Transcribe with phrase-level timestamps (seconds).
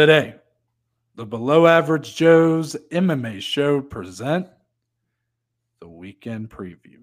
[0.00, 0.34] Today,
[1.14, 4.46] the Below Average Joe's MMA show present
[5.80, 7.02] the weekend preview.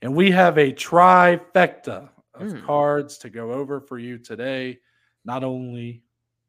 [0.00, 2.62] And we have a trifecta of Mm.
[2.64, 4.78] cards to go over for you today,
[5.24, 6.04] not only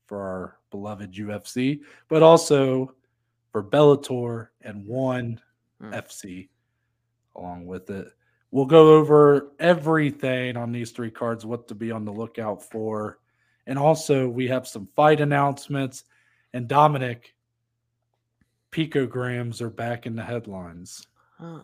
[0.06, 2.94] for our beloved UFC, but also
[3.52, 5.42] for Bellator and One
[5.82, 5.94] Mm.
[5.96, 6.48] FC
[7.36, 8.14] along with it.
[8.52, 13.18] We'll go over everything on these three cards, what to be on the lookout for.
[13.68, 16.04] And also, we have some fight announcements.
[16.54, 17.34] And Dominic,
[18.72, 21.08] picograms are back in the headlines.
[21.40, 21.62] Huh.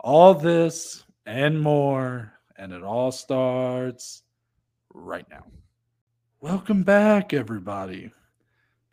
[0.00, 2.32] All this and more.
[2.56, 4.22] And it all starts
[4.92, 5.44] right now.
[6.40, 8.12] Welcome back, everybody.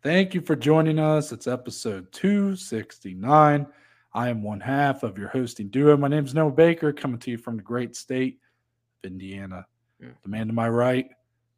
[0.02, 1.30] Thank you for joining us.
[1.30, 3.66] It's episode 269.
[4.12, 5.96] I am one half of your hosting duo.
[5.96, 8.38] My name is Noah Baker, coming to you from the great state
[9.04, 9.66] of Indiana.
[10.02, 10.14] Mm.
[10.22, 11.10] The man to my right,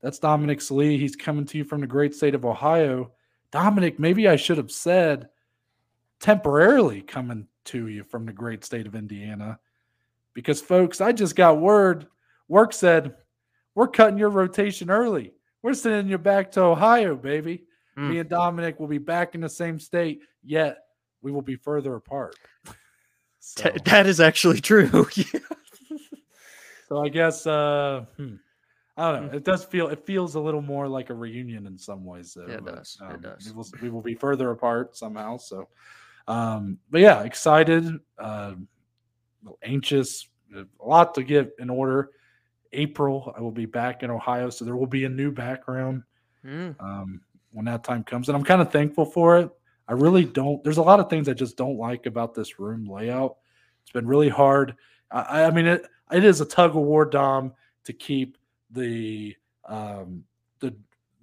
[0.02, 0.98] that's Dominic Salee.
[0.98, 3.12] He's coming to you from the great state of Ohio.
[3.50, 5.28] Dominic, maybe I should have said
[6.20, 9.58] temporarily coming to you from the great state of Indiana.
[10.34, 12.06] Because, folks, I just got word.
[12.48, 13.14] Work said,
[13.74, 15.32] we're cutting your rotation early.
[15.62, 17.64] We're sending you back to Ohio, baby.
[17.96, 18.10] Mm.
[18.10, 20.78] Me and Dominic will be back in the same state, yet
[21.20, 22.36] we will be further apart.
[23.38, 25.06] So, T- that is actually true.
[26.92, 28.34] So I guess uh, hmm,
[28.96, 29.36] I don't know.
[29.36, 32.34] It does feel it feels a little more like a reunion in some ways.
[32.34, 32.98] Though, Yeah, it but, does.
[33.00, 33.46] It um, does.
[33.46, 35.38] We will, we will be further apart somehow.
[35.38, 35.68] So,
[36.28, 38.54] um, but yeah, excited, uh,
[39.62, 42.10] anxious, a lot to get in order.
[42.74, 46.02] April, I will be back in Ohio, so there will be a new background
[46.44, 46.74] Mm.
[46.80, 47.20] um,
[47.52, 48.28] when that time comes.
[48.28, 49.48] And I'm kind of thankful for it.
[49.86, 50.62] I really don't.
[50.64, 53.36] There's a lot of things I just don't like about this room layout.
[53.82, 54.74] It's been really hard.
[55.10, 57.52] I, I mean, it it is a tug of war, Dom,
[57.84, 58.38] to keep
[58.72, 59.36] the
[59.68, 60.24] um,
[60.60, 60.74] the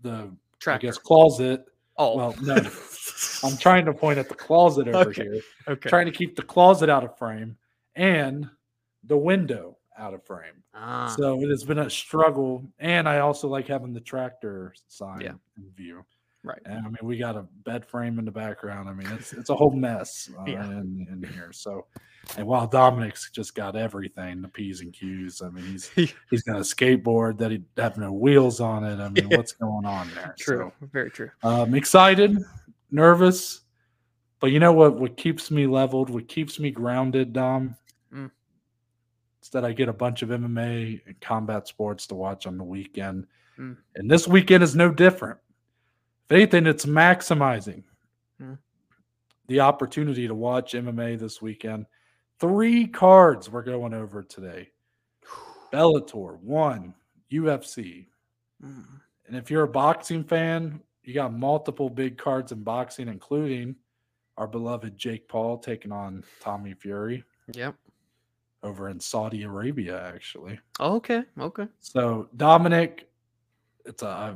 [0.02, 0.88] the Tractor.
[0.88, 1.66] I guess closet.
[1.98, 2.56] oh, Well, no,
[3.44, 5.24] I'm trying to point at the closet over Okay.
[5.24, 5.42] here.
[5.68, 5.90] okay.
[5.90, 7.58] Trying to keep the closet out of frame
[7.96, 8.50] and
[9.06, 10.64] the window out of frame.
[10.74, 15.22] Ah, So it has been a struggle, and I also like having the tractor sign
[15.22, 15.34] Yeah.
[15.58, 16.06] in view.
[16.44, 16.62] right.
[16.66, 18.88] And I mean, we got a bed frame in the background.
[18.90, 20.66] I mean, it's it's a whole mess uh, Yeah.
[20.72, 21.52] in, in here.
[21.54, 21.86] So,
[22.38, 25.42] and while Dominic's just got everything, the p's and q's.
[25.42, 25.90] I mean, he's
[26.30, 29.00] he's got a skateboard that he have no wheels on it.
[29.00, 29.38] I mean, Yeah.
[29.38, 30.36] what's going on there?
[30.38, 30.72] True.
[30.92, 31.32] Very true.
[31.42, 32.38] So, um, excited,
[32.92, 33.62] nervous,
[34.40, 34.98] but you know what?
[35.00, 36.10] What keeps me leveled?
[36.10, 37.76] What keeps me grounded, Dom?
[38.14, 38.32] Mm.
[39.40, 42.64] It's that I get a bunch of MMA and combat sports to watch on the
[42.64, 43.26] weekend.
[43.58, 43.78] Mm.
[43.96, 45.40] And this weekend is no different.
[46.26, 47.84] If anything, it's maximizing
[48.42, 48.58] Mm.
[49.48, 51.86] the opportunity to watch MMA this weekend.
[52.40, 54.70] Three cards we're going over today
[55.74, 56.94] Bellator, one,
[57.32, 58.08] UFC.
[58.64, 58.86] Mm.
[59.28, 63.76] And if you're a boxing fan, you got multiple big cards in boxing, including
[64.38, 67.24] our beloved Jake Paul taking on Tommy Fury
[67.54, 67.76] Yep.
[68.64, 70.60] over in Saudi Arabia, actually.
[70.80, 71.24] Oh, okay.
[71.40, 71.68] Okay.
[71.80, 73.10] So Dominic,
[73.86, 74.36] it's a I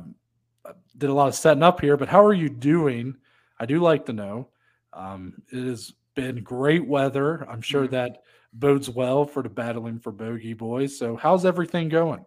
[0.66, 3.16] I did a lot of setting up here, but how are you doing?
[3.58, 4.48] I do like to know.
[4.92, 7.48] Um, it has been great weather.
[7.48, 7.90] I'm sure Mhm.
[7.90, 10.96] that bodes well for the battling for bogey boys.
[10.96, 12.24] So how's everything going?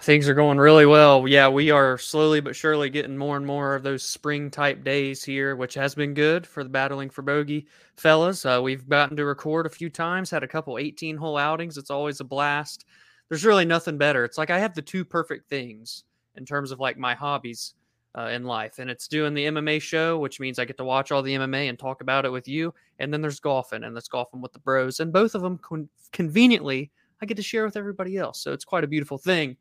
[0.00, 1.26] Things are going really well.
[1.28, 5.22] Yeah, we are slowly but surely getting more and more of those spring type days
[5.22, 8.44] here, which has been good for the battling for bogey fellas.
[8.44, 11.78] Uh, we've gotten to record a few times, had a couple 18 hole outings.
[11.78, 12.84] It's always a blast.
[13.28, 14.24] There's really nothing better.
[14.24, 16.02] It's like I have the two perfect things
[16.34, 17.74] in terms of like my hobbies
[18.16, 21.10] uh, in life, and it's doing the MMA show, which means I get to watch
[21.10, 22.72] all the MMA and talk about it with you.
[22.98, 25.88] And then there's golfing, and that's golfing with the bros, and both of them con-
[26.12, 26.90] conveniently
[27.22, 28.40] I get to share with everybody else.
[28.40, 29.56] So it's quite a beautiful thing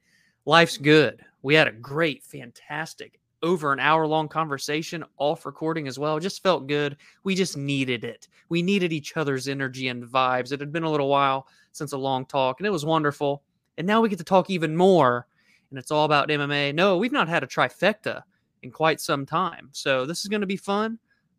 [0.45, 1.21] life's good.
[1.41, 6.17] We had a great, fantastic, over an hour long conversation, off recording as well.
[6.17, 6.97] It just felt good.
[7.23, 8.27] We just needed it.
[8.49, 10.51] We needed each other's energy and vibes.
[10.51, 13.43] It had been a little while since a long talk, and it was wonderful.
[13.77, 15.27] And now we get to talk even more,
[15.69, 16.75] and it's all about MMA.
[16.75, 18.23] No, we've not had a trifecta
[18.63, 19.69] in quite some time.
[19.72, 20.98] So this is going to be fun.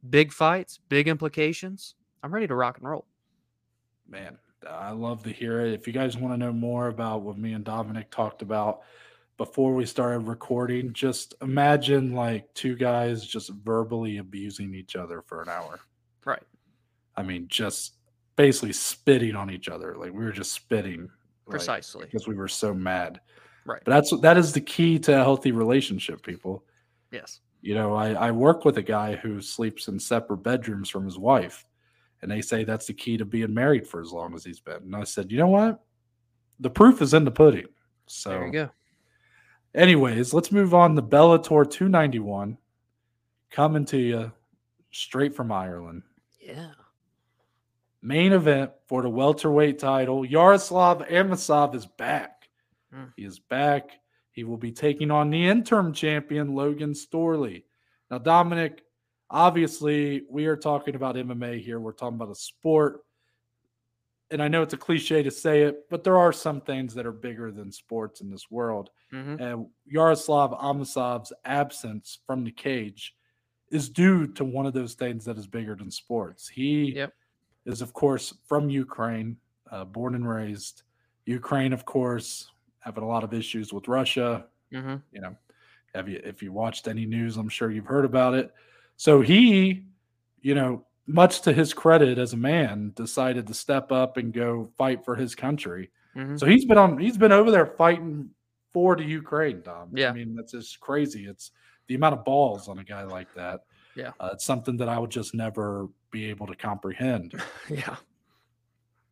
[0.08, 1.94] Big fights, big implications.
[2.22, 3.06] I'm ready to rock and roll.
[4.08, 4.38] Man,
[4.68, 5.72] I love to hear it.
[5.72, 8.82] If you guys want to know more about what me and Dominic talked about
[9.38, 15.42] before we started recording, just imagine like two guys just verbally abusing each other for
[15.42, 15.80] an hour.
[16.24, 16.42] Right.
[17.16, 17.94] I mean, just
[18.36, 19.96] basically spitting on each other.
[19.96, 21.02] Like we were just spitting.
[21.46, 22.04] like, Precisely.
[22.04, 23.20] because we were so mad.
[23.64, 23.80] Right.
[23.84, 26.64] But that's that is the key to a healthy relationship, people.
[27.14, 27.40] Yes.
[27.62, 31.16] You know, I, I work with a guy who sleeps in separate bedrooms from his
[31.16, 31.64] wife,
[32.20, 34.82] and they say that's the key to being married for as long as he's been.
[34.82, 35.80] And I said, you know what?
[36.60, 37.66] The proof is in the pudding.
[38.06, 38.70] So, There you go.
[39.74, 42.58] anyways, let's move on to Bellator 291.
[43.50, 44.32] coming to you
[44.90, 46.02] straight from Ireland.
[46.40, 46.72] Yeah.
[48.02, 50.24] Main event for the welterweight title.
[50.26, 52.48] Yaroslav Amosov is back.
[52.94, 53.12] Mm.
[53.16, 53.90] He is back.
[54.34, 57.62] He will be taking on the interim champion, Logan Storley.
[58.10, 58.82] Now, Dominic,
[59.30, 61.78] obviously, we are talking about MMA here.
[61.78, 63.04] We're talking about a sport.
[64.32, 67.06] And I know it's a cliche to say it, but there are some things that
[67.06, 68.90] are bigger than sports in this world.
[69.10, 73.14] hmm And Yaroslav Amosov's absence from the cage
[73.70, 76.48] is due to one of those things that is bigger than sports.
[76.48, 77.12] He Yep.
[77.66, 79.36] is, of course, from Ukraine,
[79.70, 80.82] uh, born and raised.
[81.24, 82.50] Ukraine, of course,
[82.84, 84.46] having a lot of issues with Russia.
[84.72, 85.36] hmm You know,
[85.94, 88.52] have you if you watched any news, I'm sure you've heard about it.
[88.96, 89.86] So he,
[90.42, 94.68] you know, much to his credit as a man, decided to step up and go
[94.78, 95.90] fight for his country.
[96.14, 96.98] hmm So he's been on.
[96.98, 98.30] He's been over there fighting
[98.72, 99.90] for the Ukraine, Dom.
[99.96, 100.10] Yeah.
[100.10, 101.26] I mean that's just crazy.
[101.26, 101.50] It's
[101.86, 103.60] the amount of balls on a guy like that.
[103.96, 104.10] Yeah.
[104.18, 107.40] uh, it's something that I would just never be able to comprehend.
[107.70, 107.96] Yeah.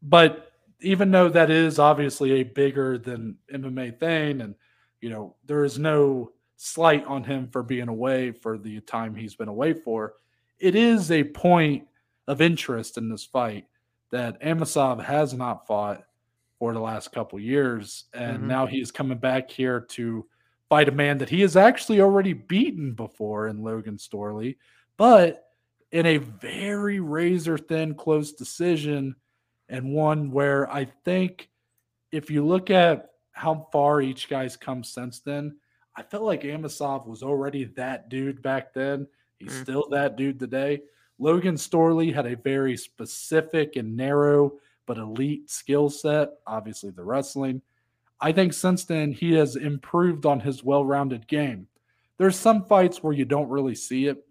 [0.02, 0.51] But
[0.82, 4.54] even though that is obviously a bigger than MMA thing, and
[5.00, 9.34] you know there is no slight on him for being away for the time he's
[9.34, 10.14] been away for,
[10.60, 11.86] it is a point
[12.28, 13.66] of interest in this fight
[14.10, 16.04] that Amosov has not fought
[16.58, 18.46] for the last couple years, and Mhm.
[18.46, 20.24] now he is coming back here to
[20.68, 24.56] fight a man that he has actually already beaten before in Logan Storley,
[24.96, 25.48] but
[25.90, 29.16] in a very razor thin close decision
[29.72, 31.48] and one where I think
[32.12, 35.56] if you look at how far each guy's come since then,
[35.96, 39.08] I felt like Amosov was already that dude back then.
[39.38, 39.62] He's Mm.
[39.62, 40.82] still that dude today.
[41.18, 47.62] Logan Storley had a very specific and narrow but elite skill set, obviously the wrestling.
[48.20, 51.66] I think since then he has improved on his well-rounded game.
[52.18, 54.26] There's some fights where you don't really see it.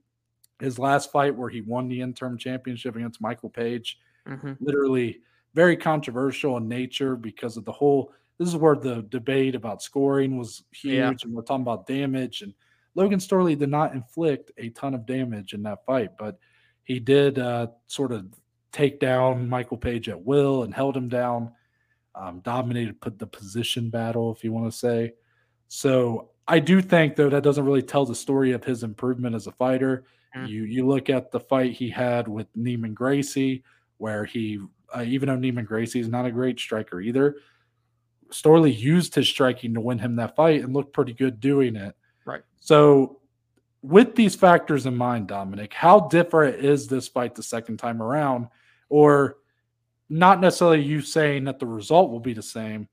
[0.60, 5.22] His last fight where he won the interim championship against Michael Page, hmm literally
[5.54, 10.38] very controversial in nature because of the whole this is where the debate about scoring
[10.38, 11.12] was huge Yeah.
[11.24, 12.54] and we're talking about damage and
[12.96, 16.38] Logan Storley did not inflict a ton of damage in that fight but
[16.84, 18.26] he did uh, sort of
[18.72, 21.52] take down Michael Page at will and held him down
[22.16, 25.14] um, dominated put the position battle if you want to say
[25.68, 29.48] so I do think though that doesn't really tell the story of his improvement as
[29.48, 30.48] a fighter Mm.
[30.48, 33.64] you you look at the fight he had with Neiman Gracie
[33.98, 34.62] where he,
[34.96, 37.38] uh, even though Neiman Gracie is not a great striker either,
[38.30, 41.96] Storley used his striking to win him that fight and looked pretty good doing it.
[42.26, 42.42] Right.
[42.60, 43.20] So,
[43.82, 48.48] with these factors in mind, Dominic, how different is this fight the second time around?
[48.90, 49.38] Or
[50.10, 52.88] not necessarily you saying that the result will be the same,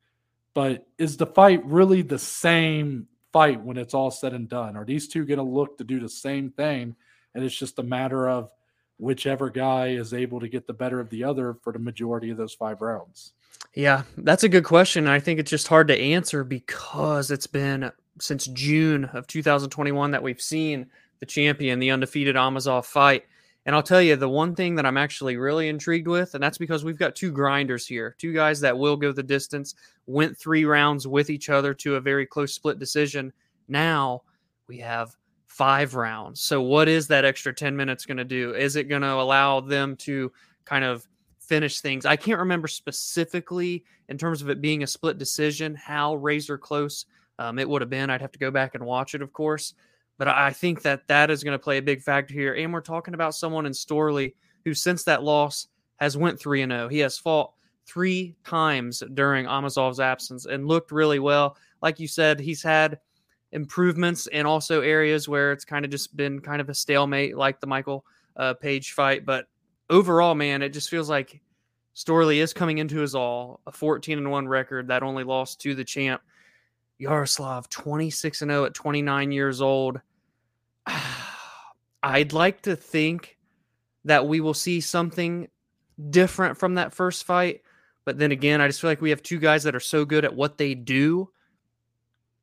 [0.54, 4.76] but is the fight really the same fight when it's all said and done?
[4.76, 6.96] Are these two going to look to do the same thing?
[7.34, 8.50] And it's just a matter of
[8.98, 12.36] whichever guy is able to get the better of the other for the majority of
[12.36, 13.32] those five rounds.
[13.74, 15.06] Yeah, that's a good question.
[15.06, 17.90] I think it's just hard to answer because it's been
[18.20, 20.86] since June of 2021 that we've seen
[21.20, 23.24] the champion, the undefeated Amosov fight.
[23.66, 26.58] And I'll tell you, the one thing that I'm actually really intrigued with, and that's
[26.58, 29.74] because we've got two grinders here, two guys that will go the distance,
[30.06, 33.32] went three rounds with each other to a very close split decision.
[33.68, 34.22] Now
[34.68, 35.14] we have
[35.58, 36.40] five rounds.
[36.40, 38.54] So, what is that extra 10 minutes going to do?
[38.54, 40.32] Is it going to allow them to
[40.64, 41.06] kind of
[41.40, 42.06] finish things?
[42.06, 47.06] I can't remember specifically in terms of it being a split decision how razor close
[47.40, 48.08] um, it would have been.
[48.08, 49.74] I'd have to go back and watch it, of course.
[50.16, 52.54] But I think that that is going to play a big factor here.
[52.54, 54.34] And we're talking about someone in Storley
[54.64, 56.88] who, since that loss, has went three and zero.
[56.88, 57.52] He has fought
[57.84, 61.56] three times during Amosov's absence and looked really well.
[61.82, 63.00] Like you said, he's had
[63.52, 67.60] improvements and also areas where it's kind of just been kind of a stalemate, like
[67.60, 68.04] the Michael
[68.36, 69.24] uh, Page fight.
[69.24, 69.46] But
[69.90, 71.40] overall, man, it just feels like
[71.94, 73.60] Storley is coming into his all.
[73.66, 76.22] A 14 and one record that only lost to the champ.
[76.98, 80.00] Yaroslav 26 and 0 at 29 years old.
[82.02, 83.36] I'd like to think
[84.04, 85.48] that we will see something
[86.10, 87.62] different from that first fight.
[88.04, 90.24] But then again, I just feel like we have two guys that are so good
[90.24, 91.30] at what they do.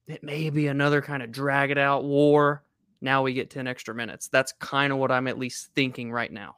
[0.07, 2.63] It may be another kind of drag it out war.
[3.01, 4.27] Now we get 10 extra minutes.
[4.27, 6.57] That's kind of what I'm at least thinking right now.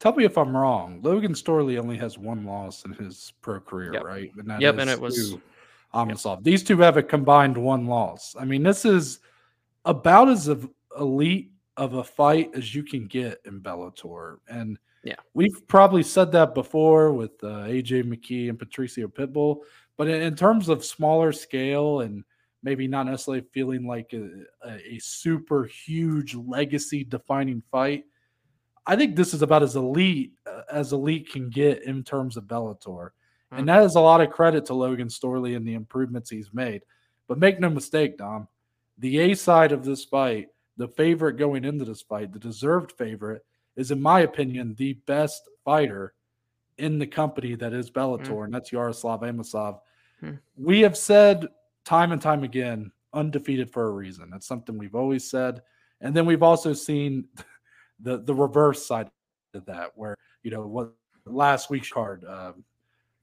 [0.00, 1.00] Tell me if I'm wrong.
[1.02, 4.04] Logan Storley only has one loss in his pro career, Yep.
[4.04, 4.32] right?
[4.36, 5.36] And that Yep, and it was-
[5.94, 6.44] Amosov.
[6.44, 8.36] These two have a combined one loss.
[8.38, 9.20] I mean, this is
[9.86, 14.38] about as of elite of a fight as you can get in Bellator.
[14.48, 15.14] And Yeah.
[15.32, 19.62] we've probably said that before with uh, AJ McKee and Patricio Pitbull.
[19.96, 22.22] But in, in terms of smaller scale and
[22.62, 24.28] maybe not necessarily feeling like a,
[24.66, 28.04] a super huge legacy defining fight.
[28.86, 32.44] I think this is about as elite uh, as elite can get in terms of
[32.44, 33.10] Bellator.
[33.50, 36.82] And that is a lot of credit to Logan Storley and the improvements he's made.
[37.28, 38.46] But make no mistake, Dom,
[38.98, 43.44] the A side of this fight, the favorite going into this fight, the deserved favorite,
[43.76, 46.12] is, in my opinion, the best fighter
[46.76, 48.44] in the company that is Bellator, mm.
[48.44, 49.80] and that's Yaroslav Amosov.
[50.22, 50.38] Mm.
[50.56, 51.46] We have said
[51.88, 54.28] time and time again, undefeated for a reason.
[54.30, 55.62] That's something we've always said.
[56.02, 57.24] And then we've also seen
[58.00, 59.10] the the reverse side
[59.54, 60.92] of that, where you know what
[61.24, 62.62] last week's card, um,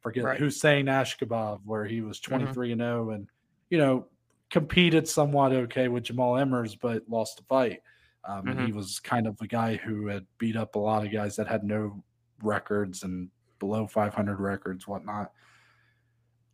[0.01, 0.39] forget right.
[0.39, 3.27] Hussein Askhabov, where he was twenty three and 0 and
[3.69, 4.07] you know
[4.49, 7.81] competed somewhat okay with Jamall Emmers, but lost the fight.
[8.27, 8.47] Um, mm-hmm.
[8.49, 8.77] And he mm-hmm.
[8.77, 11.63] was kind of a guy who had beat up a lot of guys that had
[11.63, 12.03] no
[12.41, 13.29] records and
[13.59, 15.31] below 500 records, whatnot.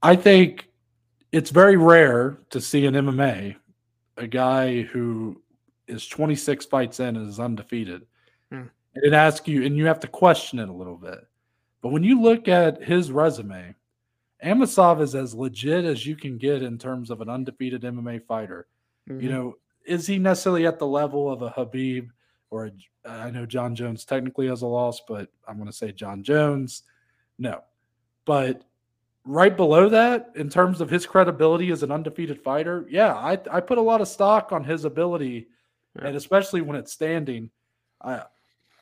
[0.01, 0.70] I think
[1.31, 3.55] it's very rare to see an MMA
[4.17, 5.41] a guy who
[5.87, 8.05] is 26 fights in and is undefeated.
[8.49, 8.67] Hmm.
[8.95, 11.19] And it asks you, and you have to question it a little bit.
[11.81, 13.75] But when you look at his resume,
[14.43, 18.67] Amosov is as legit as you can get in terms of an undefeated MMA fighter.
[19.09, 19.21] Mm-hmm.
[19.21, 22.09] You know, is he necessarily at the level of a Khabib
[22.49, 22.71] or a,
[23.09, 26.83] I know Jon Jones technically has a loss, but I'm going to say Jon Jones.
[27.39, 27.61] No.
[28.25, 28.63] But
[29.25, 33.59] right below that, in terms of his credibility as an undefeated fighter, yeah, I, I
[33.59, 35.47] put a lot of stock on his ability,
[35.95, 36.07] yeah.
[36.07, 37.49] and especially when it's standing,
[38.01, 38.23] I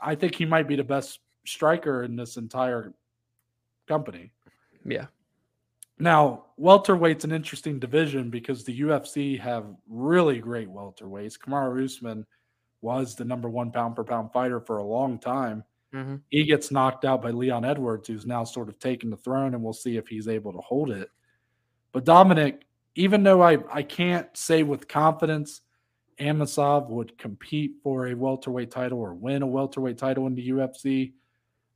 [0.01, 2.93] I think he might be the best striker in this entire
[3.88, 4.31] company.
[4.86, 5.08] Yeah.
[5.98, 11.38] Now, welterweight's an interesting division because the UFC have really great welterweights.
[11.38, 12.25] Kamaru Usman
[12.81, 15.65] was the number one pound per pound fighter for a long time.
[15.93, 16.17] Mm-hmm.
[16.29, 19.63] He gets knocked out by Leon Edwards, who's now sort of taken the throne, and
[19.63, 21.10] we'll see if he's able to hold it.
[21.91, 22.65] But Dominic,
[22.96, 25.62] even though I, I can't say with confidence
[26.19, 31.13] Amosov would compete for a welterweight title or win a welterweight title in the UFC,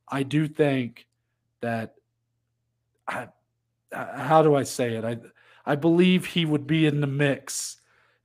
[0.08, 1.06] I do think
[1.60, 1.94] that
[3.08, 3.28] I,
[3.90, 5.04] how do I say it?
[5.04, 5.18] I
[5.66, 7.78] I believe he would be in the mix.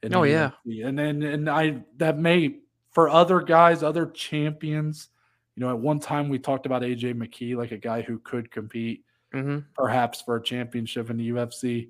[0.04, 0.86] In oh the yeah, UFC.
[0.86, 2.58] and and and I that may
[2.92, 5.08] for other guys, other champions
[5.60, 8.50] you know, at one time we talked about AJ McKee, like a guy who could
[8.50, 9.60] compete mm-hmm.
[9.76, 11.90] perhaps for a championship in the UFC.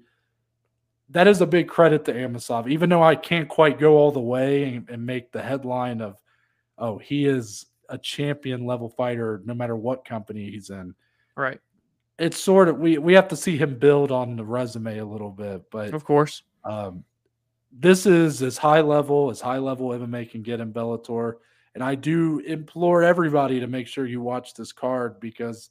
[1.09, 4.19] That is a big credit to Amosov, even though I can't quite go all the
[4.19, 6.17] way and, and make the headline of,
[6.79, 10.95] oh, he is a champion level fighter no matter what company he's in.
[11.38, 11.59] Right.
[12.17, 15.29] It's sort of we we have to see him build on the resume a little
[15.29, 17.03] bit, but of course, um,
[17.71, 21.35] this is as high level as high level MMA can get in Bellator.
[21.75, 25.69] And I do implore everybody to make sure you watch this card because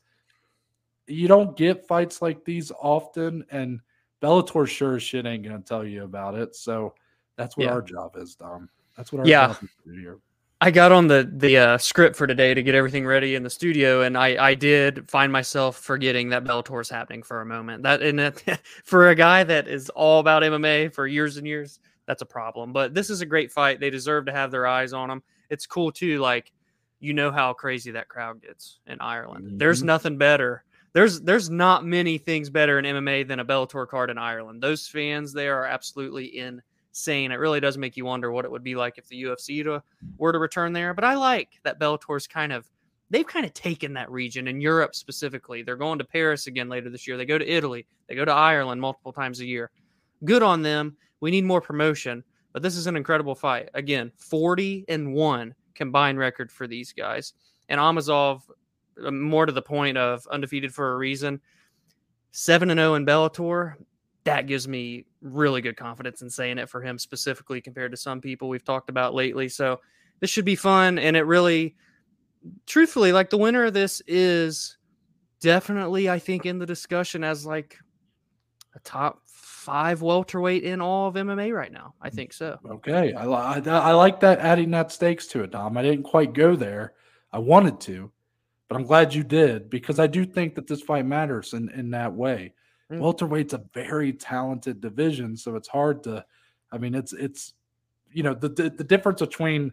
[1.06, 3.80] you don't get fights like these often, and
[4.22, 6.54] Bellator sure as shit ain't gonna tell you about it.
[6.54, 6.94] So
[7.36, 7.72] that's what yeah.
[7.72, 8.68] our job is, Dom.
[8.96, 9.48] That's what our yeah.
[9.48, 10.18] job is here.
[10.60, 13.50] I got on the the uh, script for today to get everything ready in the
[13.50, 17.84] studio, and I I did find myself forgetting that Bellator is happening for a moment.
[17.84, 21.78] That and that, for a guy that is all about MMA for years and years,
[22.06, 22.72] that's a problem.
[22.72, 23.78] But this is a great fight.
[23.78, 26.18] They deserve to have their eyes on them it's cool too.
[26.18, 26.52] Like,
[27.00, 29.46] you know how crazy that crowd gets in Ireland.
[29.46, 29.58] Mm-hmm.
[29.58, 30.64] There's nothing better.
[30.94, 34.62] There's there's not many things better in MMA than a Bellator card in Ireland.
[34.62, 37.30] Those fans there are absolutely insane.
[37.30, 39.82] It really does make you wonder what it would be like if the UFC to,
[40.16, 40.94] were to return there.
[40.94, 42.68] But I like that Bellator's kind of
[43.10, 45.62] they've kind of taken that region in Europe specifically.
[45.62, 47.16] They're going to Paris again later this year.
[47.16, 47.86] They go to Italy.
[48.08, 49.70] They go to Ireland multiple times a year.
[50.24, 50.96] Good on them.
[51.20, 52.24] We need more promotion.
[52.58, 53.68] But this is an incredible fight.
[53.74, 57.32] Again, 40 and 1 combined record for these guys.
[57.68, 58.40] And Amosov,
[59.00, 61.40] uh, more to the point of undefeated for a reason,
[62.32, 63.74] 7 and 0 in Bellator.
[64.24, 68.20] That gives me really good confidence in saying it for him specifically compared to some
[68.20, 69.48] people we've talked about lately.
[69.48, 69.78] So
[70.18, 70.98] this should be fun.
[70.98, 71.76] And it really,
[72.66, 74.78] truthfully, like the winner of this is
[75.38, 77.78] definitely, I think, in the discussion as like
[78.74, 79.27] a top
[79.68, 81.92] five welterweight in all of MMA right now.
[82.00, 82.58] I think so.
[82.66, 85.76] Okay, I, I, I like that adding that stakes to it, Dom.
[85.76, 86.94] I didn't quite go there.
[87.32, 88.10] I wanted to,
[88.66, 91.90] but I'm glad you did because I do think that this fight matters in in
[91.90, 92.54] that way.
[92.90, 93.00] Mm.
[93.00, 96.24] Welterweight's a very talented division, so it's hard to.
[96.72, 97.52] I mean, it's it's
[98.10, 99.72] you know the the, the difference between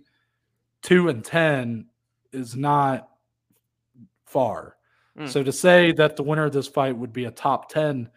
[0.81, 1.85] two and ten
[2.33, 3.07] is not
[4.25, 4.75] far.
[5.17, 5.29] Mm.
[5.29, 8.09] So to say that the winner of this fight would be a top ten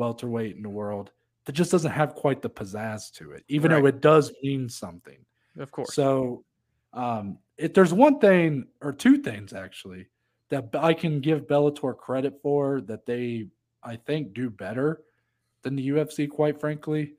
[0.00, 1.10] welterweight in the world
[1.44, 3.82] that just doesn't have quite the pizzazz to it, even right.
[3.82, 5.18] though it does mean something.
[5.58, 5.94] Of course.
[5.94, 6.44] So,
[6.92, 10.06] um, if there's one thing or two things actually
[10.48, 13.46] that I can give Bellator credit for that they,
[13.82, 15.02] I think, do better
[15.62, 17.14] than the UFC, quite frankly,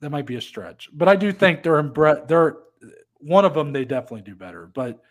[0.00, 2.58] that might be a stretch, but I do think they're embra- they're
[3.18, 3.72] one of them.
[3.72, 4.66] They definitely do better.
[4.66, 5.02] But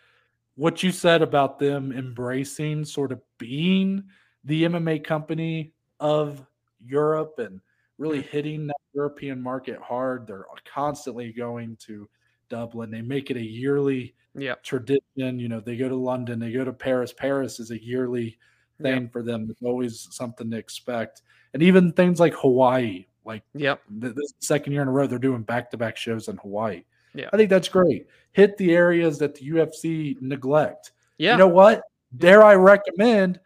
[0.55, 4.03] what you said about them embracing sort of being
[4.43, 6.45] the MMA company of
[6.85, 7.59] Europe and
[7.97, 8.27] really Mm.
[8.29, 10.27] hitting that European market hard.
[10.27, 12.07] They're constantly going to
[12.49, 12.91] Dublin.
[12.91, 14.55] They make it a yearly Yeah.
[14.63, 15.39] tradition.
[15.39, 17.11] You know, they go to London, they go to Paris.
[17.11, 18.37] Paris is a yearly
[18.79, 18.83] Yep.
[18.83, 19.47] thing for them.
[19.49, 21.23] It's always something to expect.
[21.53, 23.81] And even things like Hawaii, like Yep.
[24.01, 26.37] th- this the second year in a row, they're doing back to back shows in
[26.37, 26.83] Hawaii.
[27.15, 27.29] Yeah.
[27.33, 28.05] I think that's great.
[28.33, 30.91] Hit the areas that the UFC neglect.
[31.17, 31.31] Yeah.
[31.31, 31.81] You know what?
[32.17, 33.39] Dare I recommend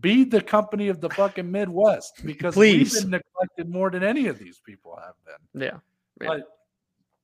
[0.00, 2.94] be the company of the fucking Midwest because Please.
[2.94, 5.62] we've been neglected more than any of these people have been.
[5.62, 5.78] yeah.
[6.20, 6.28] Yeah.
[6.28, 6.48] But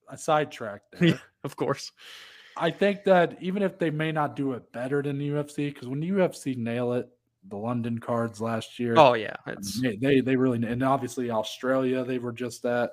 [0.08, 1.20] I sidetracked there.
[1.42, 1.92] Of course.
[2.56, 5.88] I think that even if they may not do it better than the UFC, because
[5.88, 7.08] when the UFC nail it,
[7.48, 9.34] the London cards last year, Oh yeah.
[9.46, 12.92] It's they, they they really and obviously Australia they were just that.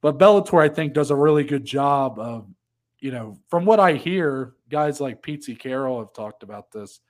[0.00, 2.48] But Bellator I think does a really good job of,
[2.98, 7.00] you know, from what I hear, guys like Pete Carroll have talked about this.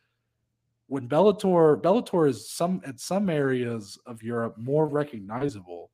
[0.89, 5.91] When Bellator Bellator is some at some areas of Europe more recognizable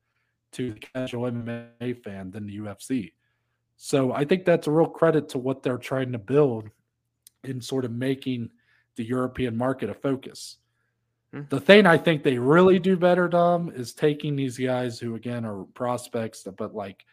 [0.53, 3.13] to the casual MMA fan than the UFC.
[3.77, 6.69] So I think that's a real credit to what they're trying to build
[7.43, 8.51] in sort of making
[8.97, 10.59] the European market a focus.
[11.33, 11.49] Mhm.
[11.49, 15.45] The thing I think they really do better, Dom, is taking these guys who again
[15.47, 17.07] are prospects, but like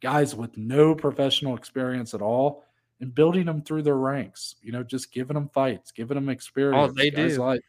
[0.00, 2.64] guys with no professional experience at all,
[3.00, 4.56] and building them through their ranks.
[4.62, 6.90] You know, just giving them fights, giving them experience.
[6.90, 7.40] Oh, they Guys do.
[7.42, 7.60] Like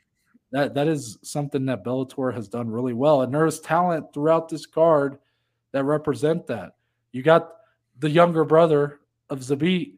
[0.52, 0.74] that.
[0.74, 5.18] That is something that Bellator has done really well, and there's talent throughout this card
[5.72, 6.76] that represent that.
[7.12, 7.52] You got
[8.00, 9.94] the younger brother of Zabit,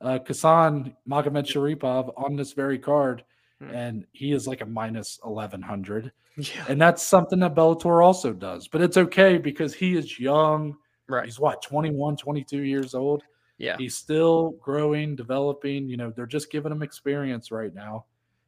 [0.00, 3.24] uh, Kasan Magomed Sharipov, on this very card,
[3.60, 3.70] Hmm.
[3.70, 6.10] and he is like a minus eleven hundred.
[6.36, 6.64] yeah.
[6.68, 8.66] And that's something that Bellator also does.
[8.66, 10.76] But it's okay because he is young.
[11.08, 11.26] Right.
[11.26, 13.22] He's what, 21, 22 years old.
[13.62, 13.76] Yeah.
[13.78, 15.88] He's still growing, developing.
[15.88, 18.06] You know, they're just giving him experience right now.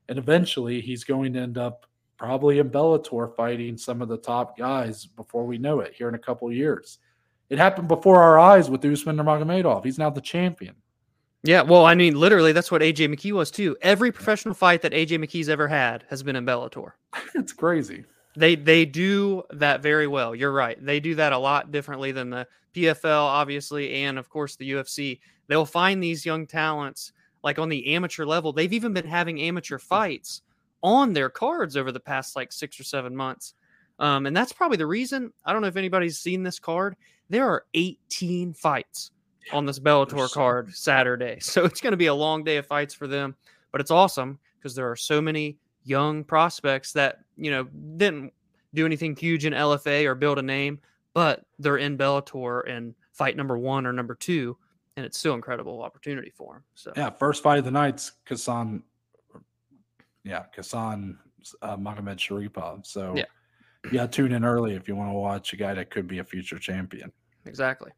[0.08, 1.86] And eventually he's going to end up
[2.18, 6.16] probably in Bellator fighting some of the top guys before we know it here in
[6.16, 6.98] a couple of years.
[7.48, 9.84] It happened before our eyes with Usman Nurmagomedov.
[9.84, 10.74] He's now the champion.
[11.44, 13.76] Yeah, well, I mean, literally, that's what AJ McKee was too.
[13.82, 16.92] Every professional fight that AJ McKee's ever had has been in Bellator.
[17.36, 18.04] it's crazy.
[18.36, 20.34] They they do that very well.
[20.34, 20.82] You're right.
[20.84, 25.20] They do that a lot differently than the PFL, obviously, and of course the UFC.
[25.46, 28.52] They'll find these young talents like on the amateur level.
[28.52, 30.42] They've even been having amateur fights
[30.82, 33.54] on their cards over the past like six or seven months.
[33.98, 35.32] Um, and that's probably the reason.
[35.44, 36.96] I don't know if anybody's seen this card.
[37.30, 39.12] There are 18 fights
[39.52, 41.38] on this Bellator so card Saturday.
[41.40, 43.36] So it's going to be a long day of fights for them,
[43.70, 47.64] but it's awesome because there are so many young prospects that, you know,
[47.96, 48.32] didn't
[48.74, 50.80] do anything huge in LFA or build a name,
[51.12, 54.56] but they're in Bellator and fight number one or number two,
[54.96, 56.64] and it's still incredible opportunity for them.
[56.74, 58.82] So Yeah, first fight of the night's Khasan.
[60.24, 61.16] Yeah, Khasan
[61.62, 62.86] uh, Magomedsharipov.
[62.86, 63.24] So Yeah.
[63.92, 66.24] yeah, tune in early if you want to watch a guy that could be a
[66.24, 67.12] future champion.
[67.44, 67.92] exactly.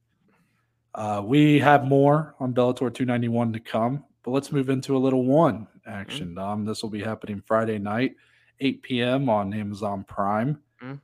[0.94, 5.24] Uh, we have more on Bellator 291 to come, but let's move into a little
[5.24, 6.34] one action.
[6.34, 8.16] Dom, this will be happening Friday night,
[8.58, 9.28] 8 p.m.
[9.28, 10.60] on Amazon Prime.
[10.82, 11.00] Mhm.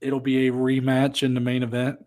[0.00, 1.98] It'll be a rematch in the main event.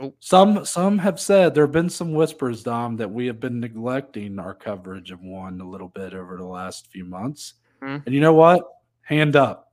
[0.00, 0.14] Oh.
[0.20, 4.38] Some some have said there have been some whispers, Dom, that we have been neglecting
[4.38, 7.54] our coverage of one a little bit over the last few months.
[7.82, 8.06] Mhm.
[8.06, 8.64] And you know what?
[9.02, 9.70] Hand up.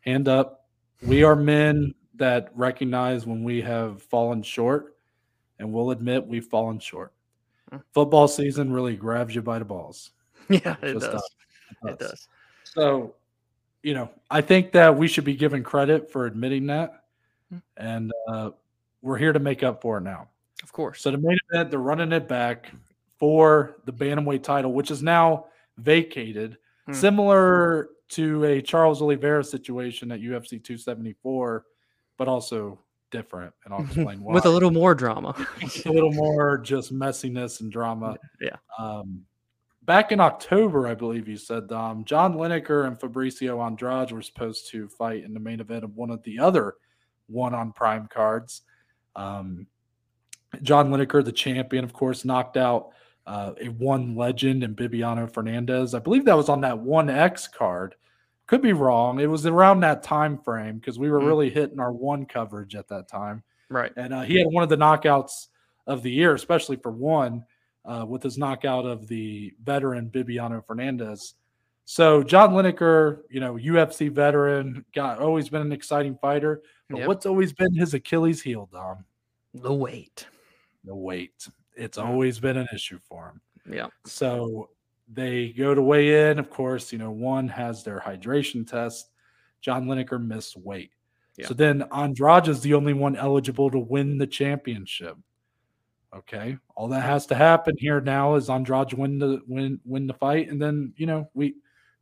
[0.00, 0.68] Hand up.
[1.00, 4.94] We are men that recognize when we have fallen short,
[5.58, 7.14] and we'll admit we've fallen short.
[7.92, 10.10] Football season really grabs you by the balls.
[10.48, 11.30] Yeah, it Just does.
[11.84, 12.28] It It does.
[12.62, 13.14] So,
[13.82, 17.02] you know, I think that we should be given credit for admitting that.
[17.52, 17.62] Mm.
[17.76, 18.50] And uh,
[19.02, 20.28] we're here to make up for it now.
[20.62, 21.00] Of course.
[21.02, 22.70] So the main event, they're running it back
[23.18, 25.46] for the bantamweight title, which is now
[25.78, 26.92] vacated, Hmm.
[26.92, 31.64] similar to a Charles Oliveira situation at UFC 274,
[32.16, 32.78] but also
[33.10, 33.52] different.
[33.64, 34.34] And I'll explain why.
[34.34, 35.34] With a little more drama.
[35.84, 38.16] a little more just messiness and drama.
[38.40, 38.56] Yeah.
[38.78, 39.22] Um,
[39.82, 44.70] back in October, I believe you said, Dom, John Lineker and Fabricio Andrade were supposed
[44.70, 46.74] to fight in the main event of one of the other
[47.28, 48.62] one on prime cards.
[49.14, 49.66] Um,
[50.62, 52.90] John Lineker, the champion, of course, knocked out
[53.26, 55.94] uh, a one legend and Bibiano Fernandes.
[55.94, 57.94] I believe that was on that one X card.
[58.46, 59.18] Could be wrong.
[59.20, 61.26] It was around that time frame because we were Mm.
[61.26, 63.42] really hitting our one coverage at that time.
[63.68, 63.92] right.
[63.96, 65.48] And uh, he had one of the knockouts
[65.88, 67.44] of the year, especially for one,
[67.84, 71.34] uh, with his knockout of the veteran Bibiano Fernandes.
[71.84, 76.62] So John Lineker, you know, UFC veteran, got always been an exciting fighter.
[76.88, 77.08] But Yep.
[77.08, 79.04] what's always been his Achilles heel, Dom?
[79.54, 80.26] The weight.
[80.84, 81.48] The weight.
[81.76, 83.40] It's always been an issue for him.
[83.74, 83.88] Yeah.
[84.04, 84.70] So
[85.08, 86.38] they go to weigh in.
[86.38, 89.10] Of course, you know, one has their hydration test.
[89.60, 90.90] John Lineker missed weight.
[91.36, 91.48] Yeah.
[91.48, 95.16] So then Andrade is the only one eligible to win the championship.
[96.14, 96.56] Okay.
[96.76, 100.48] All that has to happen here now is Andrade win the win win the fight,
[100.48, 101.56] and then you know we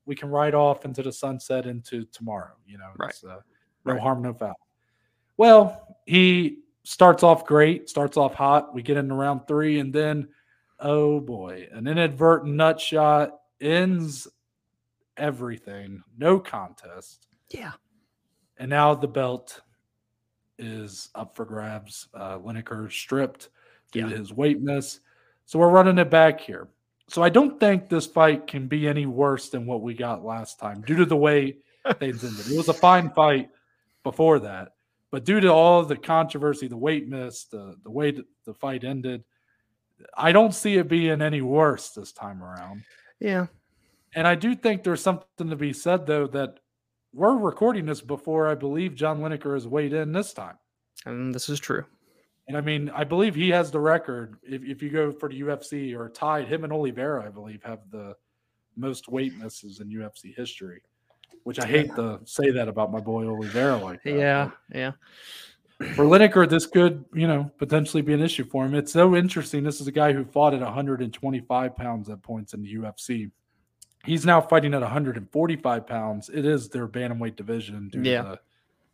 [0.07, 2.53] we can ride off into the sunset into tomorrow.
[2.67, 3.11] You know, Right.
[3.11, 3.41] It's, uh,
[3.85, 4.01] no Right.
[4.01, 4.55] harm, no foul.
[5.37, 8.75] Well, he starts off great, starts off hot.
[8.75, 10.29] We get into round three, and then
[10.81, 14.29] oh boy, an inadvertent nut shot ends
[15.17, 16.03] everything.
[16.19, 17.27] No contest.
[17.51, 17.73] Yeah.
[18.59, 19.61] And now the belt
[20.59, 22.09] is up for grabs.
[22.15, 23.49] Uh, Lineker stripped
[23.93, 24.09] due Yeah.
[24.11, 25.01] to his weight miss.
[25.47, 26.69] So we're running it back here.
[27.09, 30.59] So I don't think this fight can be any worse than what we got last
[30.59, 31.59] time due to the way
[31.99, 32.51] things ended.
[32.51, 33.51] It was a fine fight
[34.05, 34.73] before that,
[35.11, 38.11] but due to all the controversy, the weight miss, the the way
[38.47, 39.23] the fight ended,
[40.17, 42.83] I don't see it being any worse this time around.
[43.21, 43.47] Yeah.
[44.15, 46.61] And I do think there's something to be said though that
[47.13, 50.57] we're recording this before I believe John Lineker has weighed in this time.
[51.07, 51.85] And this is true.
[52.49, 54.37] And I mean, I believe he has the record.
[54.43, 57.81] If, if you go for the UFC or tied, him and Oliveira, I believe, have
[57.91, 58.15] the
[58.77, 60.83] most weight misses in UFC history.
[61.45, 64.15] Which I hate to say that about my boy Oliveira like that.
[64.15, 64.51] Yeah.
[64.73, 64.93] Yeah.
[65.79, 68.75] For Lineker, this could, you know, potentially be an issue for him.
[68.75, 69.65] It's so interesting.
[69.65, 73.31] This is a guy who fought at 125 pounds at points in the UFC.
[74.05, 76.29] He's now fighting at 145 pounds.
[76.33, 78.23] It is their bantamweight division due Yeah.
[78.23, 78.41] to the,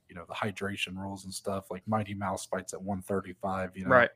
[0.08, 1.70] you know, the hydration rules and stuff.
[1.70, 3.76] Like Mighty Mouse fights at 135.
[3.76, 4.10] You know, Right.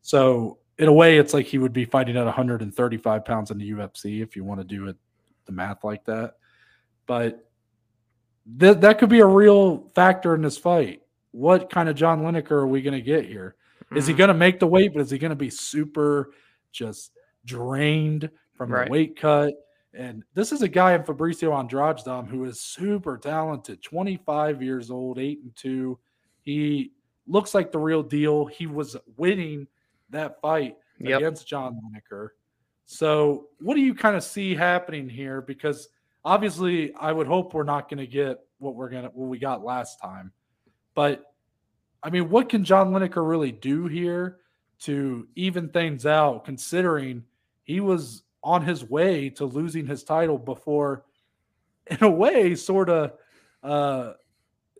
[0.00, 3.70] so in a way, it's like he would be fighting at 135 pounds in the
[3.70, 4.96] UFC if you want to do it
[5.44, 6.34] the math like that.
[7.06, 7.48] But
[8.58, 11.01] th- that could be a real factor in this fight.
[11.32, 13.56] What kind of John Lineker are we going to get here?
[13.94, 14.18] Is he Mhm.
[14.18, 16.32] going to make the weight, but is he going to be super
[16.70, 17.12] just
[17.44, 18.86] drained from Right.
[18.86, 19.54] the weight cut?
[19.94, 24.90] And this is a guy in Fabricio Andrade Dom, who is super talented, 25 years
[24.90, 25.98] old, eight and two.
[26.40, 26.92] He
[27.26, 28.46] looks like the real deal.
[28.46, 29.66] He was winning
[30.10, 31.18] that fight Yep.
[31.20, 32.30] against John Lineker.
[32.86, 35.40] So, what do you kind of see happening here?
[35.42, 35.88] Because
[36.24, 39.62] obviously, I would hope we're not going to get what we're gonna what we got
[39.64, 40.32] last time.
[40.94, 41.32] But
[42.02, 44.38] I mean, what can John Lineker really do here
[44.80, 46.44] to even things out?
[46.44, 47.24] Considering
[47.64, 51.04] he was on his way to losing his title before,
[51.86, 53.12] in a way, sort of
[53.62, 54.14] uh,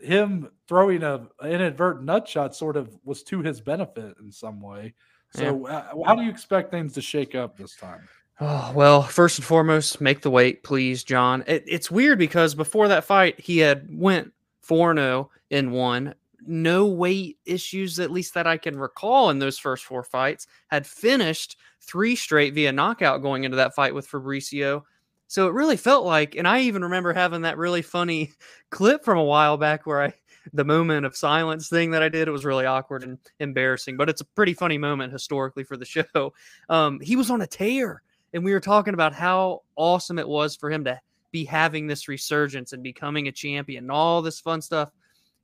[0.00, 4.94] him throwing a inadvertent nut shot sort of was to his benefit in some way.
[5.34, 8.08] So, uh, how do you expect things to shake up this time?
[8.40, 11.44] Oh, well, first and foremost, make the weight, please, John.
[11.46, 14.32] It, it's weird because before that fight, he had went
[14.66, 16.14] 4-0 in one.
[16.44, 20.46] No weight issues, at least that I can recall in those first four fights.
[20.68, 24.82] Had finished three straight via knockout going into that fight with Fabricio.
[25.28, 28.32] So it really felt like, and I even remember having that really funny
[28.70, 30.14] clip from a while back where I,
[30.52, 34.08] the moment of silence thing that I did, it was really awkward and embarrassing, but
[34.08, 36.32] it's a pretty funny moment historically for the show.
[36.68, 40.56] Um, he was on a tear and we were talking about how awesome it was
[40.56, 41.00] for him to
[41.32, 44.90] be having this resurgence and becoming a champion and all this fun stuff.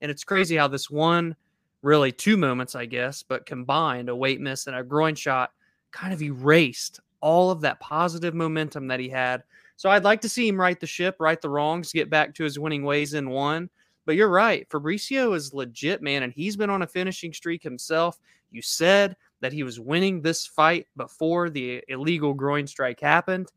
[0.01, 1.35] And it's crazy how this one,
[1.83, 5.51] really two moments, I guess, but combined a weight miss and a groin shot
[5.91, 9.43] kind of erased all of that positive momentum that he had.
[9.77, 12.45] So I'd like to see him right the ship, right the wrongs, get back to
[12.45, 13.71] his winning ways in one.
[14.07, 14.69] But you're right.
[14.69, 18.19] Fabricio is legit, man, and he's been on a finishing streak himself.
[18.51, 23.53] You said that he was winning this fight before the illegal groin strike happened.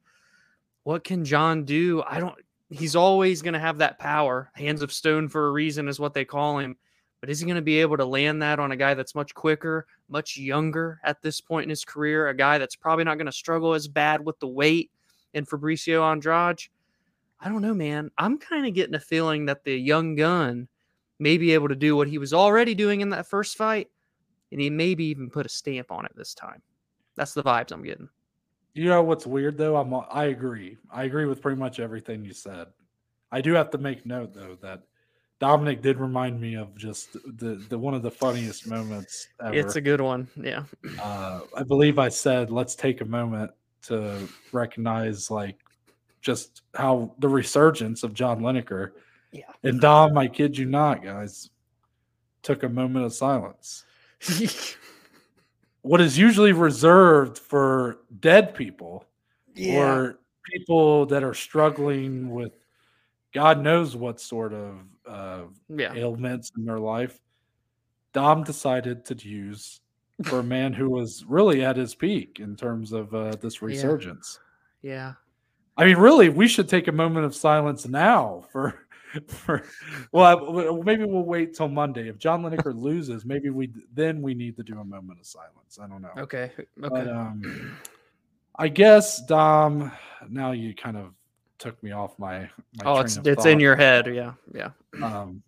[0.83, 2.03] What can John do?
[2.07, 2.35] I don't.
[2.69, 4.49] He's always going to have that power.
[4.55, 6.77] Hands of stone for a reason is what they call him.
[7.19, 9.35] But is he going to be able to land that on a guy that's much
[9.35, 12.29] quicker, much younger at this point in his career?
[12.29, 14.89] A guy that's probably not going to struggle as bad with the weight
[15.33, 16.63] in Fabricio Andrade?
[17.39, 18.09] I don't know, man.
[18.17, 20.67] I'm kind of getting a feeling that the young gun
[21.19, 23.89] may be able to do what he was already doing in that first fight,
[24.51, 26.61] and he maybe even put a stamp on it this time.
[27.15, 28.09] That's the vibes I'm getting.
[28.73, 29.75] You know what's weird though?
[29.75, 30.77] I'm I agree.
[30.91, 32.67] I agree with pretty much everything you said.
[33.31, 34.83] I do have to make note though that
[35.39, 39.55] Dominic did remind me of just the, the one of the funniest moments ever.
[39.55, 40.27] It's a good one.
[40.35, 40.63] Yeah.
[41.01, 43.51] uh, I believe I said let's take a moment
[43.83, 45.57] to recognize like
[46.21, 48.91] just how the resurgence of John Lineker.
[49.31, 49.45] Yeah.
[49.63, 51.49] And Dom, I kid you not, guys,
[52.43, 53.83] took a moment of silence.
[55.81, 59.05] what is usually reserved for dead people
[59.75, 62.53] or people that are struggling with
[63.33, 65.93] God knows what sort of uh, Yeah.
[65.93, 67.19] ailments in their life,
[68.13, 69.79] Dom decided to use
[70.23, 74.39] for a man who was really at his peak in terms of uh, this resurgence.
[74.81, 75.13] Yeah.
[75.77, 78.85] I mean, really, we should take a moment of silence now for
[79.27, 79.63] for.
[80.11, 82.09] Well, maybe we'll wait till Monday.
[82.09, 85.79] If John Lineker loses, maybe we then we need to do a moment of silence.
[85.81, 86.11] I don't know.
[86.17, 86.51] Okay.
[86.53, 86.65] Okay.
[86.77, 87.77] But um,
[88.55, 89.91] I guess Dom.
[90.29, 91.13] Now you kind of
[91.57, 92.39] took me off my.
[92.39, 94.07] my oh, it's it's in your head.
[94.13, 94.33] Yeah.
[94.53, 94.71] Yeah.
[95.01, 95.43] Um,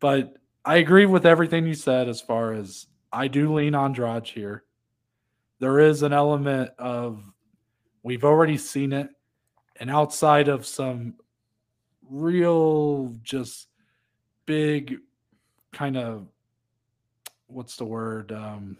[0.00, 4.26] but I agree with everything you said as far as I do lean on Andrade
[4.26, 4.64] here.
[5.58, 7.22] There is an element of
[8.02, 9.08] we've already seen it,
[9.80, 11.14] and outside of some
[12.08, 13.68] real just
[14.46, 14.98] big
[15.72, 16.26] kind of
[17.48, 18.76] what's the word um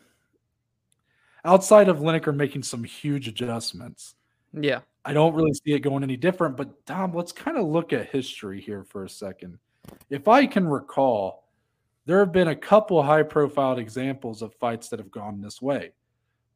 [1.44, 4.14] outside of Lineker making some huge adjustments
[4.52, 4.80] Yeah.
[5.04, 6.56] I don't really see it going any different.
[6.56, 9.58] But Dom, let's kind of look at history here for a second.
[10.10, 11.48] If I can recall,
[12.06, 15.92] there have been a couple high profile examples of fights that have gone this way,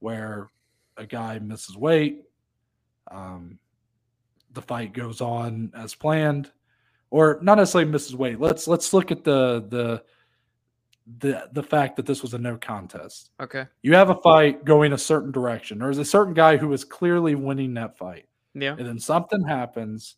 [0.01, 0.49] where
[0.97, 2.25] a guy misses weight,
[3.11, 3.59] um,
[4.53, 6.51] the fight goes on as planned,
[7.11, 8.15] or not necessarily Mrs.
[8.15, 8.41] weight.
[8.41, 10.03] Let's let's look at the the
[11.19, 13.67] the the fact that this was a no contest Okay.
[13.83, 15.79] you have a fight going a certain direction.
[15.79, 18.77] There's a certain guy who is clearly winning that fight, Yeah.
[18.79, 20.17] and then something happens,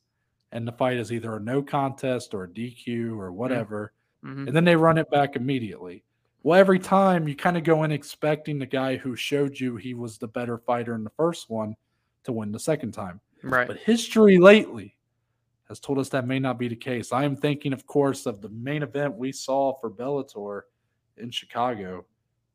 [0.51, 4.55] and the fight is either a no contest or a DQ or whatever, hmm and
[4.55, 6.05] then they run it back immediately.
[6.43, 9.95] Well, every time you kind of go in expecting the guy who showed you he
[9.95, 11.75] was the better fighter in the first one
[12.25, 13.21] to win the second time.
[13.43, 13.67] Right.
[13.67, 14.97] But history lately
[15.73, 17.13] has told us that may not be the case.
[17.13, 20.63] I am thinking, of course, of the main event we saw for Bellator
[21.17, 22.05] in Chicago,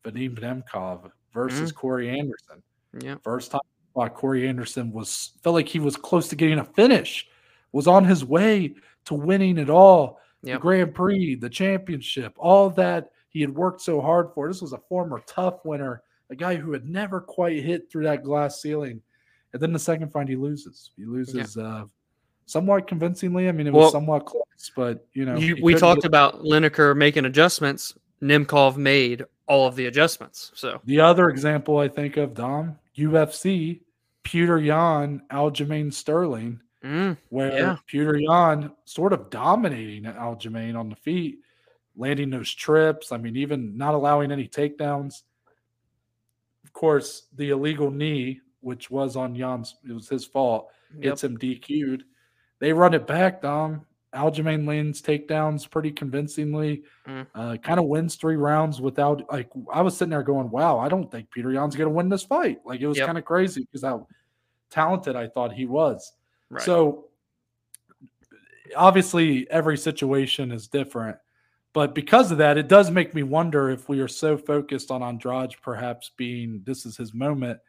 [0.06, 2.62] Vadim Nemkov versus Corey Anderson.
[3.00, 3.16] yeah.
[3.24, 3.62] First time
[3.98, 7.28] I Corey Anderson was felt like he was close to getting a finish,
[7.72, 8.76] was on his way
[9.06, 10.20] to winning it all.
[10.44, 14.48] The Grand Prix, the championship, all that he had worked so hard for.
[14.48, 18.24] This was a former TUF winner, a guy who had never quite hit through that
[18.24, 19.02] glass ceiling.
[19.54, 20.92] And then the second fight, he loses.
[20.96, 21.86] He loses uh,
[22.48, 23.48] somewhat convincingly.
[23.48, 26.42] I mean, it was Well, somewhat close, but you know, You, we talked get- about
[26.42, 27.94] Lineker making adjustments.
[28.24, 30.52] Nemkov made all of the adjustments.
[30.56, 33.82] So The other example I think of, Dom, UFC,
[34.24, 37.78] Petr Yan, Aljamain Sterling, mm, where Yeah.
[37.88, 41.40] Petr Yan sort of dominating Aljamain on the feet,
[41.96, 43.12] landing those trips.
[43.12, 45.22] I mean, even not allowing any takedowns.
[46.64, 51.02] Of course, the illegal knee, which was on Yan's, it was his fault, yep.
[51.04, 52.04] gets him DQ'd.
[52.60, 53.86] They run it back, Dom.
[54.14, 56.84] Aljamain lands takedowns pretty convincingly.
[57.08, 57.28] Mm.
[57.36, 60.90] Uh, kind of wins three rounds without like I was sitting there going, "Wow, I
[60.90, 63.06] don't think Petr Yan's going to win this fight." Like it was Yep.
[63.06, 64.08] kind of crazy because how
[64.70, 66.14] talented I thought he was.
[66.50, 66.64] Right.
[66.64, 67.06] So
[68.76, 71.18] obviously, every situation is different,
[71.74, 75.04] but because of that, it does make me wonder if we are so focused on
[75.04, 77.60] Andrade perhaps being this is his moment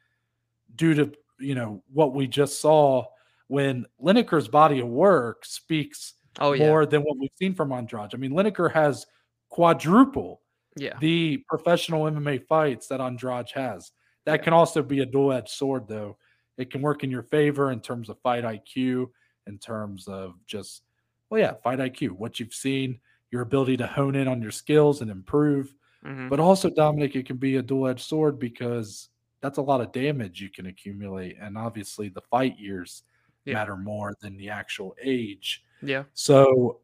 [0.76, 3.04] due to you know what we just saw
[3.48, 6.66] when Lineker's body of work speaks oh yeah.
[6.68, 8.10] more than what we've seen from Andrade.
[8.14, 9.06] I mean, Lineker has
[9.48, 10.42] quadruple
[10.76, 10.96] yeah.
[11.00, 13.90] the professional MMA fights that Andrade has.
[14.24, 14.44] That Yeah.
[14.44, 16.18] can also be a dual-edged sword, though.
[16.58, 19.10] It can work in your favor in terms of fight IQ,
[19.46, 20.82] in terms of just,
[21.30, 25.00] well, yeah, fight IQ, what you've seen, your ability to hone in on your skills
[25.00, 25.74] and improve.
[26.04, 29.08] mhm, But also, Dominic, it can be a dual-edged sword because
[29.40, 33.04] that's a lot of damage you can accumulate, and obviously, the fight years
[33.44, 33.54] Yeah.
[33.54, 35.64] matter more than the actual age.
[35.82, 36.04] Yeah.
[36.14, 36.80] So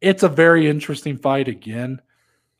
[0.00, 2.00] it's a very interesting fight again.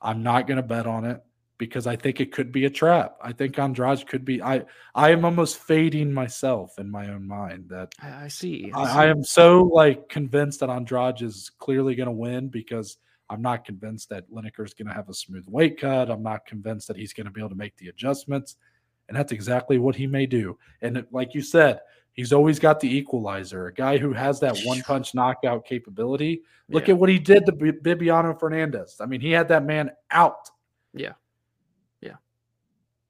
[0.03, 1.23] I'm not going to bet on it
[1.59, 3.17] because I think it could be a trap.
[3.23, 4.43] I think Andrade could be.
[4.43, 4.65] I
[4.95, 8.71] I am almost fading myself in my own mind that I, I see.
[8.75, 12.97] I, I am so like convinced that Andrade is clearly going to win because
[13.29, 16.11] I'm not convinced that Lineker is going to have a smooth weight cut.
[16.11, 18.57] I'm not convinced that he's going to be able to make the adjustments,
[19.09, 20.59] and that's exactly what he may do.
[20.83, 21.81] And it- like you said,
[22.13, 26.43] he's always got the equalizer, a guy who has that one punch knockout capability.
[26.69, 26.95] Look Yeah.
[26.95, 29.01] at what he did to B- Bibiano Fernandes.
[29.01, 30.51] I mean, he had that man out.
[30.95, 31.15] Yeah.
[32.01, 32.17] Yeah.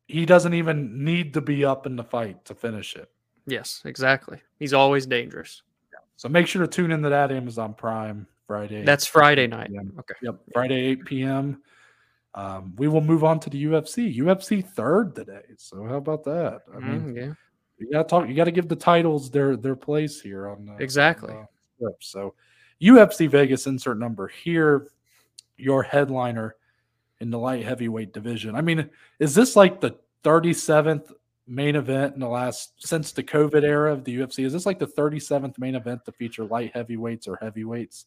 [0.07, 3.11] He doesn't even need to be up in the fight to finish it.
[3.47, 4.41] Yes, exactly.
[4.59, 5.63] He's always dangerous.
[5.93, 5.99] Yeah.
[6.17, 8.85] So make sure to tune into that Amazon Prime Friday.
[8.85, 9.71] That's Friday night.
[9.99, 10.15] Okay.
[10.23, 11.63] Yep, Friday 8 p.m.
[12.35, 14.17] Um, we will move on to the UFC.
[14.19, 15.43] UFC third today.
[15.57, 16.63] So how about that?
[16.75, 17.33] I mean, Mm, yeah.
[17.81, 18.29] You gotta talk.
[18.29, 21.33] You gotta give the titles their their place here on the, Exactly.
[21.33, 21.47] on uh,
[21.81, 21.93] the.
[22.01, 22.35] So
[22.81, 24.89] UFC Vegas insert number here.
[25.57, 26.57] Your headliner
[27.21, 28.55] in the light heavyweight division.
[28.55, 28.89] I mean,
[29.19, 31.13] is this like the 37th
[31.51, 34.45] main event in the last since the COVID era of the UFC.
[34.45, 38.07] Is this like the 37th main event to feature light heavyweights or heavyweights?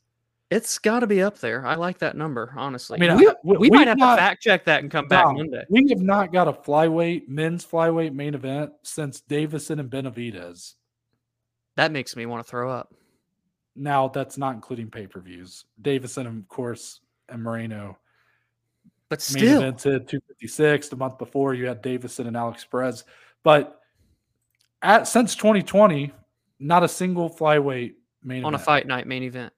[0.54, 1.66] It's got to be up there.
[1.66, 3.02] I like that number, honestly.
[3.02, 5.08] I mean, we, I- we- we might we've not- to fact check that and come
[5.08, 5.64] back Dom, Monday.
[5.70, 10.76] We have not got a flyweight men's flyweight main event since Deiveson and Benavidez.
[11.76, 12.94] That makes me want to throw up.
[13.76, 15.66] Now that's not including pay per views.
[15.82, 17.98] Deiveson, of course, and Moreno
[19.10, 20.90] But main still, evented 256.
[20.90, 23.04] The month before, you had Deiveson and Alex Perez.
[23.42, 23.80] But
[24.84, 26.12] at since 2020,
[26.60, 29.52] not a single flyweight main on a fight night main event.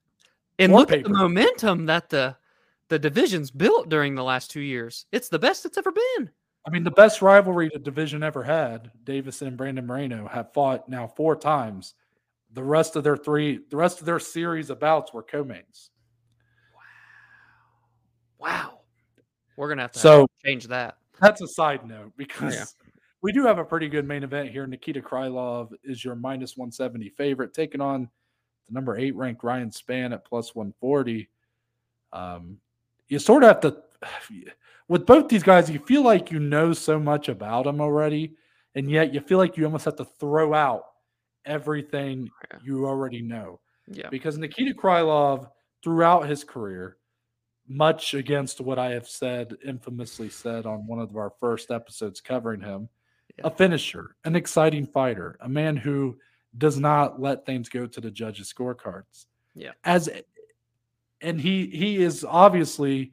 [0.58, 2.36] And look at the momentum that the
[2.88, 5.06] the division's built during the last two years.
[5.12, 6.30] It's the best it's ever been.
[6.66, 10.88] I mean, the best rivalry the division ever had, Deiveson and Brandon Moreno have fought
[10.88, 11.94] now four times.
[12.52, 15.90] The rest of their three, the rest of their series of bouts were co-mains.
[18.38, 18.70] Wow.
[18.70, 18.80] Wow.
[19.56, 20.96] We're gonna have to So change that.
[21.20, 22.64] that's a side note oh, because Yeah.
[23.22, 24.66] we do have a pretty good main event here.
[24.66, 28.08] Nikita Krylov is your minus 170 favorite, taking on
[28.68, 31.28] the number eight ranked Ryan Spann at plus 140.
[32.12, 32.58] Um,
[33.08, 33.76] you sort of have to,
[34.88, 38.34] with both these guys, you feel like you know so much about them already,
[38.74, 40.84] and yet you feel like you almost have to throw out
[41.44, 42.58] everything Yeah.
[42.64, 44.08] you already know Yeah.
[44.10, 45.50] because Nikita Krylov
[45.82, 46.96] throughout his career,
[47.68, 52.60] much against what I have said, infamously said on one of our first episodes covering
[52.60, 52.88] him,
[53.38, 53.46] Yeah.
[53.46, 56.18] a finisher, an exciting fighter, a man who
[56.58, 59.26] does not let things go to the judges' scorecards.
[59.54, 59.72] Yeah.
[59.84, 60.08] As
[61.20, 63.12] and he he is obviously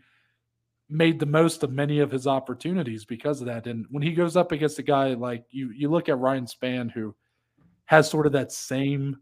[0.89, 3.65] made the most of many of his opportunities because of that.
[3.67, 6.91] And when he goes up against a guy like you, you look at Ryan Spann,
[6.91, 7.15] who
[7.85, 9.17] has sort of that same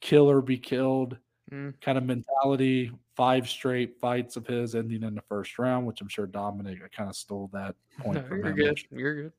[0.00, 1.16] kill or be killed
[1.50, 1.74] Mm.
[1.82, 2.90] kind of mentality.
[3.14, 7.10] Five straight fights of his ending in the first round, which I'm sure Dominic kind
[7.10, 8.56] of stole that point No, from you're him.
[8.56, 8.80] good.
[8.90, 9.32] You're good.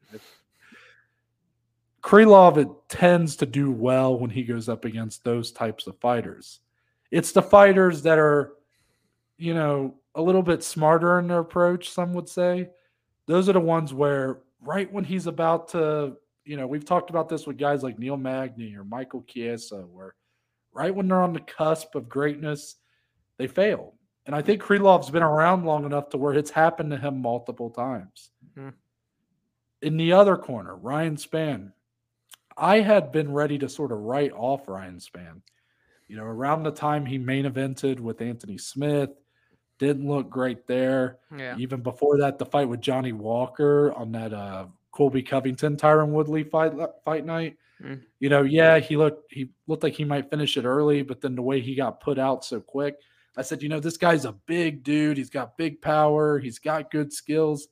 [2.03, 6.59] Krylov it tends to do well when he goes up against those types of fighters.
[7.11, 8.53] It's the fighters that are,
[9.37, 12.69] you know, a little bit smarter in their approach, some would say.
[13.25, 17.29] Those are the ones where right when he's about to, you know, we've talked about
[17.29, 20.13] this with guys like Neil Magny or Michael Chiesa, where
[20.73, 22.75] right when they're on the cusp of greatness,
[23.37, 23.93] they fail.
[24.25, 27.69] And I think Krylov's been around long enough to where it's happened to him multiple
[27.69, 28.31] times.
[28.57, 28.73] Mhm.
[29.81, 31.71] In the other corner, Ryan Spann.
[32.57, 35.41] I had been ready to sort of write off Ryan Spann.
[36.07, 39.09] You know, around the time he main evented with Anthony Smith,
[39.79, 41.17] didn't look great there.
[41.35, 41.55] Yeah.
[41.57, 46.43] Even before that, the fight with Johnny Walker on that uh Colby Covington Tyron Woodley
[46.43, 47.57] fight fight night.
[47.81, 48.01] Mm.
[48.19, 51.35] You know, yeah, he looked he looked like he might finish it early, but then
[51.35, 52.95] the way he got put out so quick,
[53.35, 55.17] I said, you know, this guy's a big dude.
[55.17, 56.39] He's got big power.
[56.39, 57.67] He's got good skills,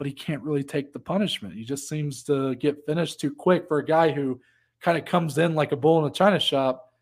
[0.00, 1.52] but he can't really take the punishment.
[1.54, 4.40] He just seems to get finished too quick for a guy who
[4.80, 6.94] kind of comes in like a bull in a china shop.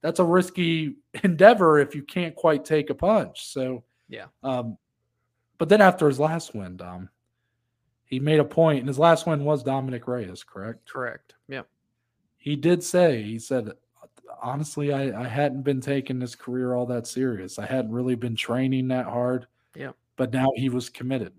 [0.00, 3.44] That's a risky endeavor if you can't quite take a punch.
[3.46, 4.28] So Yeah.
[4.42, 4.78] um,
[5.58, 7.10] but then after his last win, Dom,
[8.06, 10.88] he made a point, and his last win was Dominick Reyes, correct?
[10.90, 11.34] Correct.
[11.48, 11.64] Yeah.
[12.38, 13.72] He did say, he said,
[14.40, 17.58] honestly, I, I hadn't been taking this career all that serious.
[17.58, 19.46] I hadn't really been training that hard.
[19.74, 19.92] Yeah.
[20.16, 21.34] But now he was committed.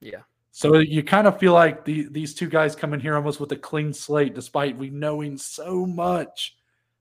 [0.00, 0.24] Yeah.
[0.50, 3.52] So you kind of feel like the, these two guys come in here almost with
[3.52, 6.56] a clean slate, despite we knowing so much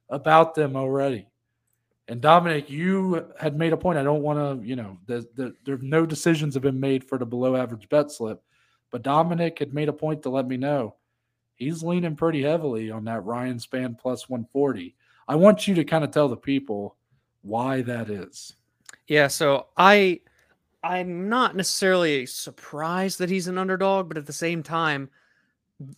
[0.10, 1.28] about them already.
[2.08, 3.98] And Dominic, you had made a point.
[3.98, 7.18] I don't want to, you know, the, the, there no decisions have been made for
[7.18, 8.42] the below average bet slip,
[8.92, 10.96] but Dominic had made a point to let me know
[11.58, 14.96] he's leaning pretty heavily on that Ryan Spann plus 140.
[15.28, 16.96] I want you to kind of tell the people
[17.42, 18.54] why that is.
[19.08, 20.22] Yeah, so I
[20.84, 25.10] I'm not necessarily surprised that he's an underdog, but at the same time,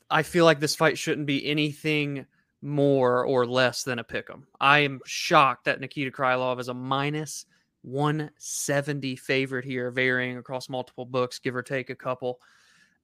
[0.09, 2.25] I feel like this fight shouldn't be anything
[2.61, 4.47] more or less than a pick 'em.
[4.59, 7.45] I am shocked that Nikita Krylov is a minus
[7.83, 12.41] 170 favorite here, varying across multiple books, give or take a couple.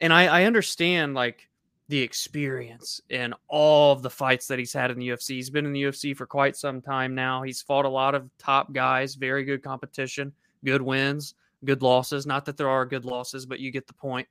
[0.01, 1.49] And I, I understand like
[1.87, 5.35] the experience and all of the fights that he's had in the UFC.
[5.35, 7.43] He's been in the UFC for quite some time now.
[7.43, 10.33] He's fought a lot of top guys, very good competition,
[10.63, 11.35] good wins,
[11.65, 12.25] good losses.
[12.25, 14.27] Not that there are good losses, but you get the point.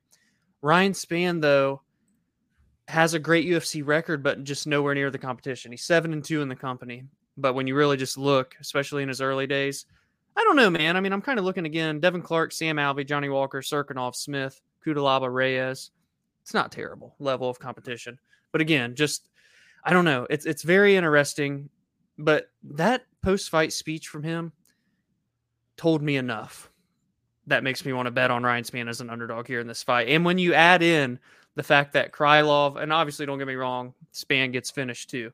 [0.61, 1.81] Ryan Spann, though,
[2.87, 5.71] has a great UFC record, but just nowhere near the competition.
[5.71, 7.03] He's seven and two in the company.
[7.37, 9.85] But when you really just look, especially in his early days,
[10.37, 10.97] I don't know, man.
[10.97, 11.99] I mean, I'm kind of looking again.
[11.99, 15.91] Devin Clark, Sam Alvey, Johnny Walker, Cirkunov, Smith, Cutelaba, Reyes.
[16.41, 18.19] It's not terrible level of competition.
[18.51, 19.29] But again, just
[19.83, 20.27] I don't know.
[20.29, 21.69] It's it's very interesting.
[22.17, 24.53] But that post fight speech from him
[25.77, 26.69] told me enough.
[27.47, 29.83] That makes me want to bet on Ryan Spann as an underdog here in this
[29.83, 30.09] fight.
[30.09, 31.19] And when you add in
[31.55, 35.31] the fact that Krylov, and obviously don't get me wrong, Spann gets finished too,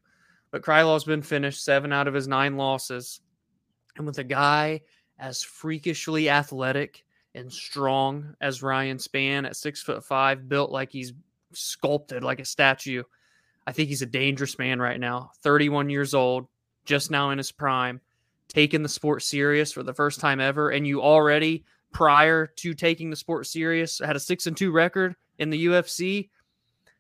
[0.51, 3.21] but Krylov's been finished seven out of his nine losses.
[3.97, 4.81] And with a guy
[5.19, 11.13] as freakishly athletic and strong as Ryan Spann at six foot five, built like he's
[11.53, 13.03] sculpted like a statue,
[13.65, 15.31] I think he's a dangerous man right now.
[15.43, 16.47] 31 years old,
[16.85, 18.01] just now in his prime,
[18.47, 20.71] taking the sport serious for the first time ever.
[20.71, 25.15] And you already, prior to taking the sport serious, had a six and two record
[25.39, 26.29] in the UFC.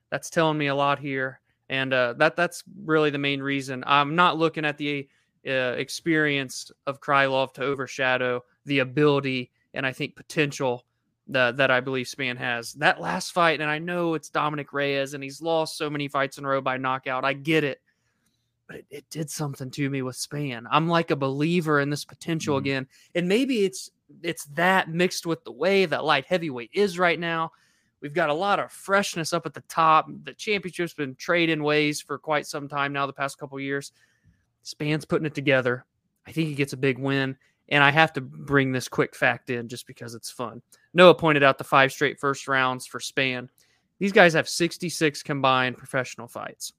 [0.09, 1.39] That's telling me a lot here.
[1.69, 3.83] And uh, that that's really the main reason.
[3.87, 5.07] I'm not looking at the
[5.47, 10.85] uh, experience of Krylov to overshadow the ability and I think potential
[11.27, 12.73] that, that I believe Spann has.
[12.73, 16.37] That last fight, and I know it's Dominick Reyes and he's lost so many fights
[16.37, 17.23] in a row by knockout.
[17.23, 17.81] I get it
[18.71, 20.65] but it, it did something to me with Spann.
[20.71, 22.87] I'm like a believer in this potential mm again.
[23.15, 23.91] And maybe it's
[24.23, 27.51] it's that mixed with the way that light heavyweight is right now.
[28.01, 30.07] We've got a lot of freshness up at the top.
[30.23, 33.91] The championship's been trading ways for quite some time now, the past couple years.
[34.63, 35.85] Spann's putting it together.
[36.25, 37.37] I think he gets a big win.
[37.69, 40.61] And I have to bring this quick fact in just because it's fun.
[40.93, 43.47] Noah pointed out the five straight first rounds for Spann.
[43.99, 46.73] These guys have 66 combined professional fights.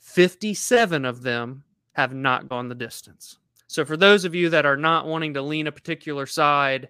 [0.00, 3.38] 57 of them have not gone the distance.
[3.68, 6.88] So, for those of you that are not wanting to lean a particular side,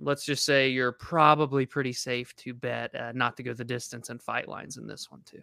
[0.00, 4.08] let's just say you're probably pretty safe to bet uh, not to go the distance
[4.08, 5.42] and fight lines in this one, too.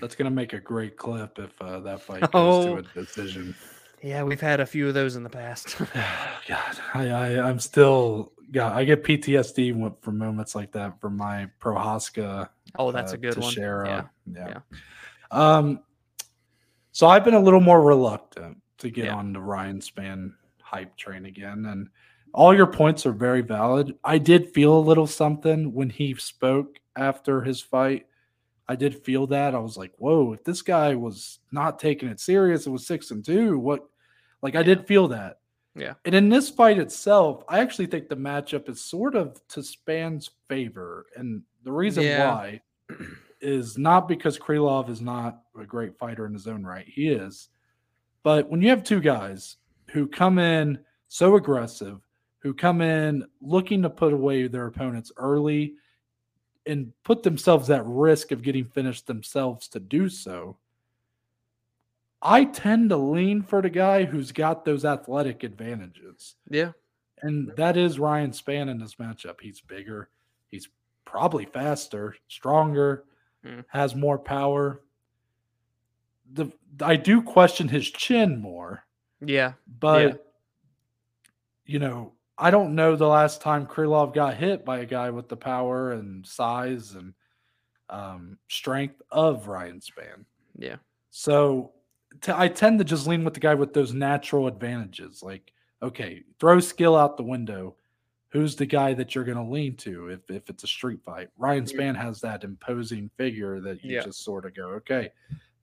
[0.00, 3.04] That's going to make a great clip if uh, that fight goes oh, to a
[3.04, 3.54] decision.
[4.02, 5.76] Yeah, we've had a few of those in the past.
[6.48, 11.48] God, I, I, I'm still, yeah, I get PTSD from moments like that from my
[11.60, 12.48] Prochazka.
[12.78, 13.52] Oh, that's uh, a good one.
[13.54, 14.04] Yeah.
[14.32, 14.48] yeah.
[14.48, 14.58] yeah.
[15.30, 15.80] Um,
[16.92, 19.14] so I've been a little more reluctant to get yeah.
[19.14, 21.88] on the Ryan Spann hype train again, and
[22.32, 23.94] all your points are very valid.
[24.04, 28.06] I did feel a little something when he spoke after his fight.
[28.68, 29.54] I did feel that.
[29.54, 33.10] I was like, whoa, if this guy was not taking it serious, it was six
[33.10, 33.58] and two.
[33.58, 33.88] What
[34.42, 35.38] like I did feel that.
[35.74, 35.94] Yeah.
[36.04, 40.30] And in this fight itself, I actually think the matchup is sort of to Spann's
[40.48, 41.06] favor.
[41.16, 42.28] And the reason yeah.
[42.28, 42.60] why
[43.40, 46.86] is not because Krylov is not a great fighter in his own right.
[46.86, 47.48] He is.
[48.22, 49.56] But when you have two guys
[49.88, 52.00] who come in so aggressive,
[52.40, 55.74] who come in looking to put away their opponents early
[56.66, 60.56] and put themselves at risk of getting finished themselves to do so,
[62.20, 66.34] I tend to lean for the guy who's got those athletic advantages.
[66.50, 66.72] Yeah.
[67.22, 69.40] And that is Ryan Spann in this matchup.
[69.40, 70.08] He's bigger,
[70.48, 70.68] he's
[71.04, 73.04] probably faster, stronger,
[73.44, 73.64] mm.
[73.68, 74.82] has more power.
[76.32, 76.50] The
[76.82, 78.84] I do question his chin more.
[79.20, 79.54] Yeah.
[79.80, 80.14] But yeah.
[81.66, 85.28] you know, I don't know the last time Krylov got hit by a guy with
[85.28, 87.14] the power and size and
[87.90, 90.24] um, strength of Ryan Spann.
[90.56, 90.76] Yeah.
[91.10, 91.72] So
[92.20, 95.22] t- I tend to just lean with the guy with those natural advantages.
[95.22, 95.52] Like,
[95.82, 97.76] okay, throw skill out the window
[98.30, 101.28] who's the guy that you're going to lean to if, if it's a street fight.
[101.38, 104.02] Ryan Spann has that imposing figure that you yeah.
[104.02, 105.10] just sort of go, okay,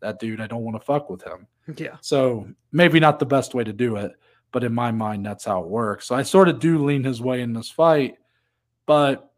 [0.06, 1.48] that dude, I don't want to fuck with him.
[1.78, 1.98] Yeah.
[2.02, 4.12] So maybe not the best way to do it,
[4.52, 6.06] but in my mind, that's how it works.
[6.06, 8.18] So I sort of do lean his way in this fight,
[8.86, 9.32] but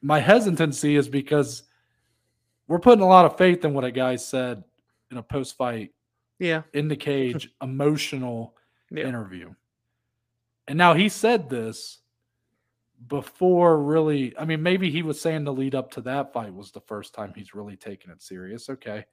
[0.00, 1.64] my hesitancy is because
[2.66, 4.64] we're putting a lot of faith in what a guy said
[5.10, 5.92] in a post fight,
[6.38, 8.56] yeah, in the cage, emotional
[8.90, 9.04] yeah.
[9.04, 9.52] interview.
[10.66, 11.98] And now he said this
[13.08, 16.70] before really i mean maybe he was saying the lead up to that fight was
[16.70, 19.04] the first time he's really taken it serious okay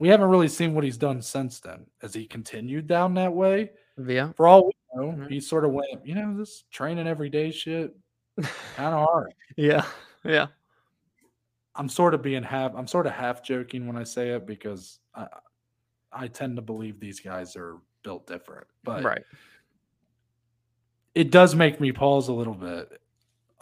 [0.00, 1.86] we haven't really seen what he's done since then.
[2.00, 3.70] Has he continued down that way?
[4.04, 4.32] Yeah.
[4.32, 5.28] For all we know mm-hmm.
[5.28, 7.94] he sort of went you know this training every day shit
[8.76, 9.32] kind of hard.
[9.56, 9.84] Yeah.
[10.24, 10.46] Yeah.
[11.76, 14.98] I'm sort of being half i'm sort of half joking when i say it because
[15.14, 15.26] i
[16.12, 19.22] i tend to believe these guys are built different but right.
[21.14, 23.00] it does make me pause a little bit.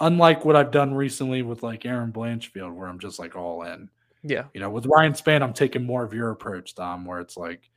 [0.00, 3.90] Unlike what I've done recently with like Erin Blanchfield, where I'm just like all in.
[4.22, 4.44] Yeah.
[4.54, 7.70] You know, with Ryan Spann, I'm taking more of your approach, Dom, where it's like,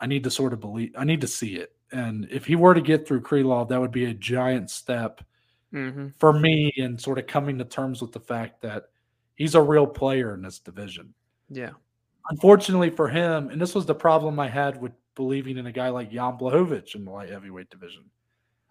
[0.00, 1.72] I need to sort of believe, I need to see it.
[1.92, 5.20] And if he were to get through Krylov, that would be a giant step
[5.72, 6.08] mm-hmm.
[6.18, 8.84] for me in sort of coming to terms with the fact that
[9.34, 11.14] he's a real player in this division.
[11.48, 11.70] Yeah.
[12.30, 15.88] Unfortunately for him, and this was the problem I had with believing in a guy
[15.90, 18.04] like Jan Blachowicz in the light heavyweight division.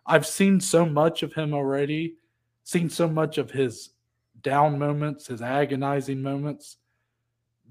[0.06, 2.16] I've seen so much of him already,
[2.64, 3.92] seen so much of his
[4.42, 6.78] down moments, his agonizing moments,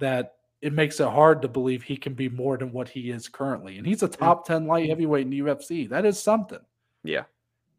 [0.03, 3.29] that it makes it hard to believe he can be more than what he is
[3.29, 3.79] currently.
[3.79, 5.89] And he's a top 10 light heavyweight in the UFC.
[5.89, 6.61] That is something.
[7.03, 7.25] Yeah.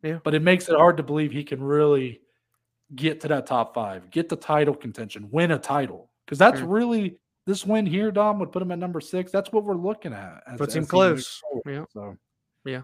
[0.01, 0.19] Yeah.
[0.24, 2.19] But it makes it hard to believe he can really
[2.95, 6.11] get to that top five, get the title contention, win a title.
[6.26, 6.69] Because that's Mm.
[6.71, 9.32] really this win here, Dom, would put him at number six.
[9.32, 10.43] That's what we're looking at.
[10.47, 11.28] as- Puts him as he close.
[11.38, 11.63] forward.
[11.65, 11.86] Yeah.
[11.93, 12.17] So
[12.65, 12.82] Yeah.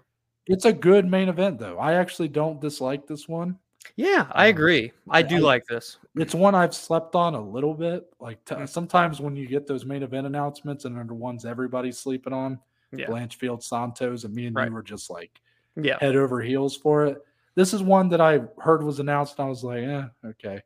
[0.48, 1.78] it's a good main event, though.
[1.78, 3.58] I actually don't dislike this one.
[3.96, 4.92] Yeah, I Um, agree.
[5.10, 5.98] I do I- like this.
[6.16, 8.12] It's one I've slept on a little bit.
[8.20, 8.68] Like t- Mm.
[8.70, 12.60] sometimes when you get those main event announcements and they're ones everybody's sleeping on,
[12.92, 13.06] Yeah.
[13.08, 14.68] Blanchfield, Santos, and me and Right.
[14.68, 15.42] you were just like
[15.76, 15.98] Yeah.
[16.00, 17.26] head over heels for it.
[17.56, 20.62] This is one that I heard was announced, and I was like, eh, okay.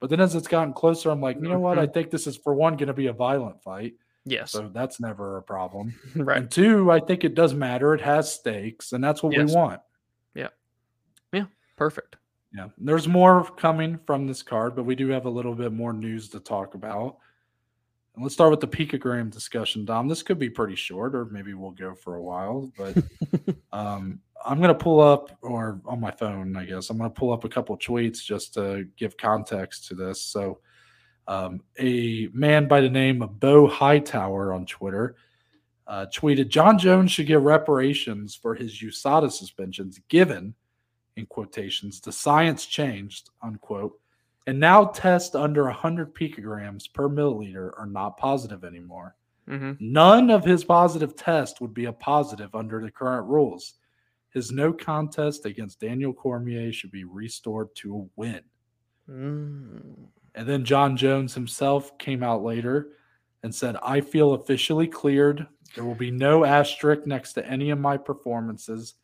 [0.00, 1.78] But then as it's gotten closer, I'm like, you know what?
[1.78, 3.94] I think this is for one going to be a violent fight,
[4.24, 4.50] Yes.
[4.52, 5.94] so that's never a problem.
[6.16, 6.38] right.
[6.38, 7.94] And two, I think it does matter.
[7.94, 9.48] It has stakes, and that's what Yes.
[9.50, 9.80] we want.
[10.34, 10.48] Yeah.
[11.32, 11.46] Yeah.
[11.76, 12.16] Perfect.
[12.54, 15.92] Yeah, there's more coming from this card, but we do have a little bit more
[15.92, 17.18] news to talk about.
[18.14, 20.08] And let's start with the picogram discussion, Dom.
[20.08, 22.72] This could be pretty short, or maybe we'll go for a while.
[22.78, 22.96] But
[23.72, 27.14] um, I'm going to pull up, or on my phone, I guess, I'm going to
[27.14, 30.22] pull up a couple tweets just to give context to this.
[30.22, 30.60] So,
[31.28, 35.16] um, a man by the name of Bo Hightower on Twitter
[35.86, 40.54] uh, tweeted Jon Jones should get reparations for his USADA suspensions, given,
[41.16, 43.98] in quotations, the science changed, unquote,
[44.46, 49.16] and now tests under 100 picograms per milliliter are not positive anymore.
[49.48, 53.74] hmm None of his positive tests would be a positive under the current rules.
[54.30, 58.42] His no contest against Daniel Cormier should be restored to a win.
[59.10, 60.08] Mm.
[60.34, 62.90] And then Jon Jones himself came out later
[63.42, 65.46] and said, I feel officially cleared.
[65.74, 68.94] There will be no asterisk next to any of my performances.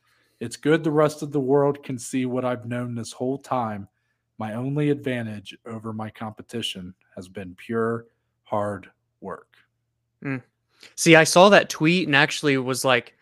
[0.42, 3.86] It's good the rest of the world can see what I've known this whole time.
[4.38, 8.06] My only advantage over my competition has been pure
[8.42, 8.90] hard
[9.20, 9.54] work.
[10.20, 10.38] Hmm.
[10.96, 13.14] See, I saw that tweet and actually was like,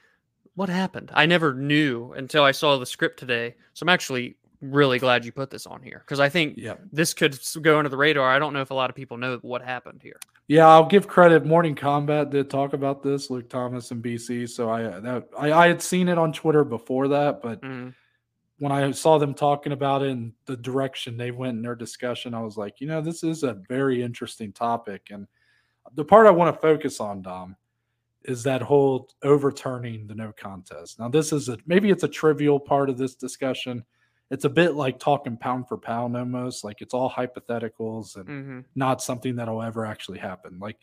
[0.54, 1.10] what happened?
[1.12, 3.54] I never knew until I saw the script today.
[3.74, 6.80] So I'm actually really glad you put this on here because I think Yep.
[6.90, 8.30] this could go under the radar.
[8.30, 10.20] I don't know if a lot of people know what happened here.
[10.50, 11.46] Yeah, I'll give credit.
[11.46, 14.48] Morning Combat did talk about this, Luke Thomas and BC.
[14.48, 17.94] So I that I, I had seen it on Twitter before that, but Mhm.
[18.58, 22.34] when I saw them talking about it and the direction they went in their discussion,
[22.34, 25.12] I was like, you know, this is a very interesting topic.
[25.12, 25.28] And
[25.94, 27.54] the part I want to focus on, Dom,
[28.24, 30.98] is that whole overturning the no contest.
[30.98, 33.84] Now, this is a maybe it's a trivial part of this discussion.
[34.30, 38.64] It's a bit like talking pound for pound almost, like it's all hypotheticals and Mhm.
[38.76, 40.58] not something that'll ever actually happen.
[40.60, 40.78] Like,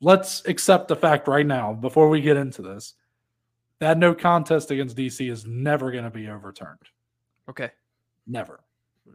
[0.00, 2.94] let's accept the fact right now, before we get into this,
[3.78, 6.82] that no contest against DC is never going to be overturned.
[7.48, 7.70] Okay.
[8.26, 8.60] Never.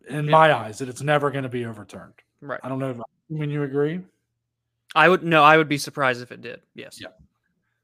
[0.07, 0.32] In Yeah.
[0.32, 2.16] my eyes, it- it's never going to be overturned.
[2.41, 2.59] Right.
[2.64, 4.03] I don't know if I mean you agree.
[4.95, 6.62] I would no, I would be surprised if it did.
[6.74, 6.99] Yes.
[6.99, 7.09] Yeah.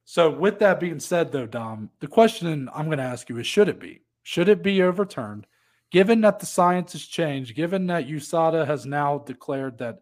[0.06, 3.46] So, with that being said, though, Dom, the question I'm going to ask you is
[3.46, 4.02] should it be?
[4.24, 5.46] Should it be overturned?
[5.92, 10.00] Given that the science has changed, given that USADA has now declared that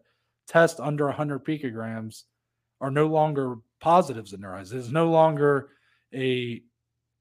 [0.48, 2.24] tests under 100 picograms
[2.80, 5.70] are no longer positives in their eyes, it is no longer
[6.14, 6.62] a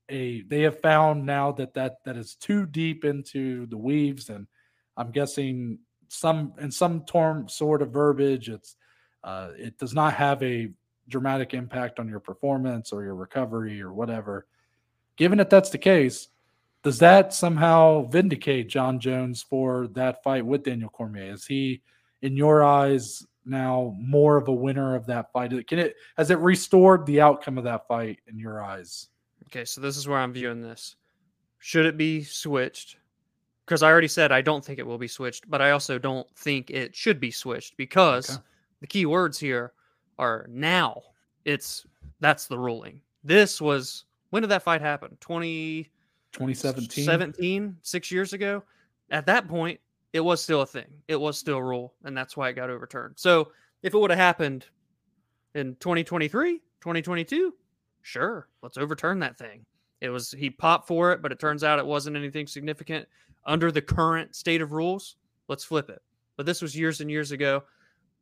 [0.10, 4.46] a they have found now that that that is too deep into the weaves and
[4.98, 8.76] i'm guessing some in some term sort of verbiage it's
[9.26, 10.70] uh, it does not have a
[11.10, 14.46] dramatic impact on your performance or your recovery or whatever.
[15.18, 16.30] Given that that's the case
[16.86, 21.82] does that somehow vindicate jon jones for that fight with daniel cormier is he
[22.22, 26.40] in your eyes now more of a winner of that fight can it has it
[26.40, 29.10] restored the outcome of that fight in your eyes
[29.48, 30.96] Okay, so this is where I'm viewing this.
[31.60, 32.98] Should it be switched?
[33.66, 36.28] Because I already said I don't think it will be switched, but I also don't
[36.36, 38.42] think it should be switched because Okay.
[38.82, 39.74] the key words here
[40.18, 41.02] are now.
[41.46, 41.86] It's
[42.20, 43.02] that's the ruling.
[43.24, 45.16] This was when did that fight happen?
[45.22, 45.90] 20
[46.36, 48.64] 2017 17, six years ago.
[49.10, 49.80] At that point,
[50.14, 50.88] it was still a thing.
[51.08, 53.16] It was still a rule, and that's why it got overturned.
[53.18, 53.52] So
[53.84, 54.66] if it would have happened
[55.54, 57.54] in 2023, 2022,
[58.02, 59.66] sure, let's overturn that thing.
[60.02, 63.08] It was he popped for it, but it turns out it wasn't anything significant
[63.46, 65.16] under the current state of rules.
[65.48, 66.02] Let's flip it.
[66.36, 67.64] But this was years and years ago.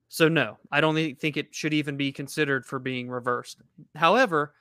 [0.10, 3.62] So no, I don't think it should even be considered for being reversed.
[3.96, 4.54] However,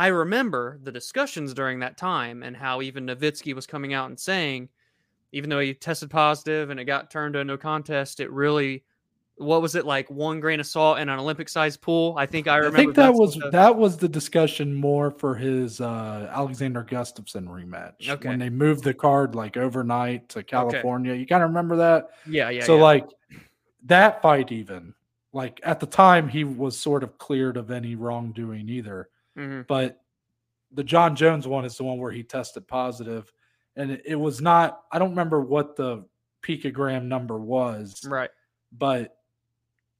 [0.00, 4.18] I remember the discussions during that time and how even Novitzky was coming out and
[4.18, 4.70] saying,
[5.32, 8.82] even though he tested positive and it got turned to a no contest, it really,
[9.36, 12.14] what was it like one grain of salt in an Olympic sized pool?
[12.16, 12.78] I think I remember.
[12.78, 17.46] I think that was the- that was the discussion more for his uh, Alexander Gustafsson
[17.46, 18.26] rematch Okay.
[18.30, 21.12] when they moved the card like overnight to California.
[21.12, 22.08] You kind of remember that?
[22.26, 22.64] yeah, yeah.
[22.64, 22.82] so yeah.
[22.84, 23.06] like
[23.84, 24.94] that fight, even
[25.34, 29.10] like at the time, he was sort of cleared of any wrongdoing either.
[29.40, 29.66] Mhm.
[29.66, 30.00] But
[30.72, 33.32] the Jon Jones one is the one where he tested positive,
[33.76, 34.82] and it, it was not.
[34.92, 36.04] I don't remember what the
[36.42, 38.30] picogram number was, Right.
[38.72, 39.16] but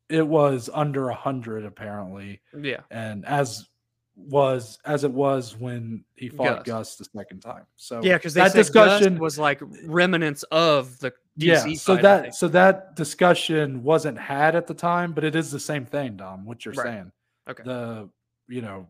[0.09, 2.81] it was under a hundred apparently, Yeah.
[2.91, 3.69] and as
[4.17, 6.67] was as it was when he fought Gus.
[6.67, 7.65] Gus, the second time.
[7.77, 11.75] So Yeah, because that discussion Gus was like remnants of the DC yeah.
[11.77, 15.61] So fight, that so that discussion wasn't had at the time, but it is the
[15.61, 16.45] same thing, Dom.
[16.45, 16.85] What you're Right.
[16.87, 17.13] saying,
[17.49, 17.63] Okay.
[17.63, 18.11] the
[18.49, 18.89] you know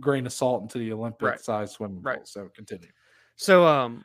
[0.00, 1.40] grain of salt into the Olympic Right.
[1.40, 2.18] size swimming Right.
[2.18, 2.26] pool.
[2.26, 2.88] So continue.
[3.36, 4.04] So um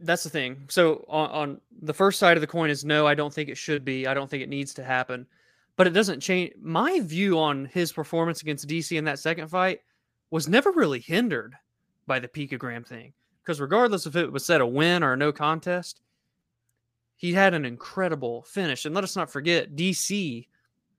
[0.00, 0.66] that's the thing.
[0.68, 3.56] So on, on the first side of the coin is no, I don't think it
[3.56, 4.06] should be.
[4.06, 5.26] I don't think it needs to happen.
[5.76, 9.80] But it doesn't change my view on his performance against DC in that second fight
[10.30, 11.54] was never really hindered
[12.06, 13.12] by the picogram thing.
[13.42, 16.00] Because regardless if it was set a win or a no contest,
[17.16, 18.84] he had an incredible finish.
[18.84, 20.46] And let us not forget, DC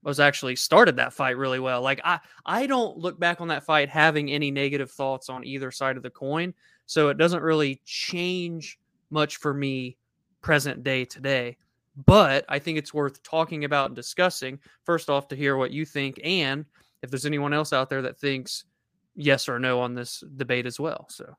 [0.06, 1.82] was actually started that fight really well.
[1.82, 5.70] Like I I don't look back on that fight having any negative thoughts on either
[5.70, 6.54] side of the coin.
[6.86, 8.78] So it doesn't really change
[9.10, 9.96] much for me
[10.42, 11.56] present day today.
[12.04, 14.60] But I think it's worth talking about and discussing.
[14.84, 16.64] First off, to hear what you think, and
[17.02, 18.64] if there's anyone else out there that thinks
[19.16, 21.06] yes or no on this debate as well.
[21.10, 21.36] So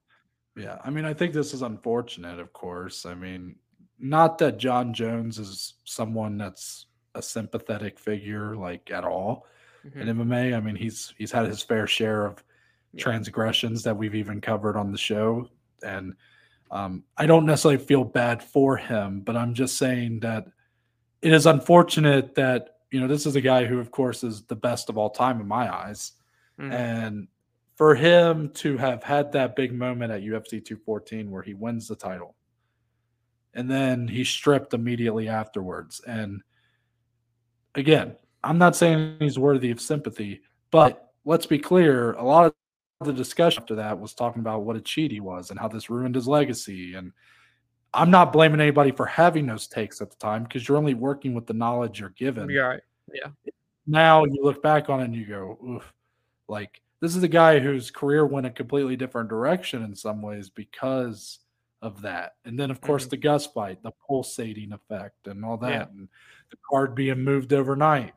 [0.57, 3.05] Yeah, I mean, I think this is unfortunate, of course.
[3.05, 3.55] I mean,
[3.99, 6.86] not that Jon Jones is someone that's
[7.17, 9.45] a sympathetic figure like at all
[9.83, 10.55] mhm, in MMA.
[10.55, 12.43] I mean, he's he's had his fair share of
[12.93, 13.03] Yeah.
[13.03, 15.49] transgressions that we've even covered on the show,
[15.83, 16.15] and
[16.71, 20.47] um, I don't necessarily feel bad for him, but I'm just saying that
[21.21, 24.55] it is unfortunate that you know this is a guy who, of course, is the
[24.55, 26.13] best of all time in my eyes,
[26.57, 27.27] mhm, and
[27.75, 31.95] for him to have had that big moment at UFC 214 where he wins the
[31.95, 32.35] title
[33.53, 36.01] and then he's stripped immediately afterwards.
[36.07, 36.41] And
[37.77, 42.45] again, I'm not saying he's worthy of sympathy, but let's be clear a lot
[43.01, 45.67] of the discussion after that was talking about what a cheat he was and how
[45.67, 46.95] this ruined his legacy.
[46.95, 47.11] And
[47.93, 51.33] I'm not blaming anybody for having those takes at the time because you're only working
[51.33, 52.81] with the knowledge you're given you're right.
[53.85, 55.93] now you look back on it and you go, Oof,
[56.47, 60.49] like this is a guy whose career went a completely different direction in some ways
[60.49, 61.39] because
[61.83, 62.35] of that.
[62.45, 63.09] And then of course Mhm.
[63.11, 65.85] the Gus fight, the pulsating effect and all that, Yeah.
[65.95, 66.09] and
[66.51, 68.13] the card being moved overnight.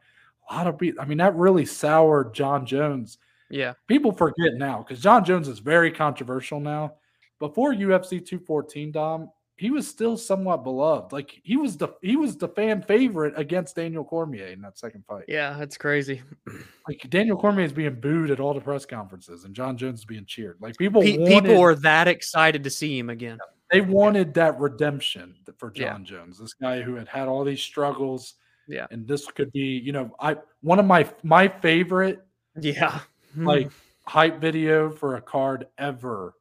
[0.50, 3.18] A lot of people, I mean, that really soured Jon Jones.
[3.50, 3.74] Yeah.
[3.86, 6.94] People forget now because Jon Jones is very controversial now.
[7.38, 11.12] Before UFC 214, Dom, he was still somewhat beloved.
[11.12, 15.04] Like he was the he was the fan favorite against Daniel Cormier in that second
[15.06, 16.22] fight Yeah, that's crazy.
[16.88, 20.04] like Daniel Cormier is being booed at all the press conferences, and Jon Jones is
[20.06, 20.56] being cheered.
[20.60, 23.38] Like people, Pe- wanted, people were that excited to see him again.
[23.70, 25.92] They wanted that redemption for Yeah.
[25.92, 28.34] Jon Jones, this guy who had had all these struggles.
[28.68, 28.86] Yeah.
[28.92, 32.24] and this could be, you know, I one of my my favorite
[32.60, 33.00] Yeah.
[33.36, 33.70] like
[34.06, 36.34] hype video for a card ever,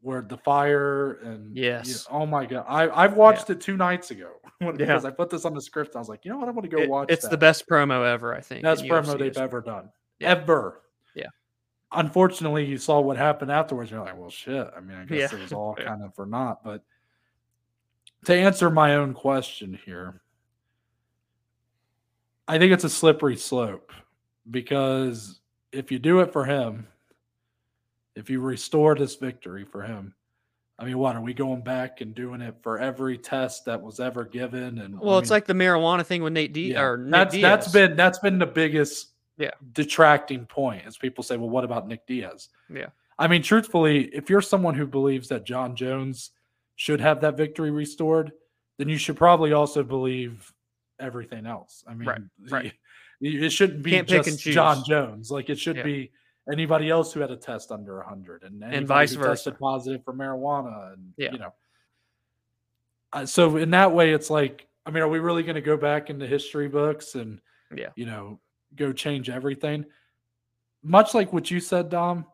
[0.00, 2.06] where the fire and you know, Yes.
[2.08, 4.86] oh my god, I I've watched it two nights ago when, Yeah.
[4.86, 5.96] because I put this on the script.
[5.96, 7.10] I was like, you know what, I'm going to go It- watch.
[7.10, 8.62] it's the best promo ever, I think.
[8.62, 9.90] Best promo UFC they've ever done.
[10.20, 10.30] Yeah.
[10.30, 10.82] Ever.
[11.92, 13.90] Unfortunately, you saw what happened afterwards.
[13.90, 14.68] You're like, well, shit.
[14.76, 15.38] I mean, I guess Yeah.
[15.38, 16.62] it was all kind of for naught.
[16.64, 16.82] But
[18.26, 20.20] to answer my own question here,
[22.46, 23.92] I think it's a slippery slope
[24.50, 25.40] because
[25.72, 26.86] if you do it for him,
[28.16, 30.14] if you restore this victory for him,
[30.78, 34.00] I mean, what are we going back and doing it for every test that was
[34.00, 34.78] ever given?
[34.78, 37.34] And I Well, it's like the marijuana thing with Nate D yeah, or Nick that's
[37.40, 37.72] that's Diaz.
[37.72, 39.09] been that's been the biggest
[39.40, 39.50] Yeah.
[39.72, 42.48] detracting point as people say, well, what about Nick Diaz?
[42.72, 42.90] Yeah.
[43.18, 46.30] I mean, truthfully, if you're someone who believes that Jon Jones
[46.76, 48.32] should have that victory restored,
[48.78, 50.52] then you should probably also believe
[50.98, 51.82] everything else.
[51.88, 52.20] I mean, Right,
[52.50, 52.72] right.
[53.20, 54.84] it shouldn't be Can't just Jon.
[54.86, 55.30] Jones.
[55.30, 55.82] Like it should Yeah.
[55.84, 56.12] be
[56.50, 59.50] anybody else who had a test under 100 and, vice versa.
[59.50, 61.32] tested positive for marijuana and Yeah.
[61.32, 61.52] you know
[63.12, 65.76] uh, so in that way it's like i mean are we really going to go
[65.76, 67.40] back into history books and
[67.76, 67.90] Yeah.
[67.94, 68.40] you know
[68.76, 69.84] go change everything
[70.82, 72.24] much like what you said dom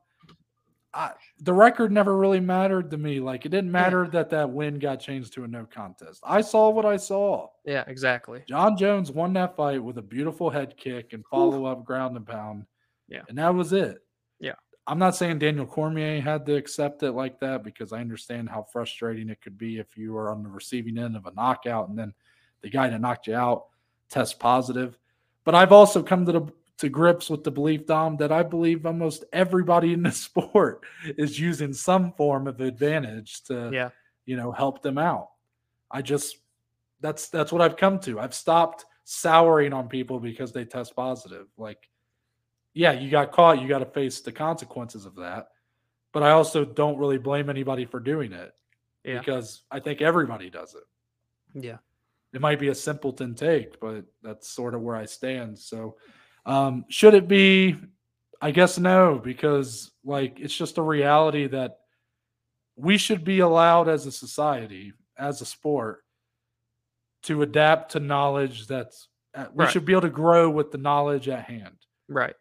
[0.94, 4.78] I, the record never really mattered to me like it didn't matter that that win
[4.78, 8.44] got changed to a no contest i saw what i saw Yeah, exactly.
[8.48, 12.24] Jon Jones won that fight with a beautiful head kick and follow up ground and
[12.24, 12.64] pound.
[13.08, 13.22] Yeah.
[13.28, 13.98] And that was it.
[14.38, 14.54] Yeah.
[14.86, 18.62] I'm not saying Daniel Cormier had to accept it like that because I understand how
[18.72, 21.98] frustrating it could be if you are on the receiving end of a knockout and
[21.98, 22.14] then
[22.62, 23.66] the guy that knocked you out
[24.08, 24.96] tests positive.
[25.46, 28.84] But I've also come to the to grips with the belief, Dom, that I believe
[28.84, 30.82] almost everybody in the sport
[31.16, 33.88] is using some form of advantage to Yeah.
[34.26, 35.28] you know help them out
[35.90, 36.38] i just
[37.00, 41.46] that's that's what i've come to i've stopped souring on people because they test positive
[41.56, 41.88] like
[42.74, 45.46] yeah you got caught you got to face the consequences of that
[46.12, 48.52] but i also don't really blame anybody for doing it
[49.04, 49.20] Yeah.
[49.20, 50.84] because i think everybody does it
[51.64, 51.78] Yeah.
[52.32, 55.58] It might be a simpleton take, but that's sort of where I stand.
[55.58, 55.96] So,
[56.44, 57.76] um, should it be?
[58.42, 61.78] I guess no, because like it's just a reality that
[62.76, 66.04] we should be allowed as a society, as a sport,
[67.22, 69.72] to adapt to knowledge that's uh, we Right.
[69.72, 71.76] should be able to grow with the knowledge at hand.
[72.08, 72.34] Right.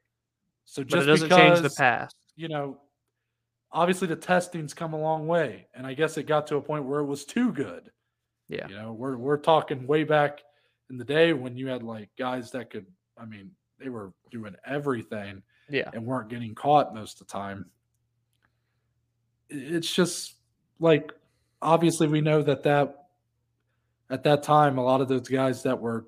[0.65, 2.15] So But just it doesn't because, change the past.
[2.35, 2.77] you know,
[3.71, 6.85] obviously the testing's come a long way, and I guess it got to a point
[6.85, 7.91] where it was too good.
[8.47, 8.67] Yeah.
[8.67, 10.41] You know, we're we're talking way back
[10.89, 12.85] in the day when you had like guys that could,
[13.17, 15.89] I mean, they were doing everything Yeah.
[15.93, 17.65] and weren't getting caught most of the time.
[19.49, 20.35] It's just
[20.79, 21.11] like
[21.61, 23.05] obviously we know that that
[24.09, 26.05] at that time a lot of those guys that were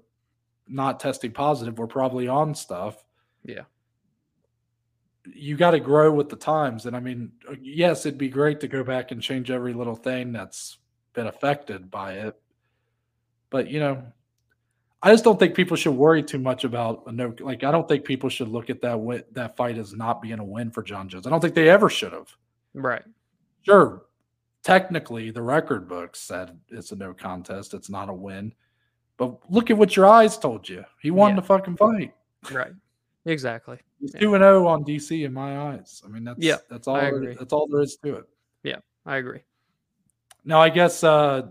[0.67, 3.03] not testing positive were probably on stuff.
[3.43, 3.63] Yeah.
[5.33, 8.59] You got to grow with the times and I mean uh, yes it'd be great
[8.61, 10.77] to go back and change every little thing that's
[11.17, 12.39] been affected by it.
[13.49, 14.03] But you know
[15.01, 17.33] I just don't think people should worry too much about a no.
[17.39, 20.39] Like, I don't think people should look at that win, that fight as not being
[20.39, 21.27] a win for Jon Jones.
[21.27, 22.35] I don't think they ever should have.
[22.73, 23.03] Right.
[23.61, 24.05] Sure,
[24.63, 27.73] technically, the record book said it's a no contest.
[27.73, 28.53] It's not a win.
[29.17, 30.83] But look at what your eyes told you.
[31.01, 31.35] He won Yeah.
[31.37, 32.13] the fucking fight.
[32.51, 32.73] Right.
[33.25, 33.77] Exactly.
[33.99, 36.01] He's two and zero on DC in my eyes.
[36.05, 36.95] I mean, that's Yeah, that's all.
[36.95, 37.35] There-.
[37.35, 38.25] That's all there is to it.
[38.63, 39.41] Yeah, I agree.
[40.47, 41.43] Now, I guess uh,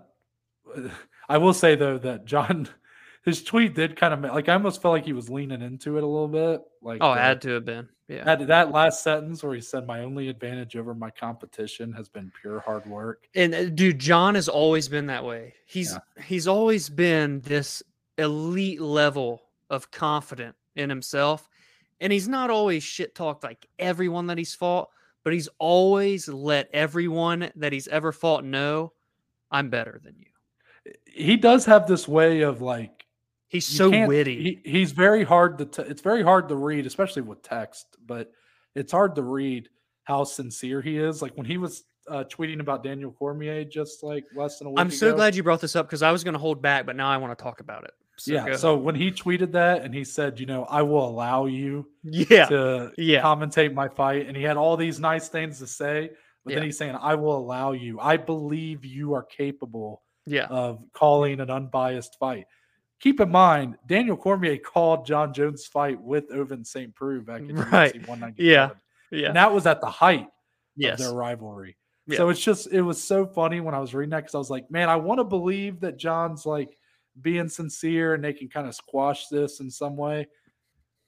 [1.29, 2.69] I will say though that Jon,
[3.25, 6.03] his tweet did kind of like I almost felt like he was leaning into it
[6.03, 6.63] a little bit.
[6.83, 7.89] Like, Oh, uh, had to have been.
[8.09, 8.23] Yeah.
[8.23, 12.31] that that last sentence where he said, "My only advantage over my competition has been
[12.41, 15.55] pure hard work." And uh, dude, Jon has always been that way.
[15.67, 17.83] He's he's always been this
[18.17, 21.49] elite level of confident in himself.
[22.01, 24.89] And he's not always shit talked like everyone that he's fought,
[25.27, 28.93] but he's always let everyone that he's ever fought know
[29.51, 30.93] I'm better than you.
[31.05, 33.05] He does have this way of like
[33.49, 34.61] He's so witty.
[34.65, 35.65] He, he's very hard to.
[35.65, 37.97] T- it's very hard to read, especially with text.
[38.07, 38.31] But
[38.77, 39.69] it's hard to read
[40.05, 41.23] how sincere he is.
[41.23, 44.79] Like when he was uh, tweeting about Daniel Cormier just like less than a week.
[44.79, 45.17] I'm so ago.
[45.17, 47.17] glad you brought this up because I was going to hold back, but now I
[47.17, 47.95] want to talk about it.
[48.25, 48.57] Yeah.
[48.57, 52.47] So when he tweeted that and he said, you know, I will allow you yeah,
[52.47, 56.11] to yeah, commentate my fight, and he had all these nice things to say,
[56.45, 56.57] but Yeah.
[56.61, 58.01] then he's saying, I will allow you.
[58.01, 62.47] I believe you are capable yeah, of calling an unbiased fight.
[63.01, 66.95] Keep in mind, Daniel Cormier called Jon Jones' fight with Ovince St.
[66.95, 67.93] Preux back in Right.
[67.93, 68.35] UFC 197.
[68.39, 68.71] Yeah.
[69.11, 69.27] yeah.
[69.29, 70.29] And that was at the height
[70.77, 71.77] yes, of their rivalry.
[72.07, 72.17] Yeah.
[72.17, 74.49] So it's just, it was so funny when I was reading that because I was
[74.49, 76.79] like, man, I want to believe that Jon's like
[77.23, 80.27] being sincere and they can kind of squash this in some way.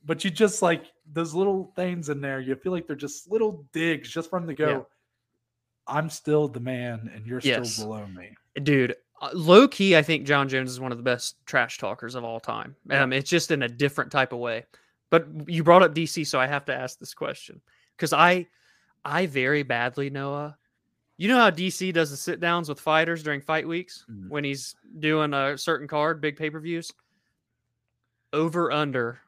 [0.05, 3.67] But you just like those little things in there, you feel like they're just little
[3.73, 4.69] digs just from the go.
[4.69, 4.81] Yeah.
[5.87, 7.73] I'm still the man and you're Yes.
[7.75, 8.31] still below me.
[8.63, 8.95] dude.
[9.21, 12.23] Uh, low key, I think Jon Jones is one of the best trash talkers of
[12.23, 12.77] all time.
[12.91, 14.65] Um, it's just in a different type of way.
[15.11, 17.61] But you brought up DC, so I have to ask this question
[17.97, 18.47] because I,
[19.05, 20.57] I very badly Noah.
[21.19, 24.29] You know how DC does the sit downs with fighters during fight weeks Mhm.
[24.29, 26.93] when he's doing a certain card, big pay per views.
[28.33, 29.21] Over under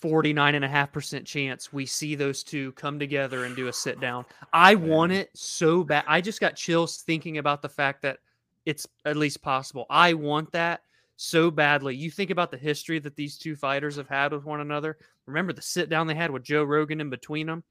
[0.00, 4.24] 49.5% chance we see those two come together and do a sit down.
[4.52, 6.04] I want it so bad.
[6.06, 8.18] I just got chills thinking about the fact that
[8.66, 9.86] it's at least possible.
[9.88, 10.82] I want that
[11.16, 11.96] so badly.
[11.96, 14.98] You think about the history that these two fighters have had with one another.
[15.24, 17.64] Remember the sit down they had with Joe Rogan in between them?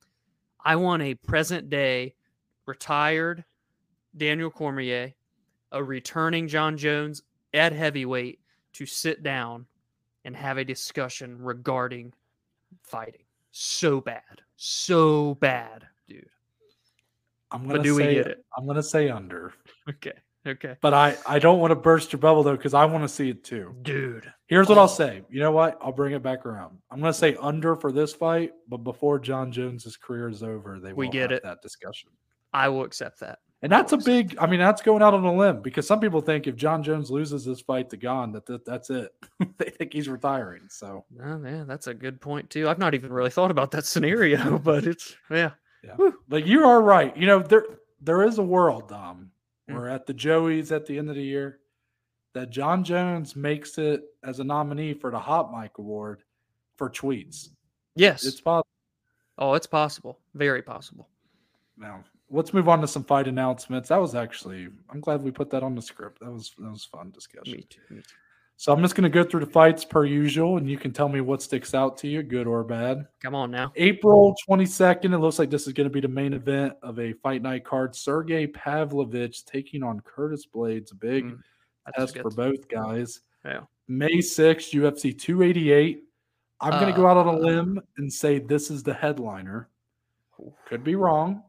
[0.64, 2.16] I want a present day
[2.66, 3.44] retired
[4.18, 5.14] Daniel Cormier,
[5.72, 8.40] a returning Jon Jones at heavyweight
[8.74, 9.66] to sit down
[10.26, 12.14] and have a discussion regarding
[12.82, 13.22] fighting.
[13.52, 14.42] So bad.
[14.58, 16.28] So bad, dude.
[17.52, 18.46] I'm gonna do we say get it?
[18.58, 19.54] I'm gonna say under.
[19.90, 20.14] Okay.
[20.48, 20.76] Okay.
[20.82, 23.30] But I, I don't want to burst your bubble though, because I want to see
[23.32, 23.76] it too.
[23.82, 24.32] Dude.
[24.48, 24.82] Here's what Oh.
[24.82, 25.24] I'll say.
[25.30, 25.78] You know what?
[25.82, 26.78] I'll bring it back around.
[26.92, 30.94] I'm gonna say under for this fight, but before Jon Jones's career is over, they
[30.94, 31.44] We get have it.
[31.44, 32.10] that discussion.
[32.56, 33.40] I will accept that.
[33.62, 34.38] And that's a big.
[34.40, 37.10] I mean, that's going out on a limb because some people think if Jon Jones
[37.10, 39.12] loses this fight to Gane, that, that that's it.
[39.58, 40.64] they think he's retiring.
[40.70, 42.70] So Oh, yeah, that's a good point too.
[42.70, 45.52] I've not even really thought about that scenario, but it's yeah.
[46.28, 47.16] But you are right.
[47.18, 47.66] You know, there
[48.02, 49.32] there is a world, Dom,
[49.70, 49.76] Mm.
[49.76, 51.58] where at the Joeys at the end of the year,
[52.34, 56.22] that Jon Jones makes it as a nominee for the Hot Mic Award
[56.76, 57.50] for tweets.
[57.96, 58.26] Yes.
[58.26, 58.68] It's possible.
[59.40, 60.20] oh, it's possible.
[60.36, 61.08] Very possible.
[61.80, 63.90] Now, let's move on to some fight announcements.
[63.90, 66.20] That was actually, I'm glad we put that on the script.
[66.22, 67.54] That was that was fun discussion.
[67.54, 67.82] Me too.
[67.90, 68.08] Me too.
[68.58, 71.10] So I'm just going to go through the fights per usual, and you can tell
[71.10, 73.06] me what sticks out to you, good or bad.
[73.22, 73.74] Come on now.
[73.76, 77.12] April 22nd, it looks like this is going to be the main event of a
[77.16, 77.94] fight night card.
[77.94, 81.40] Sergey Pavlovich taking on Curtis Blaydes, a big Mm.
[81.98, 83.20] test for both guys.
[83.44, 83.62] Yeah.
[83.90, 86.04] May 6th, UFC 288.
[86.62, 89.68] I'm going to go out on a Uh, limb and say this is the headliner.
[90.68, 91.44] Could be wrong.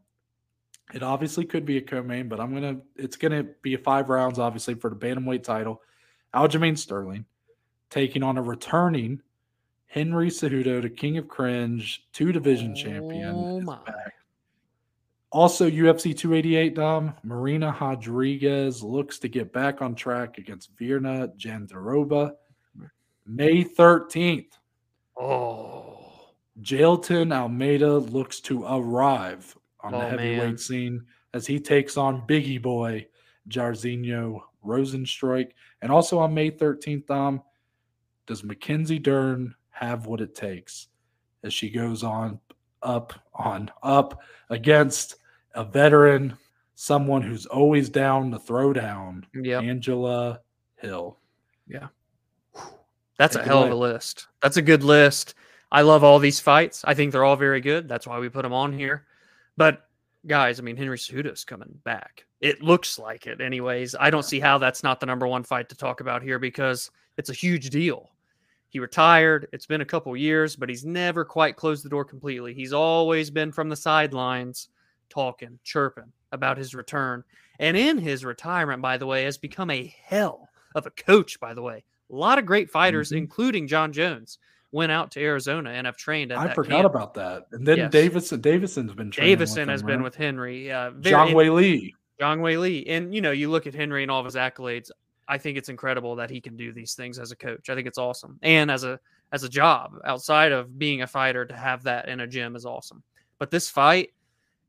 [0.94, 2.78] It obviously could be a co-main, but I'm gonna.
[2.94, 5.82] It's gonna be five rounds, obviously, for the bantamweight title.
[6.34, 7.24] Aljamain Sterling
[7.90, 9.20] taking on a returning
[9.86, 13.34] Henry Cejudo, the King of Cringe, two division champion.
[13.34, 13.78] Oh my.
[15.32, 22.32] Also, UFC 288 Dom Marina Rodriguez looks to get back on track against Virna Jandiroba.
[23.26, 24.52] May 13th,
[25.18, 25.98] Oh,
[26.60, 29.56] Jailton Almeida looks to arrive
[29.86, 30.58] on the Oh, heavyweight man.
[30.58, 33.06] scene as he takes on Biggie Boy
[33.48, 35.50] Jairzinho Rozenstruik.
[35.82, 37.42] And also on May 13th, Dom,
[38.26, 40.88] does Mackenzie Dern have what it takes
[41.42, 42.40] as she goes on
[42.82, 45.16] up, on up against
[45.54, 46.36] a veteran,
[46.74, 49.60] someone who's always down to throw down, yeah.
[49.60, 50.40] Angela
[50.76, 51.18] Hill?
[51.68, 51.88] Yeah.
[53.18, 54.26] That's Take a hell of a list.
[54.42, 55.34] That's a good list.
[55.72, 56.82] I love all these fights.
[56.84, 57.88] I think they're all very good.
[57.88, 59.06] That's why we put them on here.
[59.56, 59.88] But
[60.26, 62.24] guys, I mean, Henry Cejudo's coming back.
[62.40, 63.94] It looks like it, anyways.
[63.98, 66.90] I don't see how that's not the number one fight to talk about here because
[67.16, 68.10] it's a huge deal.
[68.68, 69.48] He retired.
[69.52, 72.52] It's been a couple years, but he's never quite closed the door completely.
[72.52, 74.68] He's always been from the sidelines,
[75.08, 77.24] talking, chirping about his return.
[77.58, 81.40] And in his retirement, by the way, has become a hell of a coach.
[81.40, 83.18] By the way, a lot of great fighters, Mhm.
[83.18, 84.38] including Jon Jones,
[84.76, 86.94] went out to Arizona and have trained at I forgot camp.
[86.94, 87.46] about that.
[87.52, 87.92] And then Yes.
[87.92, 90.70] Deiveson, Deiveson's been training with Deiveson him, has been with Henry.
[90.70, 91.94] Uh, John Wei Lee.
[92.20, 92.86] Zhang Wei Li.
[92.86, 94.90] And you know, you look at Henry and all of his accolades.
[95.28, 97.68] I think it's incredible that he can do these things as a coach.
[97.68, 99.00] I think it's awesome, and as a
[99.32, 102.64] as a job outside of being a fighter to have that in a gym is
[102.64, 103.02] awesome.
[103.38, 104.10] But this fight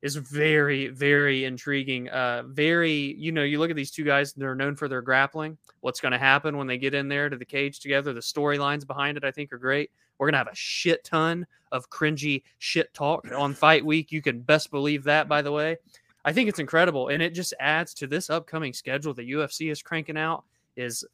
[0.02, 2.10] is very very intriguing.
[2.10, 5.58] Uh, very you know, you look at these two guys; they're known for their grappling.
[5.82, 8.14] What's going to happen when they get in there to the cage together?
[8.14, 9.91] The storylines behind it, I think, are great.
[10.18, 14.12] We're gonna have a shit ton of cringy shit talk on fight week.
[14.12, 15.78] You can best believe that, by the way.
[16.26, 19.82] I think it's incredible, and it just adds to this upcoming schedule that UFC is
[19.82, 20.43] cranking out.
[20.76, 21.06] Is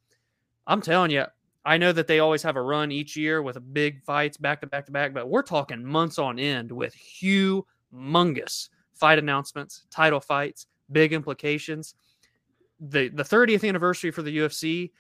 [0.67, 1.25] I'm telling you,
[1.65, 4.61] I know that they always have a run each year with a big fights back
[4.61, 10.19] to back to back, but we're talking months on end with humongous fight announcements, title
[10.19, 11.95] fights, big implications.
[12.79, 14.91] The the 30th anniversary for the UFC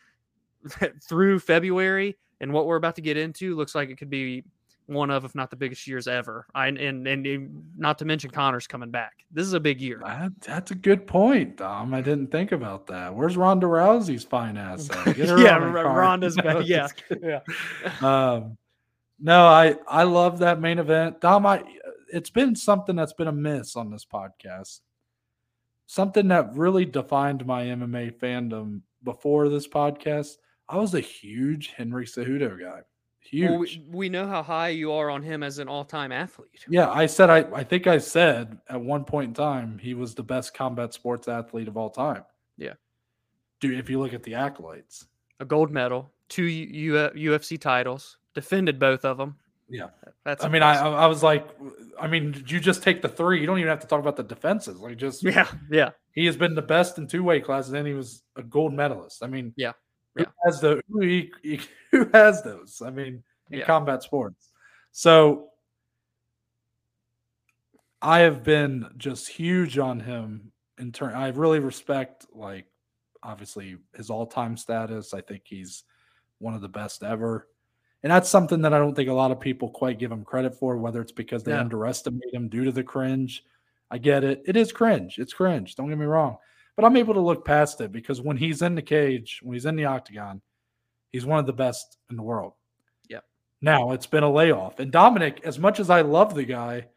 [1.07, 4.43] through February and what we're about to get into looks like it could be
[4.87, 6.45] one of, if not the biggest years ever.
[6.53, 9.25] I and and, and not to mention Conor's coming back.
[9.31, 10.01] This is a big year.
[10.03, 11.93] That, that's a good point, Dom.
[11.93, 13.13] I didn't think about that.
[13.13, 14.89] Where's Ronda Rousey's fine ass?
[15.17, 15.97] Yeah, on the R- card.
[15.97, 16.87] Ronda's No, back, yeah.
[17.21, 17.39] Yeah.
[18.01, 18.57] Um,
[19.19, 21.45] no, I I love that main event, Dom.
[21.45, 21.63] I
[22.13, 24.81] it's been something that's been a miss on this podcast.
[25.87, 30.37] Something that really defined my MMA fandom before this podcast.
[30.69, 32.81] I was a huge Henry Cejudo guy.
[33.19, 33.49] Huge.
[33.49, 36.65] Well, we, we know how high you are on him as an all-time athlete.
[36.69, 40.13] Yeah, I said I, I think I said at one point in time he was
[40.13, 42.23] the best combat sports athlete of all time.
[42.57, 42.73] Yeah.
[43.59, 45.05] Dude, if you look at the accolades.
[45.39, 49.37] A gold medal, two U, U, UFC titles, defended both of them.
[49.73, 49.87] Yeah.
[50.23, 50.75] That's I mean, I.
[50.75, 51.47] I was like,
[51.99, 53.41] I mean, you just take the three?
[53.41, 54.77] You don't even have to talk about the defenses.
[54.79, 55.89] Like just yeah, yeah.
[56.11, 59.23] he has been the best in two weight classes and he was a gold medalist.
[59.23, 59.71] I mean, Yeah,
[60.15, 61.31] Who has the who, he,
[61.91, 62.83] who has those?
[62.85, 63.65] I mean, in Yeah.
[63.65, 64.51] combat sports.
[64.91, 65.49] So
[67.99, 71.15] I have been just huge on him in turn.
[71.15, 72.67] I really respect like
[73.23, 75.15] obviously his all-time status.
[75.15, 75.83] I think he's
[76.37, 77.47] one of the best ever.
[78.03, 80.53] And that's something that I don't think a lot of people quite give him credit
[80.55, 81.61] for, whether it's because they Yeah.
[81.61, 83.45] underestimate him due to the cringe.
[83.89, 84.43] I get it.
[84.45, 85.19] It is cringe.
[85.19, 85.75] It's cringe.
[85.75, 86.37] Don't get me wrong.
[86.75, 89.65] But I'm able to look past it because when he's in the cage, when he's
[89.65, 90.41] in the octagon,
[91.11, 92.53] he's one of the best in the world.
[93.07, 93.23] Yep.
[93.61, 94.79] Now it's been a layoff.
[94.79, 96.87] And Dominic, as much as I love the guy,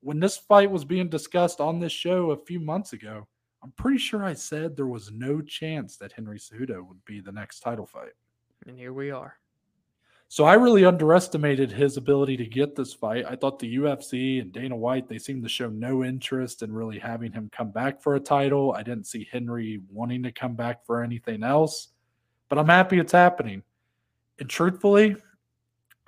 [0.00, 3.28] when this fight was being discussed on this show a few months ago,
[3.62, 7.32] I'm pretty sure I said there was no chance that Henry Cejudo would be the
[7.32, 8.12] next title fight.
[8.66, 9.38] And here we are.
[10.28, 13.24] So I really underestimated his ability to get this fight.
[13.28, 16.98] I thought the UFC and Dana White, they seemed to show no interest in really
[16.98, 18.72] having him come back for a title.
[18.72, 21.88] I didn't see Henry wanting to come back for anything else,
[22.48, 23.62] but I'm happy it's happening.
[24.40, 25.16] And truthfully,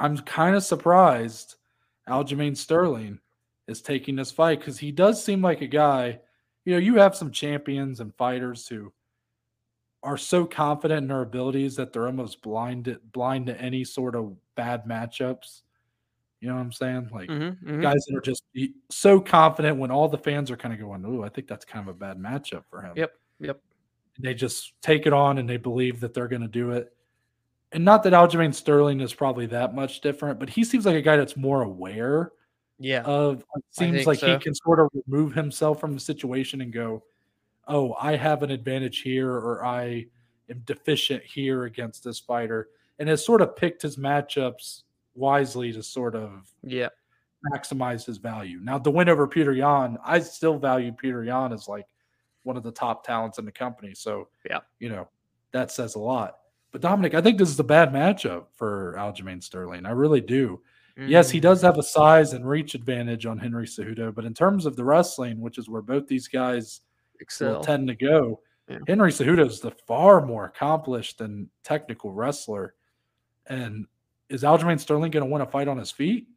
[0.00, 1.54] I'm kind of surprised
[2.08, 3.20] Aljamain Sterling
[3.68, 6.18] is taking this fight because he does seem like a guy.
[6.64, 8.92] You know, you have some champions and fighters who
[10.02, 14.36] are so confident in their abilities that they're almost blind blind to any sort of
[14.54, 15.62] bad matchups.
[16.40, 17.08] You know what I'm saying?
[17.12, 17.82] Like Mhm, mhm.
[17.82, 18.44] guys that are just
[18.90, 21.88] so confident when all the fans are kind of going, "Ooh, I think that's kind
[21.88, 23.60] of a bad matchup for him." Yep, yep.
[24.20, 26.94] they just take it on and they believe that they're going to do it.
[27.72, 31.02] And not that Aljamain Sterling is probably that much different, but he seems like a
[31.02, 32.32] guy that's more aware
[32.78, 33.02] Yeah.
[33.02, 34.32] of seems like so.
[34.34, 37.04] he can sort of remove himself from the situation and go,
[37.68, 40.06] "Oh, I have an advantage here or I
[40.50, 44.82] am deficient here against this fighter." And has sort of picked his matchups
[45.14, 46.88] wisely to sort of yeah.
[47.52, 48.58] maximize his value.
[48.62, 51.86] Now, the win over Petr Yan, I still value Petr Yan as like
[52.42, 53.94] one of the top talents in the company.
[53.94, 54.60] So, Yeah.
[54.80, 55.08] you know,
[55.52, 56.38] that says a lot.
[56.72, 59.86] But Dominic, I think this is a bad matchup for Aljamain Sterling.
[59.86, 60.60] I really do.
[60.96, 64.34] Yes, he Mm, does have a size and reach advantage on Henry Cejudo, but in
[64.34, 66.80] terms of the wrestling, which is where both these guys
[67.18, 67.60] will excel.
[67.60, 68.78] tend to go, Yeah.
[68.86, 72.74] Henry Cejudo is the far more accomplished and technical wrestler.
[73.46, 73.86] And
[74.28, 76.28] is Aljamain Sterling going to win a fight on his feet?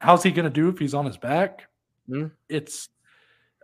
[0.00, 1.68] How's he going to do if he's on his back?
[2.08, 2.30] Mm.
[2.48, 2.88] It's,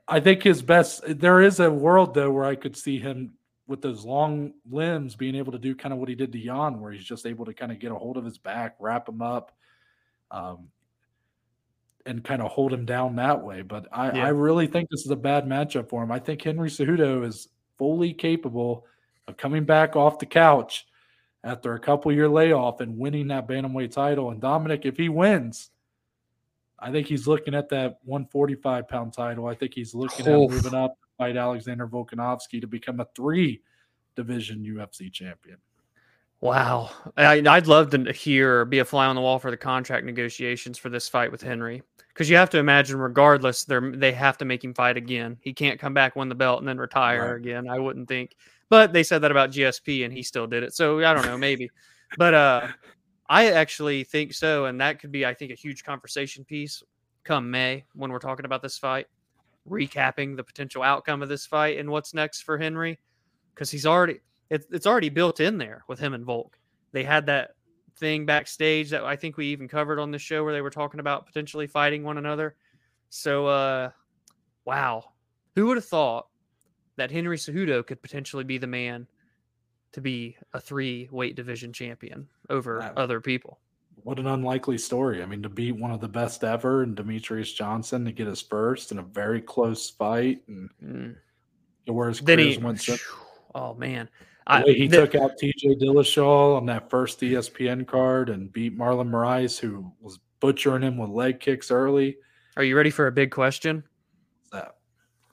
[0.08, 1.02] I think his best.
[1.06, 3.34] There is a world though where I could see him
[3.66, 6.80] with those long limbs being able to do kind of what he did to Yan,
[6.80, 9.22] where he's just able to kind of get a hold of his back, wrap him
[9.22, 9.52] up,
[10.30, 10.68] um,
[12.06, 13.62] and kind of hold him down that way.
[13.62, 14.26] But I, Yeah.
[14.26, 16.12] I really think this is a bad matchup for him.
[16.12, 17.48] I think Henry Cejudo is
[17.78, 18.86] fully capable
[19.26, 20.86] of coming back off the couch
[21.42, 24.30] after a couple year layoff and winning that bantamweight title.
[24.30, 25.70] And Dominic, if he wins,
[26.78, 29.46] I think he's looking at that 145 pound title.
[29.46, 30.32] I think he's looking Oof.
[30.32, 30.48] at oh.
[30.48, 33.62] moving up to fight Alexander Volkanovski to become a three
[34.16, 35.58] division UFC champion.
[36.40, 36.90] Wow.
[37.16, 40.76] I, I'd love to hear be a fly on the wall for the contract negotiations
[40.78, 41.82] for this fight with Henry.
[42.08, 45.36] Because you have to imagine, regardless, they they have to make him fight again.
[45.40, 47.36] He can't come back, win the belt, and then retire Right.
[47.40, 47.68] again.
[47.68, 48.36] I wouldn't think.
[48.68, 50.74] But they said that about GSP, and he still did it.
[50.74, 51.70] So I don't know, maybe.
[52.16, 52.68] but uh,
[53.28, 56.82] I actually think so, and that could be, I think, a huge conversation piece
[57.24, 59.06] come May when we're talking about this fight,
[59.68, 63.00] recapping the potential outcome of this fight and what's next for Henry,
[63.54, 64.20] because he's already
[64.50, 66.58] it's it's already built in there with him and Volk.
[66.92, 67.56] They had that
[67.96, 71.00] thing backstage that I think we even covered on the show where they were talking
[71.00, 72.56] about potentially fighting one another.
[73.10, 73.90] So uh
[74.64, 75.04] wow.
[75.54, 76.28] Who would have thought
[76.96, 79.06] that Henry Cejudo could potentially be the man
[79.92, 82.92] to be a three weight division champion over Wow.
[82.96, 83.60] other people?
[84.02, 85.22] What an unlikely story.
[85.22, 88.42] I mean, to beat one of the best ever and Demetrious Johnson to get his
[88.42, 91.16] first in a very close fight and Mm.
[91.86, 92.88] where his Then he went
[93.54, 94.08] Oh man.
[94.46, 98.76] The way he the- took out TJ Dillashaw on that first ESPN card and beat
[98.76, 102.18] Marlon Moraes, who was butchering him with leg kicks early.
[102.56, 103.84] Are you ready for a big question?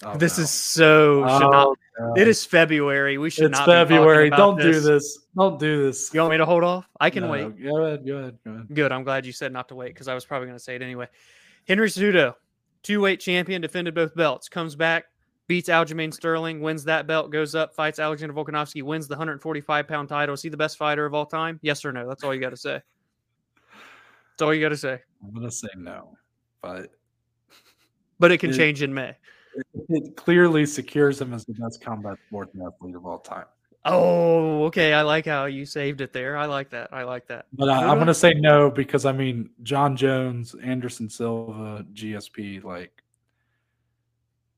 [0.04, 0.44] Oh, this no.
[0.46, 3.20] is so should not Oh, it is February.
[3.20, 4.32] We should It's not February.
[4.32, 4.86] Don't do this.
[4.86, 5.20] this.
[5.38, 6.12] Don't do this.
[6.14, 6.88] You want me to hold off?
[7.00, 7.64] I can No, wait.
[7.64, 8.08] Go ahead.
[8.08, 8.38] Go ahead.
[8.44, 8.68] Go ahead.
[8.74, 8.92] Good.
[8.92, 10.82] I'm glad you said not to wait because I was probably going to say it
[10.82, 11.08] anyway.
[11.68, 12.34] Henry Cejudo,
[12.82, 15.06] two weight champion, defended both belts, comes back,
[15.52, 20.08] beats Aljamain Sterling, wins that belt, goes up, fights Alexander Volkanovski, wins the 145 pound
[20.08, 20.34] title.
[20.34, 21.60] Is he the best fighter of all time?
[21.62, 22.08] Yes or no?
[22.08, 22.82] That's all you got to say.
[24.32, 25.02] That's all you got to say.
[25.22, 26.16] I'm gonna say no,
[26.62, 26.88] but
[28.18, 29.14] But it can It- change in May.
[29.90, 33.46] it, clearly secures him as the best combat sports athlete of all time.
[33.84, 34.94] Oh, okay.
[34.94, 36.38] I like how you saved it there.
[36.38, 36.94] I like that.
[36.94, 37.48] I like that.
[37.52, 43.01] But I, I'm gonna say no because I mean Jon Jones, Anderson Silva, GSP, like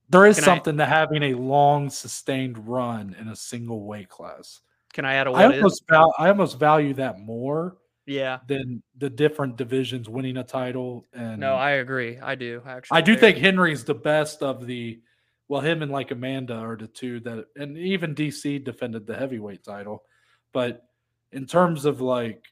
[0.09, 4.09] there is Can I- something to having a long sustained run in a single weight
[4.09, 4.61] class.
[4.93, 8.39] Can I add a I almost val- I almost value that more Yeah.
[8.47, 11.07] than the different divisions winning a title.
[11.13, 12.19] And No, I agree.
[12.19, 12.97] I do actually.
[12.97, 13.21] I do there.
[13.21, 15.01] think Henry's the best of the
[15.49, 19.63] well, him and like Amanda are the two that and even DC defended the heavyweight
[19.63, 20.03] title.
[20.51, 20.85] But
[21.31, 22.43] in terms of like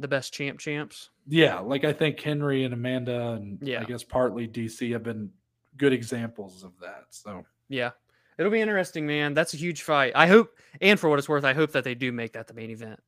[0.00, 1.10] the best champ champs.
[1.28, 3.80] yeah, like I think Henry and Amanda and Yeah.
[3.80, 5.30] I guess partly DC have been
[5.76, 7.04] good examples of that.
[7.10, 7.90] So Yeah.
[8.38, 9.34] It'll be interesting, man.
[9.34, 10.12] That's a huge fight.
[10.14, 10.50] I hope,
[10.80, 12.98] and for what it's worth, I hope that they do make that the main event.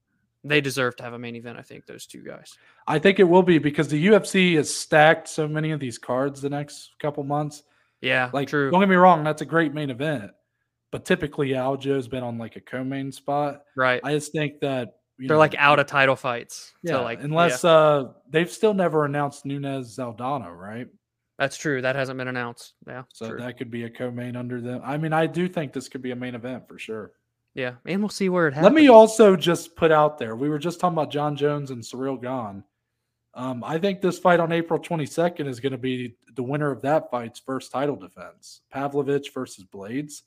[0.45, 2.53] They deserve to have a main event, I think, those two guys.
[2.87, 6.43] I think it will be because the UFC has stacked so many of these cards
[6.43, 7.63] the next couple months.
[8.03, 8.71] Yeah, Like, true.
[8.71, 10.31] don't get me wrong, that's a great main event.
[10.93, 13.63] But typically, Aljo's been on like a co-main spot.
[13.75, 14.01] Right.
[14.05, 16.75] I just think that you They're know, like out of title fights.
[16.83, 20.87] Yeah, so like unless yeah, uh they've still never announced Nunes Aldana, right?
[21.39, 21.83] That's true.
[21.83, 22.75] That hasn't been announced.
[22.87, 23.03] Yeah.
[23.13, 23.39] So true.
[23.41, 24.81] that could be a co-main under them.
[24.85, 27.13] I mean, I do think this could be a main event for sure.
[27.55, 27.75] yeah.
[27.85, 28.73] And we'll see where it happens.
[28.73, 30.37] Let me also just put out there.
[30.37, 32.63] We were just talking about Jon Jones and Ciryl Gane.
[33.35, 36.83] Um, I think this fight on April 22nd is going to be the winner of
[36.83, 38.61] that fight's first title defense.
[38.71, 40.23] Pavlovich versus Blaydes.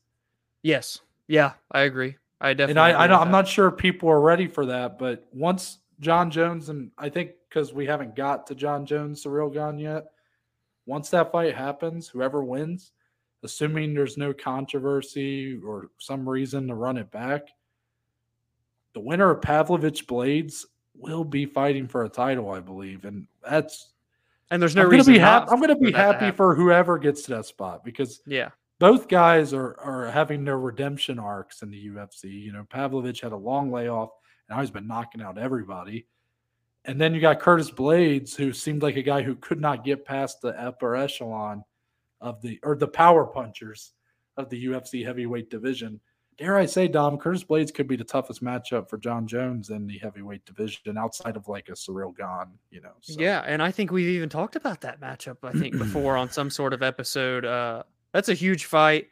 [0.61, 0.99] Yes.
[1.27, 2.17] Yeah, I agree.
[2.41, 4.99] I definitely and I, agree I don't, I'm not sure people are ready for that,
[4.99, 9.53] but once Jon Jones and I think because we haven't got to Jon Jones, Ciryl
[9.53, 10.11] Gane yet,
[10.87, 12.93] once that fight happens, whoever wins,
[13.43, 17.43] assuming there's no controversy or some reason to run it back,
[18.93, 20.65] the winner of Pavlovich Blaydes
[20.95, 23.93] will be fighting for a title, I believe, and that's
[24.49, 25.13] and there's no I'm gonna reason.
[25.13, 25.51] be happy.
[25.51, 29.53] I'm gonna be for happy for whoever gets to that spot because Yeah, both guys
[29.53, 32.25] are are having their redemption arcs in the UFC.
[32.31, 34.11] You know, Pavlovich had a long layoff,
[34.49, 36.07] and now he's been knocking out everybody.
[36.87, 40.05] And then you got Curtis Blaydes, who seemed like a guy who could not get
[40.05, 41.63] past the upper echelon
[42.21, 43.93] of the or the power punchers
[44.37, 45.99] of the UFC heavyweight division.
[46.37, 49.87] Dare I say, Dom, Curtis Blaydes could be the toughest matchup for Jon Jones in
[49.87, 52.91] the heavyweight division outside of like a Ciryl Gane, you know.
[53.01, 53.19] so.
[53.19, 55.37] yeah, and I think we've even talked about that matchup.
[55.43, 57.43] I think before on some sort of episode.
[57.43, 57.83] Uh,
[58.13, 59.07] that's a huge fight.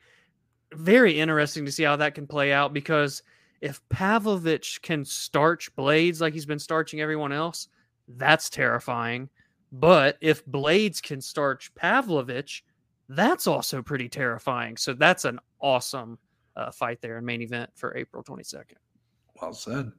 [0.74, 3.24] Very interesting to see how that can play out because
[3.62, 7.68] if Pavlovich can starch Blaydes like he's been starching everyone else,
[8.08, 9.30] that's terrifying.
[9.72, 12.64] But if Blaydes can starch Pavlovich,
[13.10, 14.78] that's also pretty terrifying.
[14.78, 16.18] So that's an awesome
[16.56, 18.76] uh, fight there in main event for April 22nd.
[19.42, 19.92] Well said.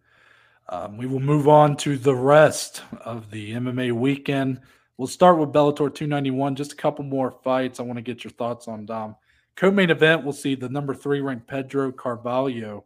[0.68, 4.60] Um, we will move on to the rest of the MMA weekend.
[4.96, 6.56] We'll start with Bellator 291.
[6.56, 7.78] Just a couple more fights.
[7.78, 9.14] I want to get your thoughts on Dom.
[9.54, 12.84] Co-main event, we'll see the number three ranked Pedro Carvalho,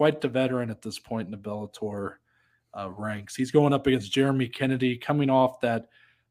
[0.00, 2.14] quite the veteran at this point in the Bellator
[2.72, 3.36] uh, ranks.
[3.36, 5.88] He's going up against Jeremy Kennedy, coming off that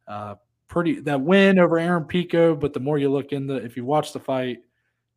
[0.07, 0.36] uh,
[0.67, 2.55] pretty that win over Aaron Pico.
[2.55, 4.57] But the more you look into, if you watch the fight,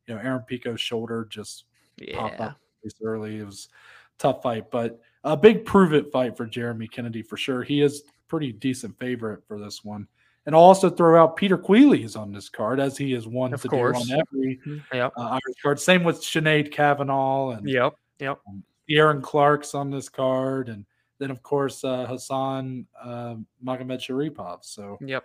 [0.06, 1.64] you know Aaron Pico's shoulder just
[1.96, 2.26] Yeah.
[2.26, 3.38] up this early.
[3.38, 7.38] It was a tough fight, but a big prove it fight for Jeremy Kennedy for
[7.38, 7.62] sure.
[7.62, 10.06] He is pretty decent favorite for this one.
[10.44, 13.54] And I'll also throw out Peter Queally is on this card as he is one
[13.54, 14.06] Of to course.
[14.08, 14.60] do on every
[14.92, 15.12] Yep.
[15.16, 15.80] uh, Irish card.
[15.80, 17.94] Same with Sinead Kavanagh and Yep.
[18.22, 18.40] Yep.
[18.88, 20.86] Aaron Clark's on this card, and
[21.18, 24.64] then of course uh, Khasan uh, Magomedsharipov.
[24.64, 25.24] So Yep.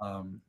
[0.00, 0.40] um,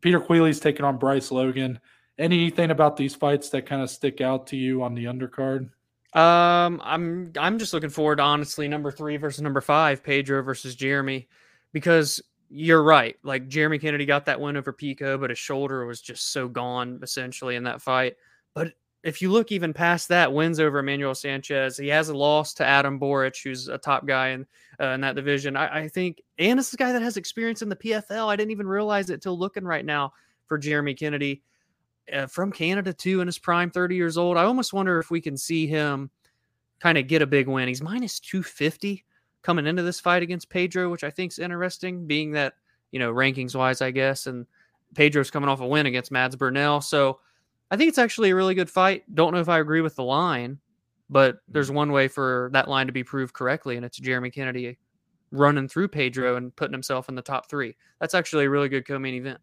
[0.00, 1.80] Peter Queally's taking on Bryce Logan.
[2.18, 5.70] Anything about these fights that kind of stick out to you on the undercard?
[6.14, 10.74] Um, I'm I'm just looking forward to honestly number three versus number five, Pedro versus
[10.74, 11.28] Jeremy,
[11.72, 13.16] because you're right.
[13.22, 17.00] Like Jeremy Kennedy got that win over Pico, but his shoulder was just so gone
[17.02, 18.16] essentially in that fight.
[18.54, 18.72] But
[19.06, 22.66] if you look even past that, wins over Emmanuel Sanchez, he has a loss to
[22.66, 24.46] Adam Borics, who's a top guy in
[24.80, 25.56] uh, in that division.
[25.56, 28.26] I, I think, and this is a guy that has experience in the PFL.
[28.26, 30.12] I didn't even realize it till looking right now
[30.46, 31.42] for Jeremy Kennedy
[32.12, 34.36] uh, from Canada too in his prime, 30 years old.
[34.36, 36.10] I almost wonder if we can see him
[36.80, 37.68] kind of get a big win.
[37.68, 39.04] He's minus 250
[39.42, 42.54] coming into this fight against Pedro, which I think is interesting, being that,
[42.90, 44.26] you know, rankings wise, I guess.
[44.26, 44.46] And
[44.94, 46.80] Pedro's coming off a win against Mads Burnell.
[46.80, 47.20] So
[47.70, 49.02] I think it's actually a really good fight.
[49.14, 50.60] Don't know if I agree with the line,
[51.10, 54.78] but there's one way for that line to be proved correctly, and it's Jeremy Kennedy
[55.32, 57.76] running through Pedro and putting himself in the top three.
[58.00, 59.40] That's actually a really good co main event.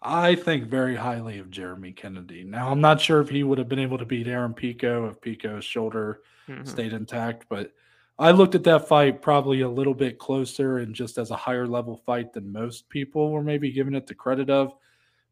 [0.00, 2.44] I think very highly of Jeremy Kennedy.
[2.44, 5.20] Now, I'm not sure if he would have been able to beat Aaron Pico if
[5.20, 6.66] Pico's shoulder Mhm.
[6.66, 7.72] stayed intact, but
[8.18, 11.66] I looked at that fight probably a little bit closer and just as a higher
[11.66, 14.72] level fight than most people were maybe giving it the credit of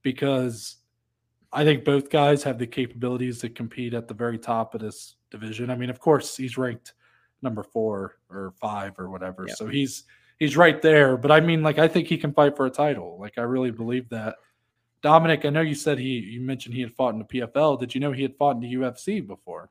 [0.03, 0.77] because
[1.57, 5.17] I think both guys have the capabilities to compete at the very top of this
[5.31, 5.71] division.
[5.71, 6.93] I mean, of course, he's ranked
[7.41, 9.47] number four or five or whatever.
[9.49, 9.55] Yeah.
[9.55, 10.05] So he's
[10.39, 11.17] he's right there.
[11.17, 13.17] But I mean, like I think he can fight for a title.
[13.19, 14.37] Like I really believe that.
[15.03, 17.81] Dominic, I know you said he you mentioned he had fought in the PFL.
[17.81, 19.71] Did you know he had fought in the UFC before?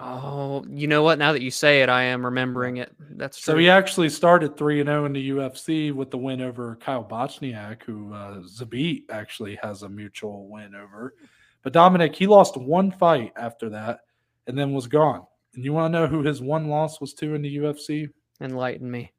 [0.00, 1.18] Oh, you know what?
[1.18, 2.92] Now that you say it, I am remembering it.
[2.98, 3.62] That's So true.
[3.62, 7.82] he actually started 3 and 0 in the UFC with the win over Kyle Bochniak,
[7.84, 11.14] who uh, Zabit actually has a mutual win over.
[11.62, 14.00] But Dominic, he lost one fight after that
[14.46, 15.24] and then was gone.
[15.54, 18.08] And you want to know who his one loss was to in the UFC?
[18.40, 19.12] Enlighten me.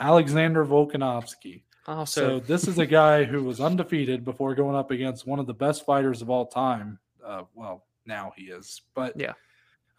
[0.00, 1.62] Alexander Volkanovski.
[1.88, 5.38] Oh, So so, this is a guy who was undefeated before going up against one
[5.38, 6.98] of the best fighters of all time.
[7.24, 9.32] Uh, well, now he is, but Yeah.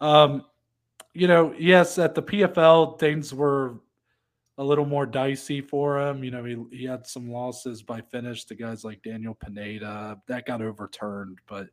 [0.00, 0.44] Um,
[1.14, 3.80] you know, yes, at the PFL things were
[4.58, 6.22] a little more dicey for him.
[6.24, 10.46] You know, he he had some losses by finish to guys like Daniel Pineda that
[10.46, 11.68] got overturned, but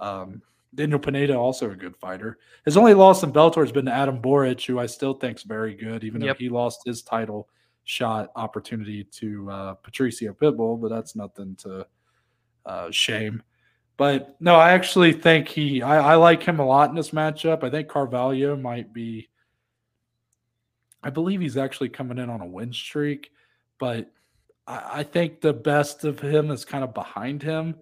[0.00, 0.42] um,
[0.74, 2.38] Daniel Pineda also a good fighter.
[2.64, 5.74] His only loss in Bellator has been to Adam Borics, who I still think's very
[5.74, 6.36] good, even Yep.
[6.36, 7.48] though he lost his title
[7.84, 11.86] shot opportunity to uh, Patricio Pitbull, but that's nothing to
[12.66, 13.42] uh, shame.
[13.96, 17.62] But no, I actually think he, I, I like him a lot in this matchup.
[17.62, 19.28] I think Carvalho might be,
[21.02, 23.30] I believe he's actually coming in on a win streak,
[23.78, 24.10] but
[24.66, 27.76] I, I think the best of him is kind of behind him.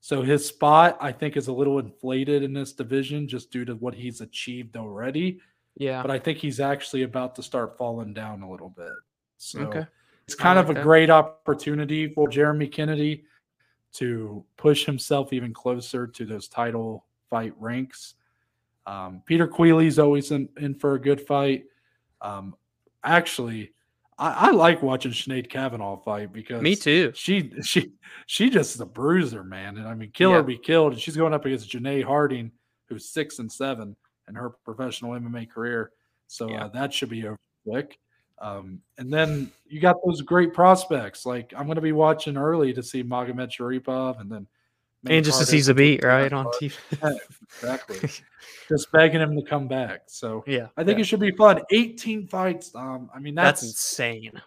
[0.00, 3.74] So his spot, I think, is a little inflated in this division just due to
[3.74, 5.40] what he's achieved already
[5.78, 6.02] yeah.
[6.02, 8.92] but I think he's actually about to start falling down a little bit.
[9.38, 9.86] So Okay.
[10.26, 10.82] it's kind I of a that.
[10.82, 13.24] great opportunity for Jeremy Kennedy
[13.94, 18.14] to push himself even closer to those title fight ranks.
[18.86, 21.64] Um, Peter Queally's always in, in for a good fight.
[22.20, 22.54] Um,
[23.04, 23.72] actually,
[24.18, 27.12] I, I, like watching Sinead Kavanagh fight because me too.
[27.14, 27.92] She she
[28.26, 29.76] she just is a bruiser, man.
[29.76, 30.38] And I mean, kill yeah.
[30.38, 30.92] or be killed.
[30.92, 32.50] And she's going up against Janay Harding,
[32.88, 33.94] who's six and seven
[34.28, 35.92] in her professional MMA career.
[36.26, 36.64] So yeah.
[36.64, 37.98] uh, that should be over quick.
[38.40, 41.26] Um, and then you got those great prospects.
[41.26, 44.46] Like I'm going to be watching early to see Magomedsharipov, and then
[45.06, 46.76] and just to see Zabit right on TV.
[47.02, 47.12] yeah,
[47.44, 47.98] exactly.
[48.68, 50.02] just begging him to come back.
[50.06, 51.02] So yeah, I think yeah.
[51.02, 51.60] it should be fun.
[51.70, 52.74] 18 fights.
[52.74, 54.40] Um, I mean that's, that's insane.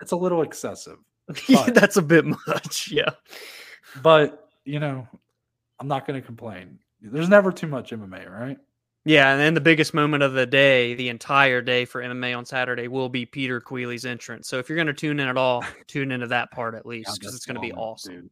[0.00, 0.98] It's a little excessive.
[1.68, 2.90] that's a bit much.
[2.92, 3.10] Yeah,
[4.02, 5.06] but you know,
[5.78, 6.78] I'm not going to complain.
[7.00, 8.58] There's never too much MMA, right?
[9.06, 12.44] Yeah, and then the biggest moment of the day, the entire day for MMA on
[12.44, 14.48] Saturday, will be Peter Queally's entrance.
[14.48, 17.20] So if you're going to tune in at all, tune into that part at least
[17.20, 18.14] because it's going to be awesome.
[18.14, 18.30] Dude.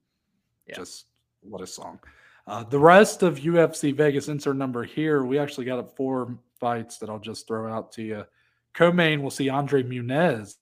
[0.66, 0.74] Yeah.
[0.74, 1.06] Just
[1.42, 2.00] what a song.
[2.48, 7.08] Uh, the rest of UFC Vegas insert number here, we actually got four fights that
[7.08, 8.24] I'll just throw out to you.
[8.72, 10.56] Co-main, we'll see Andre Muniz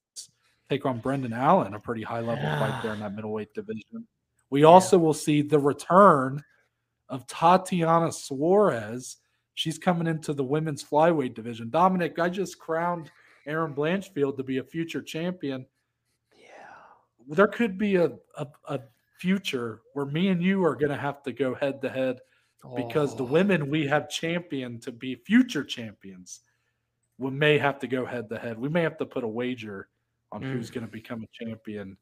[0.69, 4.07] take on Brendan Allen, a pretty high level fight there in that middleweight division.
[4.51, 5.05] We also yeah.
[5.05, 6.45] will see the return
[7.09, 9.17] of Tatiana Suarez
[9.55, 11.71] She's coming into the women's flyweight division.
[11.71, 13.11] Dominic, I just crowned
[13.47, 15.67] Erin Blanchfield to be a future champion.
[16.35, 16.49] Yeah.
[17.29, 18.81] There could be a, a, a
[19.19, 22.19] future where me and you are going to have to go head to head
[22.77, 26.41] because the women we have championed to be future champions
[27.23, 28.59] we may have to go head to head.
[28.59, 29.89] We may have to put a wager
[30.33, 30.53] on mm.
[30.53, 31.97] who's going to become a champion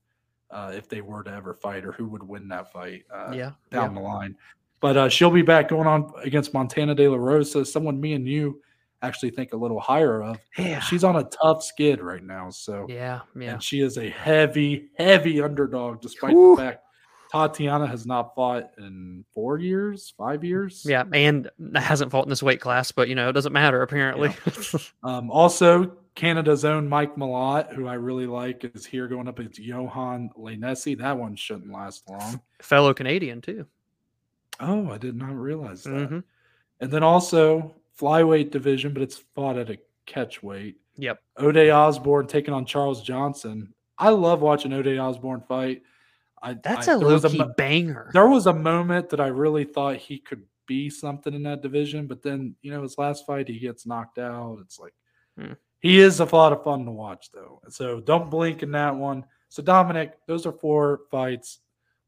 [0.50, 3.52] uh, if they were to ever fight or who would win that fight uh, yeah,
[3.70, 4.00] down yeah.
[4.00, 4.36] the line.
[4.80, 8.26] But uh, she'll be back going on against Montana De La Rosa, someone me and
[8.26, 8.60] you
[9.02, 10.38] actually think a little higher of.
[10.58, 10.80] Yeah.
[10.80, 12.50] She's on a tough skid right now.
[12.50, 13.54] So yeah, yeah.
[13.54, 16.56] And she is a heavy, heavy underdog, despite Woo.
[16.56, 16.84] the fact
[17.30, 20.82] Tatiana has not fought in four years, five years.
[20.86, 24.34] Yeah, and hasn't fought in this weight class, but you know, it doesn't matter apparently.
[24.46, 24.78] Yeah.
[25.02, 29.60] um, also, Canada's own Mike Malott, who I really like, is here going up against
[29.60, 30.98] Yohan Lainesse.
[30.98, 32.40] That one shouldn't last long.
[32.60, 33.66] Fellow Canadian too.
[34.60, 35.90] Oh, I did not realize that.
[35.90, 36.18] Mm-hmm.
[36.80, 40.76] And then also flyweight division, but it's fought at a catch weight.
[40.96, 41.20] Yep.
[41.38, 43.72] Ode Osborne taking on Charles Johnson.
[43.98, 45.82] I love watching Ode Osborne fight.
[46.42, 48.10] I, That's I, a low key banger.
[48.12, 52.06] There was a moment that I really thought he could be something in that division,
[52.06, 54.58] but then you know his last fight he gets knocked out.
[54.62, 54.94] It's like
[55.38, 55.52] hmm.
[55.80, 57.60] he is a lot of fun to watch though.
[57.68, 59.24] So don't blink in that one.
[59.48, 61.58] So Dominic, those are four fights.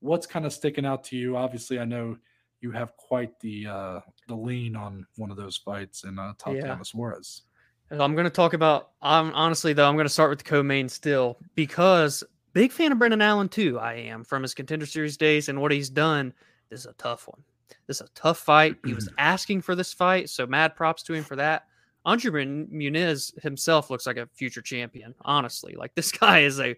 [0.01, 1.37] What's kind of sticking out to you?
[1.37, 2.17] Obviously, I know
[2.63, 6.67] you have quite the uh, the lean on one of those fights in uh, Tatiana
[6.79, 6.83] yeah.
[6.83, 7.43] Suarez.
[7.91, 8.93] I'm going to talk about.
[9.03, 9.87] I'm honestly though.
[9.87, 12.25] I'm going to start with the co-main still because
[12.55, 13.79] big fan of Brendan Allen too.
[13.79, 16.33] I am from his contender series days and what he's done.
[16.71, 17.43] This is a tough one.
[17.87, 18.77] This is a tough fight.
[18.87, 21.67] He was asking for this fight, so mad props to him for that.
[22.05, 25.15] Andre Muniz himself looks like a future champion.
[25.23, 26.77] Honestly, like this guy is a.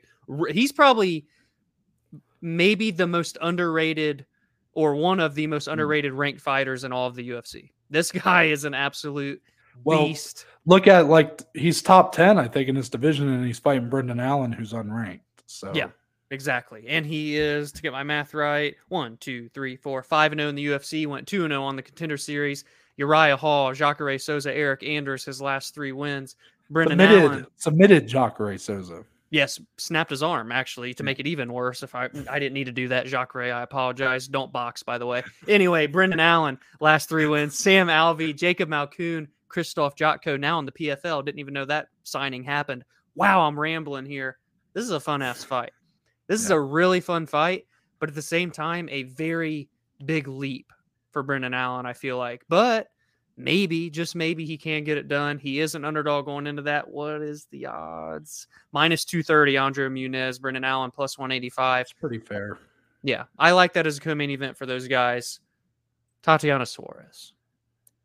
[0.51, 1.27] He's probably
[2.41, 4.27] maybe the most underrated
[4.75, 5.73] or one of the most hmm.
[5.73, 7.71] underrated ranked fighters in all of the UFC.
[7.91, 9.41] This guy is an absolute
[9.83, 10.47] well, beast.
[10.67, 14.21] Look at like he's top 10, I think, in this division, and he's fighting Brendan
[14.21, 15.21] Allen, who's unranked.
[15.47, 15.89] So yeah,
[16.31, 16.85] exactly.
[16.89, 20.51] And he is, to get my math right, one, two, three, four, five and 0
[20.51, 22.65] in the UFC, went 2 and 0 on the contender series.
[22.97, 26.37] Uriah Hall, Jacare Souza, Eric Anders, his last three wins.
[26.71, 29.05] Brendan submitted, Allen submitted Jacare Souza.
[29.35, 31.83] Yes, snapped his arm actually to make it even worse.
[31.83, 34.29] If I I didn't need to do that, Jacare, I apologize.
[34.29, 35.25] Don't box, by the way.
[35.49, 37.59] Anyway, Brendan Allen, last three wins.
[37.59, 41.25] Sam Alvey, Jacob Malkoun, Krzysztof Jotko, now in the PFL.
[41.25, 42.85] Didn't even know that signing happened.
[43.17, 44.39] Wow, I'm rambling here.
[44.73, 45.73] This is a fun ass fight.
[46.29, 46.45] This yeah.
[46.45, 47.67] is a really fun fight,
[47.99, 49.69] but at the same time, a very
[50.05, 50.73] big leap
[51.11, 51.87] for Brendan Allen.
[51.87, 52.87] I feel like, but
[53.37, 55.39] maybe, just maybe, he can get it done.
[55.39, 56.89] He is an underdog going into that.
[56.89, 58.47] What is the odds?
[58.73, 61.81] Minus 230, Andre Muniz, Brendan Allen, plus 185.
[61.83, 62.59] It's pretty fair.
[63.03, 65.41] Yeah, I like that as a co main event for those guys.
[66.23, 67.35] Tatiana Suarez,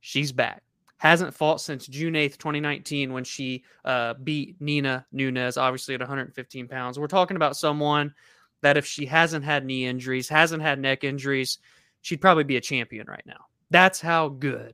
[0.01, 0.61] she's back.
[0.97, 6.67] Hasn't fought since June 8th, 2019, when she uh, beat Nina Nunes, obviously at 115
[6.67, 6.99] pounds.
[6.99, 8.13] We're talking about someone
[8.61, 11.59] that if she hasn't had knee injuries, hasn't had neck injuries,
[12.01, 13.45] she'd probably be a champion right now.
[13.69, 14.73] That's how good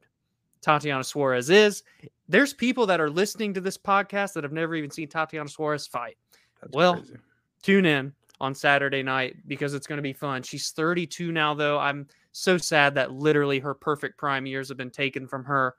[0.65, 1.83] Tatiana Suarez is.
[2.27, 5.85] There's people that are listening to this podcast that have never even seen Tatiana Suarez
[5.85, 6.17] fight.
[6.59, 7.17] That's well, crazy.
[7.61, 10.41] tune in on Saturday night because it's going to be fun.
[10.41, 11.77] She's 32 now, though.
[11.77, 15.75] I'm so sad that literally her perfect prime years have been taken from her.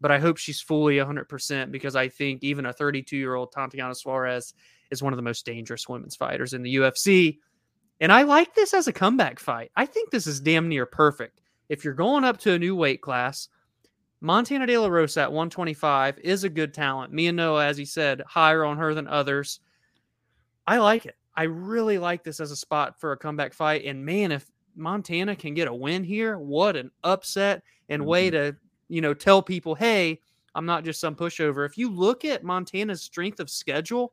[0.00, 3.94] But I hope she's fully 100% because I think even a 32 year old Tatiana
[3.94, 4.52] Suarez
[4.90, 7.38] is one of the most dangerous women's fighters in the UFC.
[8.00, 9.72] And I like this as a comeback fight.
[9.74, 11.40] I think this is damn near perfect.
[11.70, 13.48] If you're going up to a new weight class,
[14.20, 17.12] Montana De La Rosa at 125 is a good talent.
[17.12, 19.60] Me and Noah, as he said, higher on her than others.
[20.66, 21.16] I like it.
[21.36, 23.84] I really like this as a spot for a comeback fight.
[23.84, 28.32] And man, if Montana can get a win here, what an upset and way Mhm.
[28.32, 28.56] to,
[28.88, 30.20] you know, tell people, hey,
[30.54, 31.64] I'm not just some pushover.
[31.64, 34.12] If you look at Montana's strength of schedule,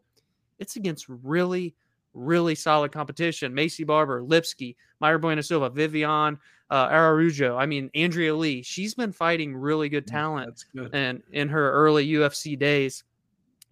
[0.59, 1.75] it's against really,
[2.13, 3.53] really solid competition.
[3.53, 7.57] Maycee Barber, Lipski, Mayra Bueno Silva, Vivian, uh, Ararujo.
[7.57, 8.61] I mean, Andrea Lee.
[8.63, 10.89] She's been fighting really good talent That's good.
[10.93, 13.03] and in her early UFC days,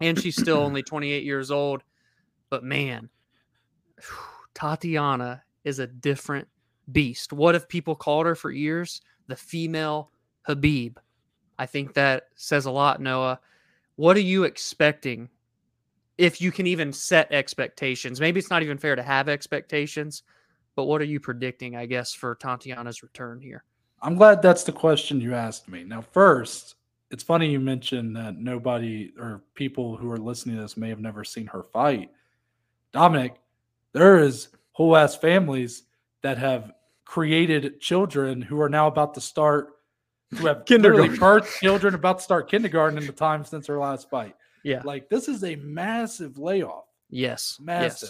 [0.00, 1.82] and she's still only 28 years old.
[2.50, 3.08] But man,
[4.54, 6.46] Tatiana is a different
[6.92, 7.32] beast.
[7.32, 10.10] What if people called her for years the female
[10.48, 10.96] Khabib?
[11.58, 13.40] I think that says a lot, Noah.
[13.96, 15.28] What are you expecting?
[16.18, 20.22] If you can even set expectations, maybe it's not even fair to have expectations,
[20.76, 23.64] but what are you predicting, I guess, for Tatiana's return here?
[24.02, 25.84] I'm glad that's the question you asked me.
[25.84, 26.74] Now, first,
[27.10, 31.00] it's funny you mentioned that nobody or people who are listening to this may have
[31.00, 32.10] never seen her fight.
[32.92, 33.36] Dominic,
[33.92, 35.84] there is whole ass families
[36.22, 36.72] that have
[37.04, 39.74] created children who are now about to start
[40.32, 41.46] who have literally Kindergarten.
[41.48, 44.34] birthed children about to start kindergarten in the time since her last fight.
[44.64, 44.82] Yeah.
[44.84, 46.86] Like this is a massive layoff.
[47.10, 47.58] Yes.
[47.60, 48.08] Massive.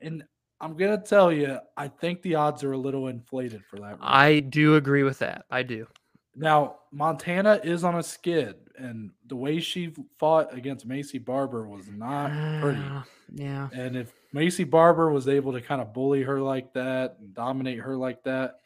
[0.00, 0.08] Yes.
[0.08, 0.24] And
[0.60, 3.92] I'm gonna tell you, I think the odds are a little inflated for that.
[3.92, 4.00] reason.
[4.02, 5.44] I do agree with that.
[5.50, 5.86] I do.
[6.34, 11.88] Now, Montana is on a skid, and the way she fought against Maycee Barber was
[11.88, 12.30] not
[12.60, 12.80] pretty.
[12.80, 13.02] Uh,
[13.34, 13.68] yeah.
[13.72, 17.80] And if Maycee Barber was able to kind of bully her like that and dominate
[17.80, 18.60] her like that,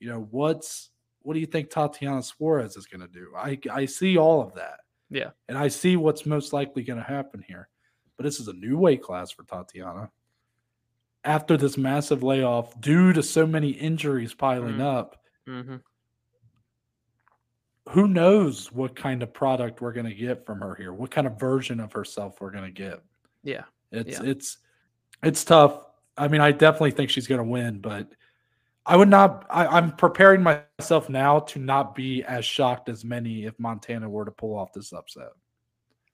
[0.00, 0.90] you know, what's
[1.22, 3.32] what do you think Tatiana Suarez is going to do?
[3.36, 4.80] I I see all of that.
[5.10, 5.30] Yeah.
[5.48, 7.68] And I see what's most likely going to happen here.
[8.16, 10.10] But this is a new weight class for Tatiana.
[11.24, 14.80] After this massive layoff due to so many injuries piling Mhm.
[14.80, 15.76] up, hmm
[17.90, 21.26] who knows what kind of product we're going to get from her here what kind
[21.26, 22.98] of version of herself we're going to get
[23.42, 23.64] Yeah.
[23.92, 24.30] it's Yeah.
[24.30, 24.56] it's
[25.22, 25.84] it's tough
[26.16, 28.08] i mean i definitely think she's going to win but
[28.86, 33.44] i would not I, i'm preparing myself now to not be as shocked as many
[33.44, 35.28] if montana were to pull off this upset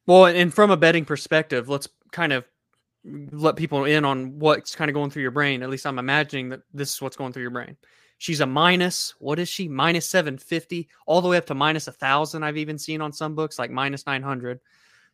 [0.07, 2.45] Well, and from a betting perspective, let's kind of
[3.05, 5.62] let people in on what's kind of going through your brain.
[5.62, 7.77] At least I'm imagining that this is what's going through your brain.
[8.18, 9.66] She's a minus, what is she?
[9.66, 12.43] Minus 750, all the way up to minus a thousand.
[12.43, 14.60] I've even seen on some books like minus 900.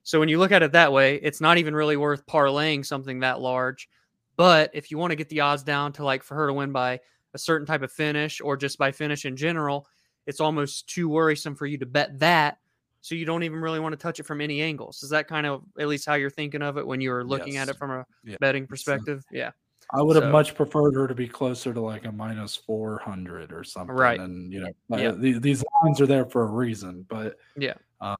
[0.03, 3.21] So when you look at it that way, it's not even really worth parlaying something
[3.21, 3.89] that large.
[4.37, 6.73] But if you want to get the odds down to like for her to win
[6.73, 7.01] by
[7.35, 9.87] a certain type of finish or just by finish in general,
[10.27, 12.59] it's almost too worrisome for you to bet that.
[13.07, 15.05] So you don't even really want to touch it from any angles.
[15.05, 17.57] Is that kind of at least how you're thinking of it when you were looking
[17.57, 18.37] at it from a Yeah.
[18.41, 19.25] betting perspective?
[19.31, 19.53] Yeah.
[19.93, 23.53] i would have So- much preferred her to be closer to like a minus 400
[23.53, 24.19] or something Right.
[24.19, 25.11] and you know Yeah.
[25.11, 27.75] uh, the- these lines are there for a reason but Yeah.
[28.01, 28.17] uh,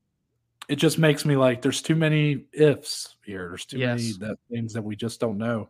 [0.69, 3.49] it just makes me like there's too many ifs here.
[3.49, 5.69] There's too many that things that we just don't know.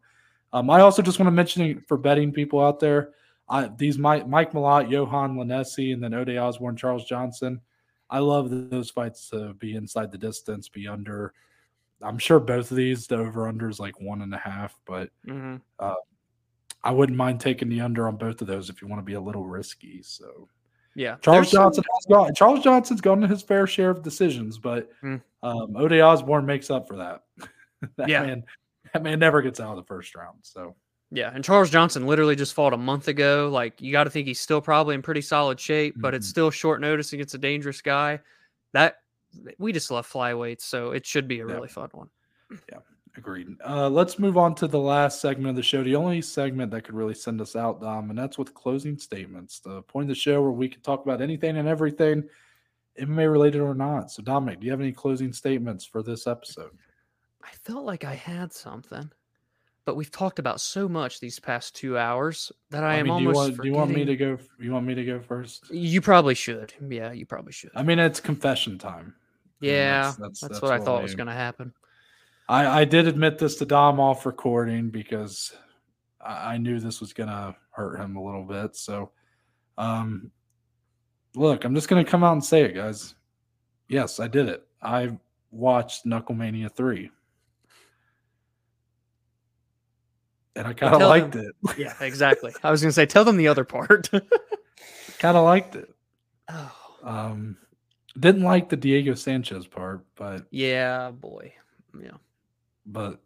[0.53, 3.15] Um, I also just want to mention for betting people out there.
[3.49, 7.63] I, these Mike, Mike Malott, Yohan Lainesse, and then Ode Osborne, Charles Johnson.
[8.11, 11.33] I love those fights to be inside the distance, be under.
[12.03, 15.11] I'm sure both of these the over under is like one and a half, but
[15.27, 15.57] hmm
[16.85, 19.15] I wouldn't mind taking the under on both of those if you want to be
[19.15, 20.03] a little risky.
[20.03, 20.49] So
[20.95, 21.17] Yeah.
[21.21, 22.35] Charles There's some- Johnson has gone.
[22.35, 25.21] Charles Johnson's gone to his fair share of decisions, but Mm.
[25.43, 27.23] um, Ode Osborne makes up for that.
[27.97, 28.23] that Yeah.
[28.23, 28.45] man,
[28.93, 30.39] that man never gets out of the first round.
[30.43, 30.77] So
[31.17, 33.49] Yeah, and Charles Johnson literally just fought a month ago.
[33.51, 36.31] Like you got to think he's still probably in pretty solid shape, but it's Mhm.
[36.31, 38.21] still short notice against a dangerous guy.
[38.75, 38.99] That
[39.57, 41.55] we just love flyweights, so it should be a Yeah.
[41.55, 42.11] really fun one.
[42.71, 42.81] Yeah,
[43.17, 43.49] agreed.
[43.67, 45.83] Uh, let's move on to the last segment of the show.
[45.83, 49.59] The only segment that could really send us out, Dom, and that's with closing statements.
[49.61, 52.29] The point of the show where we can talk about anything and everything,
[52.99, 54.11] MMA related or not.
[54.11, 56.77] So, Dominic, do you have any closing statements for this episode?
[57.43, 59.11] I felt like I had something,
[59.87, 63.23] but we've talked about so much these past two hours that I, am mean, do
[63.23, 63.51] you almost.
[63.53, 64.37] want, do you want me to go?
[64.61, 65.71] You want me to go first?
[65.71, 66.75] You probably should.
[66.87, 67.71] Yeah, you probably should.
[67.75, 69.15] I mean, it's confession time.
[69.63, 71.73] I yeah, that's- that's, that's- that's what I thought I was going to happen.
[72.49, 75.53] I, I did admit this to Dom off recording because
[76.21, 78.77] I, I knew this was gonna hurt him a little bit.
[78.77, 79.11] So,
[79.79, 80.31] um,
[81.35, 83.15] look, I'm just gonna come out and say it, guys.
[83.89, 84.65] Yes, I did it.
[84.83, 85.19] I
[85.51, 87.11] watched Knucklemania three,
[90.57, 91.79] and I kind of liked them- it.
[91.79, 92.53] Yeah, exactly.
[92.63, 94.11] I was going to say, tell them the other part.
[95.19, 95.95] kind of liked it.
[96.49, 96.73] oh,
[97.05, 97.57] Um,
[98.19, 101.53] didn't like the Diego Sanchez part, but yeah, boy.
[102.03, 102.13] Yeah.
[102.87, 103.21] but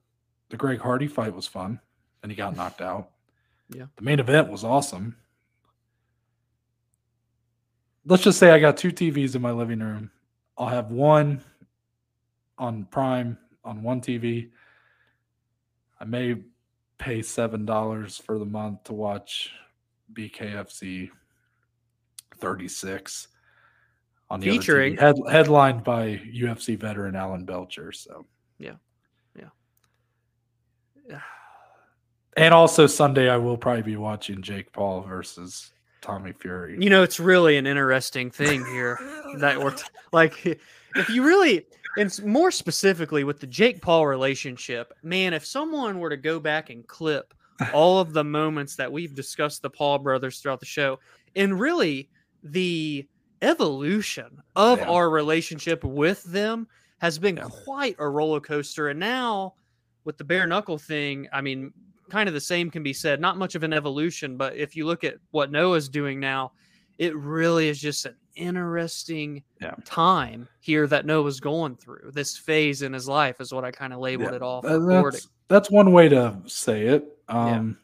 [0.49, 1.81] the Greg Hardy fight was fun,
[2.23, 3.11] and he got knocked out.
[3.73, 3.87] Yeah.
[3.97, 5.17] The main event was awesome.
[8.07, 10.11] Let's just say I got two TVs in my living room.
[10.59, 11.43] I'll have one
[12.59, 14.51] on Prime on one TV.
[16.01, 16.37] I may
[17.01, 19.51] pay seven dollars for the month to watch
[20.13, 21.09] BKFC
[22.39, 23.29] 36
[24.29, 27.91] on the Featuring- head, headlined by UFC veteran Alan Belcher.
[27.91, 28.27] So
[28.59, 28.75] yeah,
[29.35, 29.49] yeah.
[32.37, 36.77] and also Sunday I will probably be watching Jake Paul versus Tommy Fury.
[36.81, 38.99] You know, it's really an interesting thing here
[39.39, 41.67] that we're t- like, if you really,
[41.99, 46.71] and more specifically with the Jake Paul relationship, man, if someone were to go back
[46.71, 47.35] and clip
[47.75, 50.99] all of the moments that we've discussed the Paul brothers throughout the show,
[51.37, 52.09] and really
[52.43, 53.07] the
[53.43, 54.89] evolution of Yeah.
[54.89, 56.67] our relationship with them
[57.01, 57.45] has been Yeah.
[57.65, 58.89] quite a roller coaster.
[58.89, 59.55] And now
[60.05, 61.73] with the bare knuckle thing, I mean,
[62.11, 63.21] kind of the same can be said.
[63.21, 66.53] Not much of an evolution, but if you look at what Noah's doing now,
[66.99, 69.75] it really is just an interesting Yeah.
[69.85, 72.11] time here that Noah's going through.
[72.13, 74.65] This phase in his life is what I kind of labeled Yeah, it off.
[74.65, 77.05] Uh, that's that's one way to say it.
[77.29, 77.79] Um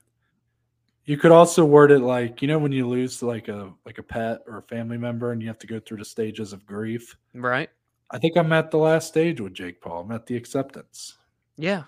[1.04, 4.02] you could also word it like, you know, when you lose like a like a
[4.02, 7.16] pet or a family member and you have to go through the stages of grief.
[7.32, 7.70] Right?
[8.10, 10.02] I think I'm at the last stage with Jake Paul.
[10.02, 11.16] I'm at the acceptance.
[11.56, 11.84] Yeah.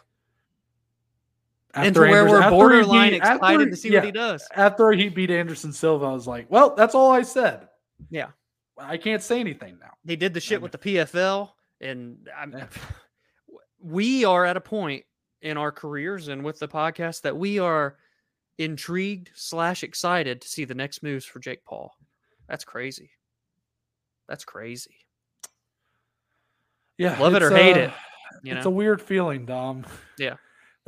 [1.74, 4.12] After and to where we're he borderline beat- excited after- to see yeah, what he
[4.12, 4.48] does.
[4.54, 7.68] After he beat Anderson Silva, I was like, well, that's all I said.
[8.10, 8.28] Yeah.
[8.78, 9.90] I can't say anything now.
[10.04, 11.50] They did the shit Um, with the PFL,
[11.80, 12.66] and I'm, Yeah.
[13.82, 15.04] we are at a point
[15.42, 17.96] in our careers and with the podcast that we are
[18.56, 21.92] intrigued slash excited to see the next moves for Jake Paul.
[22.48, 23.10] That's crazy.
[24.28, 24.96] That's crazy.
[26.96, 27.18] Yeah.
[27.20, 27.90] Love it or hate uh, it,
[28.42, 29.84] You it's a weird feeling, Dom.
[30.18, 30.34] Yeah.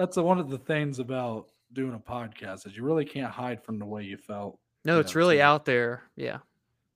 [0.00, 3.62] That's a, one of the things about doing a podcast is you really can't hide
[3.62, 4.58] from the way you felt.
[4.86, 6.04] no, you it's know, really to- out there.
[6.16, 6.38] Yeah,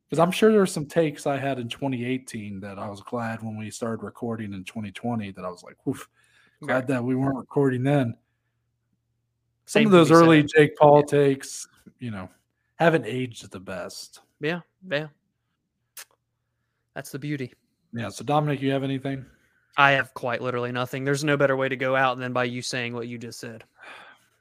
[0.08, 3.58] Because I'm sure there's some takes I had in 2018 that I was glad when
[3.58, 6.08] we started recording in 2020 that I was like, oof,
[6.62, 6.86] glad Right.
[6.86, 8.16] that we weren't recording then.
[9.66, 10.50] Some Same of those early said.
[10.56, 11.68] Jake Paul takes,
[11.98, 12.30] you know,
[12.76, 14.20] haven't aged the best.
[14.40, 14.60] Yeah,
[14.90, 15.08] yeah.
[16.94, 17.52] That's the beauty.
[17.92, 18.08] Yeah.
[18.08, 19.26] So Dominic, you have anything?
[19.76, 21.04] I have quite literally nothing.
[21.04, 23.64] There's no better way to go out than by you saying what you just said.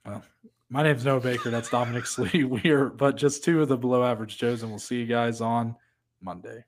[0.06, 0.22] Well,
[0.70, 1.50] my name's Noah Baker.
[1.50, 2.44] That's Dominic Slee.
[2.44, 5.40] We are but just two of the below average Joes, and we'll see you guys
[5.40, 5.78] on
[6.22, 6.66] Monday.